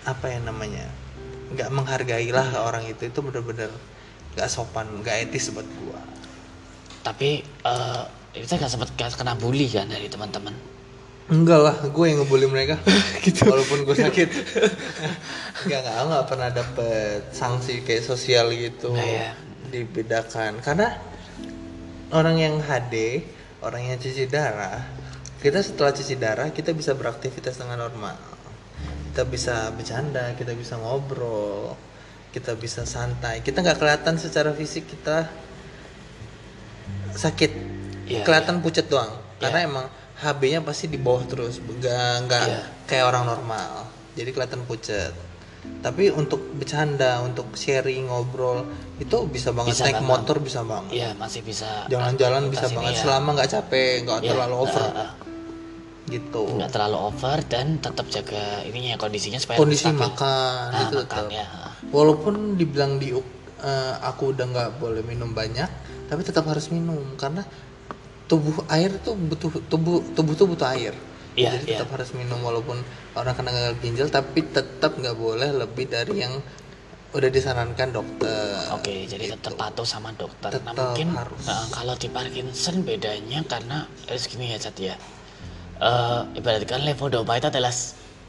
apa 0.03 0.26
ya 0.28 0.38
namanya 0.40 0.86
nggak 1.51 1.66
menghargai 1.68 2.30
lah 2.30 2.46
orang 2.62 2.86
itu 2.86 3.05
itu 3.05 3.18
bener-bener 3.18 3.74
nggak 4.32 4.46
sopan 4.46 4.86
nggak 5.03 5.28
etis 5.28 5.51
buat 5.51 5.66
gua 5.76 5.98
Tapi 7.01 7.42
eh 7.44 8.03
kita 8.30 8.62
gak 8.62 8.70
sempat 8.70 8.90
kena 8.94 9.34
bully 9.34 9.66
kan 9.66 9.90
dari 9.90 10.07
teman-teman. 10.07 10.55
Enggak 11.30 11.61
lah, 11.62 11.76
gue 11.86 12.05
yang 12.11 12.26
ngebully 12.26 12.51
mereka. 12.51 12.74
gitu. 13.24 13.46
Walaupun 13.46 13.86
gue 13.86 13.96
sakit. 13.96 14.28
Enggak, 15.62 15.78
enggak, 15.84 15.94
aku 15.94 16.07
nggak 16.11 16.26
pernah 16.26 16.48
dapet 16.51 17.20
sanksi 17.30 17.86
kayak 17.86 18.03
sosial 18.03 18.51
gitu. 18.51 18.90
Nggak 18.90 19.11
ya? 19.14 19.30
Dibedakan. 19.70 20.59
Karena 20.59 20.98
orang 22.11 22.36
yang 22.38 22.55
HD 22.59 23.22
orang 23.62 23.82
yang 23.86 23.96
cuci 24.03 24.26
darah 24.26 24.82
kita 25.40 25.62
setelah 25.62 25.94
cuci 25.94 26.14
darah 26.18 26.48
kita 26.51 26.74
bisa 26.74 26.92
beraktivitas 26.98 27.57
dengan 27.57 27.86
normal 27.86 28.18
kita 29.11 29.22
bisa 29.26 29.70
bercanda 29.74 30.34
kita 30.34 30.53
bisa 30.59 30.74
ngobrol 30.78 31.74
kita 32.34 32.59
bisa 32.59 32.82
santai 32.82 33.42
kita 33.42 33.62
nggak 33.62 33.78
kelihatan 33.78 34.18
secara 34.18 34.51
fisik 34.55 34.90
kita 34.90 35.30
sakit. 37.12 37.50
Iya, 38.04 38.22
kelihatan 38.22 38.58
pucat 38.58 38.86
doang. 38.86 39.12
Karena 39.36 39.58
Iya. 39.58 39.66
emang 39.66 39.86
HB-nya 40.16 40.61
pasti 40.61 40.86
di 40.86 40.96
bawah 40.96 41.24
terus. 41.24 41.58
Nggak 41.58 42.44
Iya. 42.44 42.61
kayak 42.84 43.04
orang 43.06 43.24
normal. 43.26 43.88
Jadi 44.12 44.30
kelihatan 44.30 44.62
pucat 44.64 45.12
tapi 45.80 46.08
untuk 46.08 46.40
bercanda 46.56 47.20
untuk 47.20 47.52
sharing 47.52 48.08
ngobrol 48.08 48.64
itu 48.96 49.16
bisa 49.28 49.52
banget 49.52 49.76
Bisa 49.76 49.84
naik 49.86 49.96
banget. 49.98 50.08
motor 50.11 50.36
bisa 50.40 50.61
banget. 50.62 50.92
Iya 50.94 51.11
masih 51.14 51.40
bisa 51.42 51.84
jalan-jalan 51.86 52.48
bisa 52.48 52.66
banget. 52.70 52.96
ya. 52.96 53.00
selama 53.02 53.28
nggak 53.36 53.50
capek 53.50 53.92
nggak 54.02 54.18
Ya, 54.18 54.28
terlalu 54.30 54.56
over. 54.58 54.80
eh, 54.82 54.92
eh, 54.98 55.11
gitu. 56.11 56.42
Nggak 56.50 56.70
terlalu 56.70 56.98
over 57.02 57.38
dan 57.46 57.66
tetap 57.76 58.06
jaga 58.08 58.40
ininya 58.62 58.96
kondisinya 58.96 59.36
supaya 59.36 59.56
kondisi 59.58 59.84
stabil. 59.86 60.00
makan 60.00 60.64
Nah, 60.66 60.80
itu 60.82 60.96
makan 60.98 61.04
tetap. 61.04 61.24
ya. 61.30 61.46
walaupun 61.90 62.34
dibilang 62.56 62.92
di 62.96 63.08
eh, 63.12 63.94
aku 64.00 64.32
udah 64.32 64.46
nggak 64.46 64.70
boleh 64.76 65.02
minum 65.02 65.30
banyak 65.30 65.68
tapi 66.11 66.26
tetap 66.26 66.44
harus 66.44 66.66
minum 66.68 67.14
karena 67.14 67.46
tubuh 68.26 68.66
air 68.68 68.90
tuh 68.98 69.14
butuh 69.14 69.50
tubuh 69.66 70.02
tubuh 70.12 70.34
tuh 70.34 70.46
butuh 70.46 70.68
air 70.68 70.94
Iya, 71.38 71.54
jadi 71.56 71.62
iya. 71.64 71.78
tetap 71.78 71.94
harus 71.94 72.11
minum 72.12 72.42
walaupun 72.42 72.74
orang 73.14 73.32
kena 73.32 73.48
gagal 73.48 73.74
ginjal 73.80 74.08
tapi 74.11 74.42
tetap 74.44 74.98
nggak 74.98 75.14
boleh 75.14 75.54
lebih 75.54 75.86
dari 75.86 76.20
yang 76.20 76.34
udah 77.11 77.30
disarankan 77.30 77.90
dokter 77.90 78.58
Oke, 78.74 79.06
jadi 79.06 79.34
tetap 79.34 79.54
patuh 79.54 79.86
sama 79.86 80.11
dokter. 80.12 80.50
nah, 80.50 80.58
Gitu. 80.58 80.66
Tetap 80.66 80.74
mungkin 80.76 81.08
harus. 81.14 81.42
eh, 81.46 81.66
kalau 81.70 81.94
di 81.94 82.06
Parkinson 82.06 82.76
bedanya 82.82 83.40
karena 83.46 83.86
eh, 84.06 84.18
gini 84.20 84.50
ya, 84.50 84.58
Cat 84.58 84.74
ya. 84.76 84.94
Eh, 85.80 86.20
ibaratkan 86.36 86.82
levodopa 86.82 87.34
itu 87.34 87.46
adalah 87.46 87.72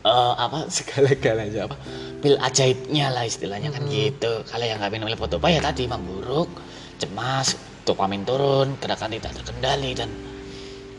eh, 0.01 0.33
apa 0.39 0.57
segala-galanya 0.77 1.67
apa 1.67 1.75
pil 2.21 2.37
ajaibnya 2.37 3.09
lah 3.09 3.25
istilahnya 3.25 3.69
kan 3.69 3.81
Hmm. 3.81 3.91
gitu. 3.91 4.45
Kalau 4.45 4.65
yang 4.65 4.77
nggak 4.77 4.93
minum 4.93 5.09
levodopa 5.09 5.45
ya 5.45 5.59
tadi 5.59 5.85
memburuk, 5.85 6.49
cemas, 6.97 7.57
dopamin 7.91 8.23
turun, 8.23 8.79
gerakan 8.79 9.11
tidak 9.11 9.35
terkendali 9.35 9.91
dan 9.91 10.07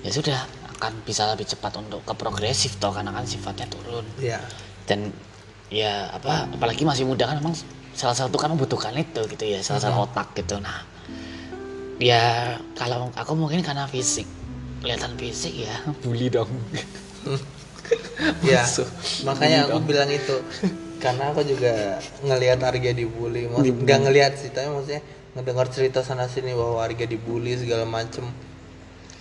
ya 0.05 0.11
sudah 0.13 0.39
akan 0.77 0.93
bisa 1.07 1.25
lebih 1.33 1.47
cepat 1.49 1.79
untuk 1.81 2.05
ke 2.05 2.13
progresif 2.13 2.77
toh 2.77 2.93
karena 2.93 3.15
kan 3.15 3.25
sifatnya 3.25 3.67
turun. 3.73 4.05
Ya 4.21 4.39
dan 4.85 5.09
ya 5.73 6.11
apa 6.13 6.53
apalagi 6.53 6.85
masih 6.85 7.09
muda 7.09 7.25
kan 7.25 7.41
memang 7.41 7.57
salah 7.97 8.13
satu 8.13 8.37
kan 8.37 8.53
membutuhkan 8.53 8.93
itu 8.99 9.25
gitu 9.31 9.45
ya 9.47 9.65
salah 9.65 9.81
satu 9.81 10.05
otak 10.05 10.37
gitu. 10.37 10.61
Nah 10.61 10.85
ya 12.03 12.57
kalau 12.75 13.09
aku 13.15 13.33
mungkin 13.39 13.63
karena 13.65 13.87
fisik 13.89 14.27
kelihatan 14.83 15.15
fisik 15.17 15.55
ya. 15.55 15.75
Bully 16.05 16.29
dong. 16.29 16.51
Ya 18.43 18.63
makanya 19.27 19.67
Bully 19.67 19.71
aku 19.71 19.79
dong. 19.79 19.85
bilang 19.89 20.11
itu. 20.11 20.37
Karena 21.03 21.35
aku 21.35 21.43
juga 21.43 21.99
ngelihat 22.23 22.63
Maksud, 23.51 23.67
Dibully. 23.67 23.83
nggak 23.83 23.99
ngelihat 24.07 24.33
sih 24.39 24.55
tapi 24.55 24.71
maksudnya 24.71 25.03
ngedengar 25.33 25.67
cerita 25.73 26.05
sana 26.05 26.29
sini 26.29 26.53
bahwa 26.53 26.85
Arga 26.85 27.09
dibully 27.09 27.57
segala 27.57 27.89
macem. 27.89 28.29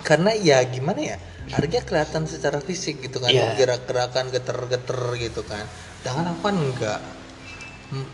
Karena 0.02 0.34
ya 0.34 0.60
gimana 0.66 1.00
ya 1.00 1.18
Arga 1.54 1.82
kelihatan 1.86 2.26
secara 2.26 2.58
fisik 2.60 3.00
gitu 3.06 3.22
kan 3.22 3.30
Iya. 3.32 3.54
gerak-gerakan 3.56 4.30
geter-geter 4.34 5.00
gitu 5.18 5.42
kan. 5.46 5.64
Jangan 6.04 6.36
aku 6.36 6.40
kan 6.46 6.56
enggak. 6.58 7.00
Hmm, 7.92 8.08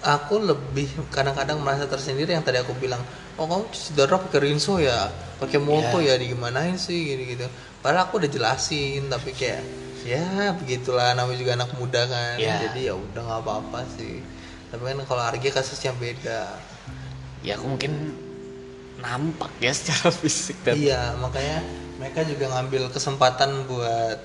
aku 0.00 0.34
lebih 0.40 0.88
kadang-kadang 1.12 1.60
merasa 1.60 1.84
tersendiri 1.86 2.32
yang 2.32 2.42
tadi 2.42 2.58
aku 2.62 2.72
bilang 2.78 3.02
oh 3.36 3.46
kamu 3.46 3.64
darah 3.94 4.18
pakai 4.18 4.40
rinso 4.50 4.80
ya? 4.80 5.12
Pakai 5.38 5.60
moto 5.60 6.00
ya? 6.00 6.16
Digimanain 6.16 6.76
sih? 6.80 7.14
Gini 7.14 7.36
gitu 7.36 7.46
padahal 7.80 8.12
aku 8.12 8.20
udah 8.20 8.28
jelasin 8.28 9.08
tapi 9.08 9.32
kayak 9.32 9.64
ya 10.04 10.52
begitulah 10.56 11.12
namanya 11.16 11.36
juga 11.40 11.52
anak 11.56 11.70
muda 11.76 12.04
kan. 12.08 12.36
Iya. 12.40 12.68
jadi 12.70 12.92
ya 12.92 12.94
udah 12.96 13.22
nggak 13.24 13.40
apa-apa 13.44 13.80
sih. 13.96 14.20
Tapi 14.72 14.82
kan 14.84 14.98
kalau 15.04 15.22
Argi 15.24 15.48
kasusnya 15.52 15.92
beda 15.96 16.69
ya 17.40 17.56
aku 17.56 17.66
mungkin 17.76 18.14
nampak 19.00 19.50
ya 19.58 19.72
secara 19.72 20.12
fisik 20.20 20.60
dan 20.64 20.76
iya 20.76 21.16
makanya 21.16 21.64
mereka 22.00 22.24
juga 22.24 22.48
ngambil 22.48 22.88
kesempatan 22.92 23.68
buat 23.68 24.18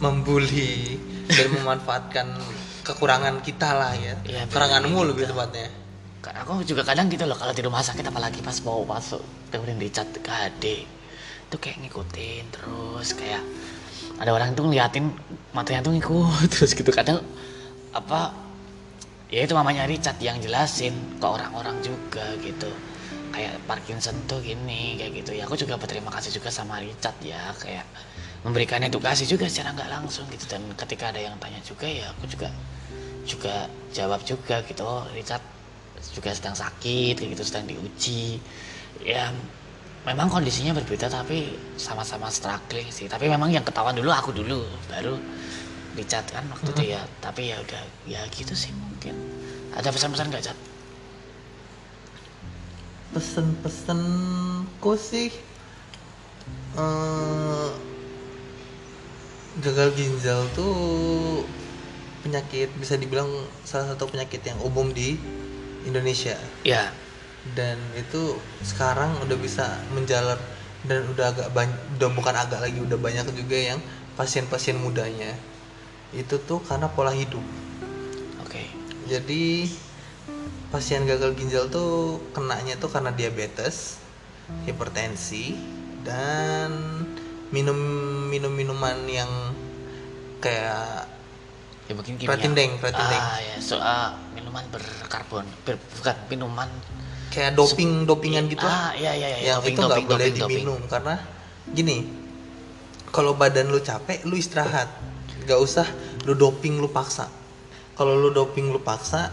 membuli 0.00 0.96
dan 1.28 1.48
memanfaatkan 1.60 2.26
kekurangan 2.80 3.44
kita 3.44 3.76
lah 3.76 3.92
ya. 3.92 4.16
Iya, 4.24 4.48
kekuranganmu 4.48 5.12
lebih 5.12 5.28
gitu. 5.28 5.36
tepatnya. 5.36 5.68
Kan 6.24 6.34
aku 6.40 6.64
juga 6.64 6.82
kadang 6.88 7.12
gitu 7.12 7.28
loh 7.28 7.36
kalau 7.36 7.52
di 7.52 7.62
rumah 7.62 7.84
sakit 7.84 8.08
apalagi 8.08 8.40
pas 8.40 8.56
mau 8.64 8.82
masuk 8.88 9.20
dengerin 9.52 9.78
Richard 9.78 10.08
ke 10.18 10.32
HD 10.32 10.64
itu 11.48 11.56
kayak 11.56 11.80
ngikutin 11.80 12.44
terus 12.52 13.16
kayak 13.16 13.40
ada 14.20 14.36
orang 14.36 14.52
tuh 14.52 14.68
ngeliatin 14.68 15.08
matanya 15.56 15.80
tuh 15.84 15.92
ngikut 15.92 16.48
terus 16.56 16.72
gitu. 16.72 16.88
Kadang 16.88 17.20
apa 17.92 18.32
ya 19.28 19.44
itu 19.44 19.52
mamanya 19.52 19.84
Richard 19.84 20.16
yang 20.24 20.40
jelasin 20.40 20.96
ke 21.20 21.26
orang-orang 21.26 21.76
juga 21.84 22.24
gitu. 22.40 22.68
Kayak 23.28 23.60
Parkinson 23.68 24.16
tuh 24.24 24.40
gini 24.40 24.96
kayak 24.96 25.22
gitu. 25.22 25.36
Ya 25.36 25.44
aku 25.44 25.54
juga 25.54 25.76
berterima 25.76 26.08
kasih 26.08 26.40
juga 26.40 26.48
sama 26.48 26.80
Richard 26.80 27.16
ya 27.20 27.52
kayak 27.60 27.84
memberikan 28.42 28.80
edukasi 28.80 29.28
juga 29.28 29.46
secara 29.46 29.76
nggak 29.76 29.90
langsung 29.92 30.24
gitu. 30.32 30.48
Dan 30.48 30.64
ketika 30.74 31.12
ada 31.12 31.20
yang 31.20 31.36
tanya 31.36 31.60
juga 31.60 31.84
ya 31.84 32.08
aku 32.16 32.24
juga 32.24 32.48
juga 33.28 33.68
jawab 33.92 34.24
juga 34.24 34.64
gitu. 34.64 34.80
Oh, 34.82 35.04
Richard 35.12 35.44
juga 36.16 36.32
sedang 36.32 36.56
sakit 36.56 37.20
gitu 37.20 37.42
sedang 37.44 37.68
diuji. 37.68 38.40
Ya 39.04 39.28
memang 40.08 40.32
kondisinya 40.32 40.72
berbeda 40.72 41.12
tapi 41.12 41.52
sama-sama 41.76 42.32
struggling 42.32 42.88
sih. 42.88 43.12
Tapi 43.12 43.28
memang 43.28 43.52
yang 43.52 43.62
ketahuan 43.62 43.92
dulu 43.92 44.08
aku 44.08 44.32
dulu. 44.32 44.64
Baru 44.88 45.20
Richard 45.96 46.26
kan 46.28 46.44
waktu 46.50 46.68
itu 46.74 46.84
ya. 46.98 47.02
Tapi 47.22 47.54
ya 47.54 47.56
udah 47.62 47.82
ya 48.04 48.20
gitu 48.34 48.52
sih 48.52 48.74
mungkin. 48.74 49.14
Ada 49.72 49.94
pesan-pesan 49.94 50.28
nggak 50.28 50.44
Cat? 50.44 50.58
pesen-pesenku 53.08 54.92
sih 55.00 55.32
eh, 56.76 57.70
gagal 59.64 59.88
ginjal 59.96 60.44
tuh 60.52 60.76
penyakit 62.22 62.68
bisa 62.76 63.00
dibilang 63.00 63.26
salah 63.64 63.94
satu 63.94 64.06
penyakit 64.06 64.44
yang 64.44 64.58
umum 64.60 64.92
di 64.92 65.16
Indonesia. 65.88 66.36
Ya. 66.62 66.92
Dan 67.56 67.80
itu 67.96 68.36
sekarang 68.60 69.16
udah 69.24 69.38
bisa 69.40 69.80
menjalar 69.96 70.36
dan 70.84 71.08
udah 71.10 71.32
agak 71.32 71.48
banyak 71.56 71.78
udah 71.98 72.08
bukan 72.12 72.34
agak 72.36 72.60
lagi 72.62 72.78
udah 72.78 72.98
banyak 73.00 73.24
juga 73.34 73.56
yang 73.56 73.80
pasien-pasien 74.14 74.78
mudanya 74.78 75.34
itu 76.16 76.40
tuh 76.40 76.60
karena 76.64 76.88
pola 76.88 77.12
hidup 77.12 77.44
oke 78.44 78.62
jadi 79.08 79.68
pasien 80.68 81.08
gagal 81.08 81.32
ginjal 81.36 81.72
tuh 81.72 82.20
kenanya 82.36 82.76
tuh 82.76 82.92
karena 82.92 83.08
diabetes, 83.08 83.96
hipertensi 84.68 85.56
dan 86.04 86.68
minum 87.48 87.76
minum 88.28 88.52
minuman 88.52 88.96
yang 89.08 89.28
kayak 90.44 91.08
ya 91.88 91.92
mungkin 91.96 92.20
kimia. 92.20 92.28
Pratindeng, 92.28 92.76
pratindeng. 92.76 93.24
ah 93.24 93.40
ya 93.40 93.56
soal 93.64 94.00
minuman 94.36 94.60
berkarbon 94.68 95.48
ber, 95.64 95.80
bukan 95.80 96.16
minuman 96.28 96.68
kayak 97.32 97.56
doping 97.56 98.04
dopingan 98.04 98.44
gitu 98.52 98.68
ah 98.68 98.92
iya 98.92 99.16
iya 99.16 99.28
iya 99.40 99.56
yang 99.56 99.64
doping, 99.64 99.72
itu 99.72 99.80
nggak 99.80 99.96
doping, 99.96 100.08
boleh 100.12 100.26
doping, 100.28 100.36
doping. 100.36 100.56
diminum 100.60 100.80
karena 100.84 101.14
gini 101.72 101.96
kalau 103.08 103.32
badan 103.40 103.72
lu 103.72 103.80
capek 103.80 104.20
lu 104.28 104.36
istirahat 104.36 104.92
nggak 105.48 105.58
usah 105.58 105.88
lu 106.22 106.34
doping 106.34 106.76
lu 106.76 106.86
paksa. 106.86 107.24
Kalau 107.94 108.14
lu 108.14 108.28
doping 108.28 108.68
lu 108.68 108.78
paksa 108.78 109.32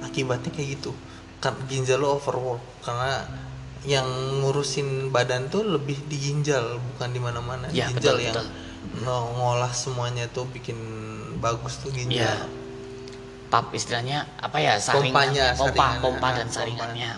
akibatnya 0.00 0.52
kayak 0.52 0.76
gitu. 0.76 0.92
Kan 1.40 1.56
ginjal 1.64 1.98
lu 1.98 2.08
overwork. 2.10 2.60
Karena 2.80 3.24
yang 3.82 4.04
ngurusin 4.38 5.08
badan 5.08 5.48
tuh 5.48 5.60
lebih 5.62 6.04
di 6.04 6.16
ginjal 6.18 6.76
bukan 6.92 7.08
di 7.10 7.18
mana-mana. 7.18 7.68
Ya, 7.70 7.88
ginjal 7.88 8.16
betul, 8.16 8.16
yang 8.22 8.36
betul. 8.36 8.46
ngo- 9.02 9.28
ngolah 9.34 9.72
semuanya 9.72 10.24
tuh 10.26 10.44
bikin 10.46 10.76
bagus 11.38 11.80
tuh 11.80 11.88
ginjal. 11.90 12.28
Iya. 12.28 12.60
pap 13.44 13.70
istilahnya 13.70 14.26
apa 14.36 14.58
ya 14.58 14.74
saringannya 14.76 15.14
Pompanya, 15.14 15.46
pompa 15.54 15.62
saringannya. 15.70 16.02
pompa 16.02 16.28
dan 16.28 16.42
Ah, 16.42 16.50
saringannya. 16.50 17.10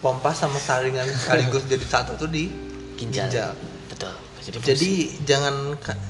pompa. 0.00 0.30
Sama 0.32 0.56
saringan 0.58 1.04
sekaligus 1.20 1.62
jadi 1.66 1.84
satu 1.84 2.16
tuh 2.16 2.26
di 2.26 2.48
ginjal, 2.96 3.28
ginjal. 3.28 3.50
betul. 3.86 4.14
Jadi, 4.40 4.56
Jadi 4.64 4.90
jangan 5.22 5.54
ka- 5.76 6.00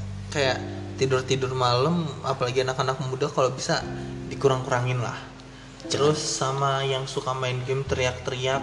kayak 1.03 1.27
tidur-tidur 1.27 1.51
malam 1.59 2.07
apalagi 2.23 2.63
anak-anak 2.63 3.03
muda 3.11 3.27
kalau 3.27 3.51
bisa 3.51 3.83
dikurang-kurangin 4.31 5.03
lah. 5.03 5.19
Terus 5.91 6.23
sama 6.23 6.87
yang 6.87 7.11
suka 7.11 7.35
main 7.35 7.59
game 7.67 7.83
teriak-teriak 7.83 8.63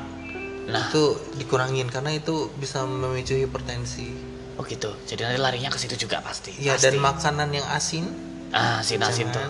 nah. 0.71 0.87
itu 0.87 1.19
dikurangin 1.35 1.91
karena 1.91 2.15
itu 2.15 2.47
bisa 2.55 2.87
memicu 2.87 3.35
hipertensi. 3.35 4.39
oh 4.59 4.67
gitu 4.67 4.91
jadi 5.07 5.23
nanti 5.23 5.39
larinya 5.39 5.71
ke 5.71 5.79
situ 5.79 6.07
juga 6.07 6.23
pasti. 6.23 6.55
Ya 6.63 6.75
pasti. 6.75 6.87
dan 6.87 6.95
makanan 7.03 7.49
yang 7.51 7.67
asin. 7.75 8.07
Ah 8.55 8.79
si 8.79 8.95
nasin 8.95 9.27
tuh. 9.35 9.43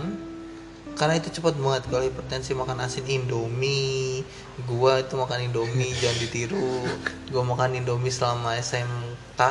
Karena 0.98 1.16
itu 1.22 1.30
cepat 1.30 1.56
banget 1.62 1.86
kalau 1.94 2.04
hipertensi 2.06 2.58
makan 2.58 2.82
asin 2.82 3.06
indomie 3.06 4.26
gua 4.66 4.98
itu 5.02 5.14
makan 5.14 5.50
indomie 5.50 5.94
jangan 6.02 6.18
ditiru. 6.18 6.90
Gua 7.30 7.46
makan 7.46 7.78
indomie 7.78 8.10
selama 8.10 8.58
SMK 8.58 9.42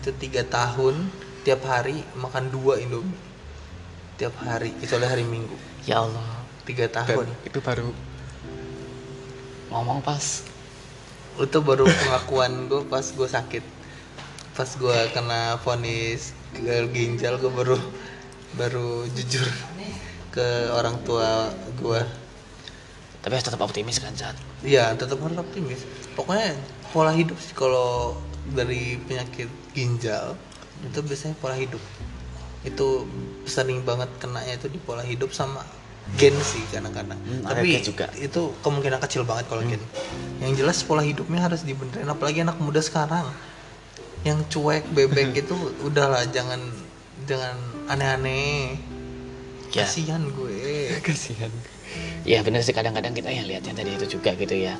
itu 0.00 0.12
tiga 0.16 0.44
tahun 0.44 1.08
tiap 1.42 1.64
hari 1.64 2.04
makan 2.18 2.52
dua 2.52 2.76
indomie 2.80 3.30
tiap 4.20 4.36
hari 4.44 4.68
kecuali 4.76 5.08
hari 5.08 5.24
minggu. 5.24 5.56
Ya 5.88 6.04
Allah. 6.04 6.44
Tiga 6.68 6.92
dan 6.92 7.08
tahun. 7.08 7.32
itu 7.48 7.56
baru 7.64 7.88
ngomong 9.72 10.04
pas. 10.04 10.44
Itu 11.40 11.64
baru 11.64 11.88
pengakuan 11.88 12.68
gue 12.68 12.84
pas 12.84 13.00
gue 13.00 13.24
sakit. 13.24 13.64
Pas 14.52 14.68
gue 14.68 14.98
kena 15.16 15.56
vonis 15.64 16.36
gagal 16.52 16.92
ginjal 16.92 17.40
gue 17.40 17.48
baru 17.48 17.80
baru 18.60 19.08
jujur 19.16 19.46
ke 20.34 20.68
orang 20.74 20.98
tua 21.06 21.54
gue 21.78 22.02
tapi 23.20 23.36
harus 23.36 23.46
tetap 23.46 23.60
optimis 23.60 24.00
kan 24.00 24.16
Chat 24.16 24.34
Iya 24.64 24.96
tetap 24.96 25.20
harus 25.22 25.38
optimis. 25.38 25.84
Pokoknya 26.18 26.56
pola 26.90 27.14
hidup 27.14 27.38
sih 27.38 27.54
kalau 27.54 28.18
dari 28.50 28.98
penyakit 29.06 29.46
ginjal 29.76 30.34
itu 30.84 30.98
biasanya 31.04 31.36
pola 31.38 31.56
hidup. 31.56 31.82
Itu 32.64 33.08
sering 33.48 33.84
banget 33.84 34.08
kenanya 34.20 34.56
itu 34.56 34.68
di 34.68 34.78
pola 34.80 35.04
hidup 35.04 35.32
sama 35.32 35.64
gen 36.18 36.34
sih 36.42 36.62
kadang-kadang. 36.72 37.18
Hmm, 37.20 37.46
tapi 37.46 37.78
juga. 37.84 38.10
itu 38.18 38.50
kemungkinan 38.64 38.98
kecil 39.04 39.22
banget 39.22 39.46
kalau 39.46 39.62
gen. 39.62 39.82
Yang 40.42 40.64
jelas 40.64 40.78
pola 40.82 41.04
hidupnya 41.04 41.44
harus 41.44 41.62
dibenerin 41.62 42.08
apalagi 42.08 42.42
anak 42.42 42.58
muda 42.58 42.80
sekarang. 42.82 43.28
Yang 44.26 44.38
cuek 44.52 44.84
bebek 44.92 45.36
itu 45.46 45.56
udahlah 45.84 46.24
jangan 46.32 46.60
jangan 47.28 47.56
aneh-aneh. 47.86 48.80
Ya. 49.70 49.86
Kasihan 49.86 50.24
gue. 50.34 50.58
Kasihan. 51.06 51.52
Ya 52.26 52.42
bener 52.42 52.62
sih 52.62 52.74
kadang-kadang 52.74 53.14
kita 53.14 53.30
yang 53.30 53.46
lihatnya 53.46 53.74
tadi 53.74 53.90
itu 53.94 54.18
juga 54.18 54.34
gitu 54.34 54.54
ya. 54.54 54.74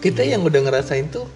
Kita 0.00 0.24
yang 0.24 0.40
udah 0.40 0.60
ngerasain 0.64 1.12
tuh 1.12 1.28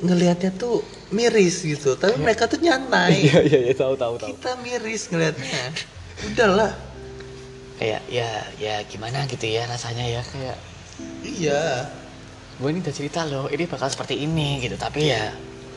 ngelihatnya 0.00 0.52
tuh 0.56 0.84
miris 1.14 1.62
gitu. 1.62 1.94
Tapi 1.94 2.18
mereka 2.18 2.50
tuh 2.50 2.58
nyantai. 2.58 3.22
Iya 3.26 3.40
iya 3.42 3.74
tahu 3.74 3.94
tahu 3.94 4.18
tahu. 4.18 4.28
Kita 4.34 4.58
miris 4.62 5.10
ngelihatnya 5.10 5.62
udahlah 6.32 6.72
kayak 7.76 8.08
ya 8.08 8.30
ya 8.56 8.80
gimana 8.88 9.28
gitu 9.28 9.44
ya 9.44 9.68
rasanya 9.68 10.04
ya 10.08 10.22
kayak 10.24 10.56
iya. 11.22 11.62
Gue 12.56 12.72
ini 12.72 12.80
udah 12.80 12.94
cerita 12.94 13.28
loh 13.28 13.52
ini 13.52 13.68
bakal 13.68 13.86
seperti 13.92 14.24
ini 14.24 14.64
gitu. 14.64 14.80
Tapi 14.80 15.12
ya 15.12 15.30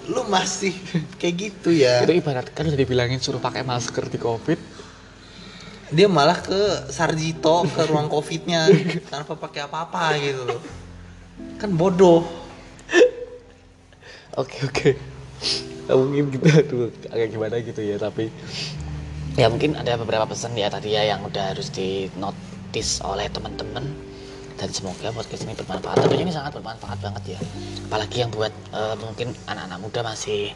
lu 0.10 0.26
masih 0.26 0.74
kayak 1.20 1.36
gitu 1.38 1.70
ya. 1.76 2.02
Itu 2.08 2.16
ibarat 2.16 2.50
kan 2.56 2.66
udah 2.66 2.80
dibilangin 2.80 3.20
suruh 3.22 3.42
pakai 3.44 3.62
masker 3.62 4.08
di 4.10 4.18
covid. 4.18 4.58
Dia 5.90 6.06
malah 6.06 6.38
ke 6.38 6.90
Sarjito 6.94 7.66
ke 7.66 7.82
ruang 7.90 8.10
covidnya 8.14 8.70
tanpa 9.12 9.34
pakai 9.34 9.66
apa-apa 9.66 10.18
gitu 10.22 10.42
loh. 10.46 10.62
Kan 11.58 11.76
bodoh. 11.76 12.26
Oke 14.38 14.64
oke. 14.64 14.90
Nah, 14.96 15.19
mungkin 15.90 16.30
kita 16.30 16.64
tuh 16.70 16.94
agak 17.10 17.34
gimana 17.34 17.56
gitu 17.66 17.82
ya 17.82 17.98
tapi 17.98 18.30
ya 19.40 19.48
mungkin 19.48 19.74
ada 19.80 19.96
beberapa 19.96 20.28
pesan 20.30 20.54
ya 20.54 20.68
tadi 20.68 20.94
ya 20.94 21.16
yang 21.16 21.24
udah 21.24 21.56
harus 21.56 21.72
di 21.72 22.12
notice 22.20 23.00
oleh 23.06 23.32
teman-teman. 23.32 23.88
Dan 24.60 24.76
semoga 24.76 25.16
podcast 25.16 25.48
ini 25.48 25.56
bermanfaat. 25.56 26.04
Tentunya 26.04 26.28
ini 26.28 26.36
sangat 26.36 26.52
bermanfaat 26.60 27.00
banget 27.00 27.24
ya. 27.32 27.40
Apalagi 27.88 28.28
yang 28.28 28.28
buat 28.28 28.52
eh, 28.52 28.96
mungkin 29.00 29.32
anak-anak 29.48 29.80
muda 29.80 30.04
masih 30.04 30.52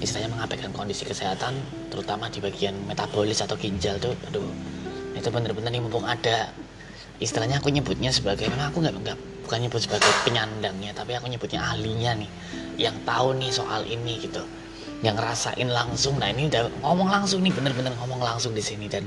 istilahnya 0.00 0.32
mengabaikan 0.32 0.72
kondisi 0.72 1.04
kesehatan 1.04 1.52
terutama 1.92 2.32
di 2.32 2.40
bagian 2.40 2.72
metabolis 2.88 3.44
atau 3.44 3.52
ginjal 3.60 4.00
tuh. 4.00 4.16
Aduh 4.32 4.48
itu 5.12 5.28
bener-bener 5.28 5.68
nih 5.68 5.80
mumpung 5.84 6.08
ada 6.08 6.48
istilahnya 7.20 7.60
aku 7.60 7.72
nyebutnya 7.72 8.12
sebagai 8.12 8.48
memang 8.52 8.68
aku 8.72 8.84
nggak 8.84 8.94
nggak 9.00 9.18
bukan 9.46 9.62
nyebut 9.62 9.86
sebagai 9.86 10.10
penyandangnya 10.26 10.90
tapi 10.92 11.14
aku 11.14 11.30
nyebutnya 11.30 11.62
ahlinya 11.62 12.18
nih 12.18 12.30
yang 12.76 12.98
tahu 13.06 13.38
nih 13.38 13.54
soal 13.54 13.86
ini 13.86 14.18
gitu 14.18 14.42
yang 15.04 15.16
ngerasain 15.16 15.68
langsung. 15.68 16.16
Nah 16.16 16.32
ini 16.32 16.48
udah 16.48 16.72
ngomong 16.80 17.08
langsung 17.10 17.44
nih 17.44 17.52
bener-bener 17.52 17.92
ngomong 18.00 18.20
langsung 18.22 18.56
di 18.56 18.64
sini. 18.64 18.88
Dan 18.88 19.04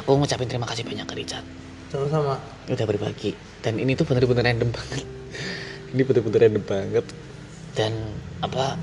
aku 0.00 0.16
ngucapin 0.16 0.48
terima 0.48 0.64
kasih 0.64 0.86
banyak 0.86 1.04
ke 1.04 1.14
Richard. 1.16 1.44
Sama-sama. 1.92 2.40
Udah 2.70 2.86
berbagi. 2.86 3.36
Dan 3.60 3.76
ini 3.76 3.98
tuh 3.98 4.06
bener-bener 4.08 4.46
random 4.46 4.70
banget. 4.72 5.04
Ini 5.90 6.06
bener-bener 6.06 6.38
random 6.46 6.64
banget. 6.64 7.06
Dan 7.74 7.92
apa 8.40 8.78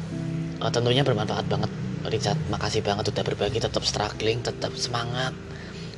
eh, 0.60 0.72
tentunya 0.72 1.02
bermanfaat 1.08 1.48
banget 1.48 1.72
Richard. 2.12 2.40
Makasih 2.52 2.84
banget 2.84 3.10
udah 3.16 3.24
berbagi. 3.24 3.58
Tetap 3.64 3.82
struggling 3.88 4.44
tetap 4.44 4.76
semangat. 4.76 5.32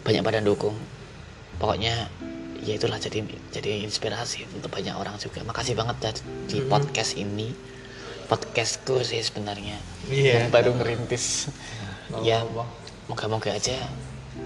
Banyak 0.05 0.21
badan 0.21 0.45
dukung. 0.45 0.77
Pokoknya 1.59 2.07
ya 2.60 2.76
itulah 2.76 2.99
jadi 2.99 3.24
jadi 3.49 3.84
inspirasi 3.84 4.43
untuk 4.51 4.70
banyak 4.70 4.93
orang 4.93 5.16
juga 5.18 5.41
makasih 5.43 5.76
banget 5.76 5.95
Dad, 5.99 6.18
di 6.45 6.60
Mhm. 6.60 6.68
podcast 6.68 7.16
ini 7.16 7.55
podcastku 8.28 9.01
sih 9.01 9.20
sebenarnya 9.20 9.78
Iya. 10.05 10.45
yang 10.45 10.53
baru 10.53 10.78
ngerintis 10.78 11.49
Nggak 12.10 12.22
ya 12.26 12.39
moga-moga 13.07 13.53
aja 13.53 13.78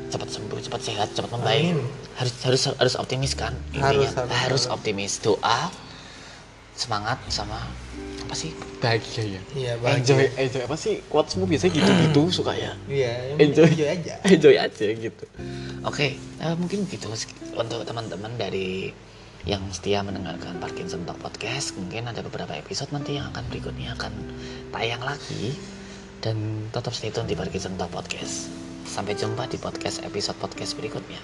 cepat 0.07 0.29
sembuh 0.29 0.59
cepat 0.61 0.81
sehat 0.81 1.07
cepat 1.11 1.31
membaik 1.31 1.73
Amin. 1.75 1.83
harus 2.15 2.33
harus 2.45 2.61
harus 2.79 2.95
optimis 2.95 3.33
kan 3.35 3.51
harus, 3.75 4.13
harus, 4.13 4.31
harus. 4.31 4.63
optimis 4.69 5.19
doa 5.19 5.67
semangat 6.73 7.19
sama 7.27 7.59
apa 8.33 8.41
sih? 8.41 8.49
Bahagia 8.81 9.23
ya. 9.29 9.41
Iya, 9.53 9.73
bahagia. 9.77 10.01
enjoy 10.01 10.25
enjoy 10.41 10.61
apa 10.65 10.73
sih? 10.73 11.05
Quotesmu 11.05 11.45
biasanya 11.45 11.77
gitu 11.77 11.91
gitu 12.09 12.21
suka 12.41 12.57
ya 12.57 12.73
iya 12.89 13.37
enjoy. 13.37 13.69
enjoy 13.69 13.89
aja. 13.93 14.13
Enjoy 14.33 14.55
aja 14.57 14.85
gitu. 14.89 15.25
Oke 15.85 16.17
eh, 16.17 16.55
mungkin 16.57 16.89
gitu 16.89 17.13
untuk 17.53 17.85
teman-teman 17.85 18.33
dari 18.33 18.89
yang 19.45 19.61
setia 19.69 20.01
mendengarkan 20.01 20.57
Parkinson 20.57 21.05
Talk 21.05 21.21
Podcast 21.21 21.77
mungkin 21.77 22.09
ada 22.09 22.25
beberapa 22.25 22.57
episode 22.57 22.89
nanti 22.89 23.21
yang 23.21 23.29
akan 23.29 23.45
berikutnya 23.53 23.93
akan 24.01 24.13
tayang 24.73 25.05
lagi. 25.05 25.53
Dan 26.25 26.65
tetap 26.73 26.97
stay 26.97 27.13
tune 27.13 27.29
di 27.29 27.37
Parkinson 27.37 27.77
Talk 27.77 27.93
Podcast. 27.93 28.49
Sampai 28.89 29.13
jumpa 29.13 29.45
di 29.45 29.61
podcast 29.61 30.01
episode 30.01 30.41
podcast 30.41 30.73
berikutnya 30.73 31.21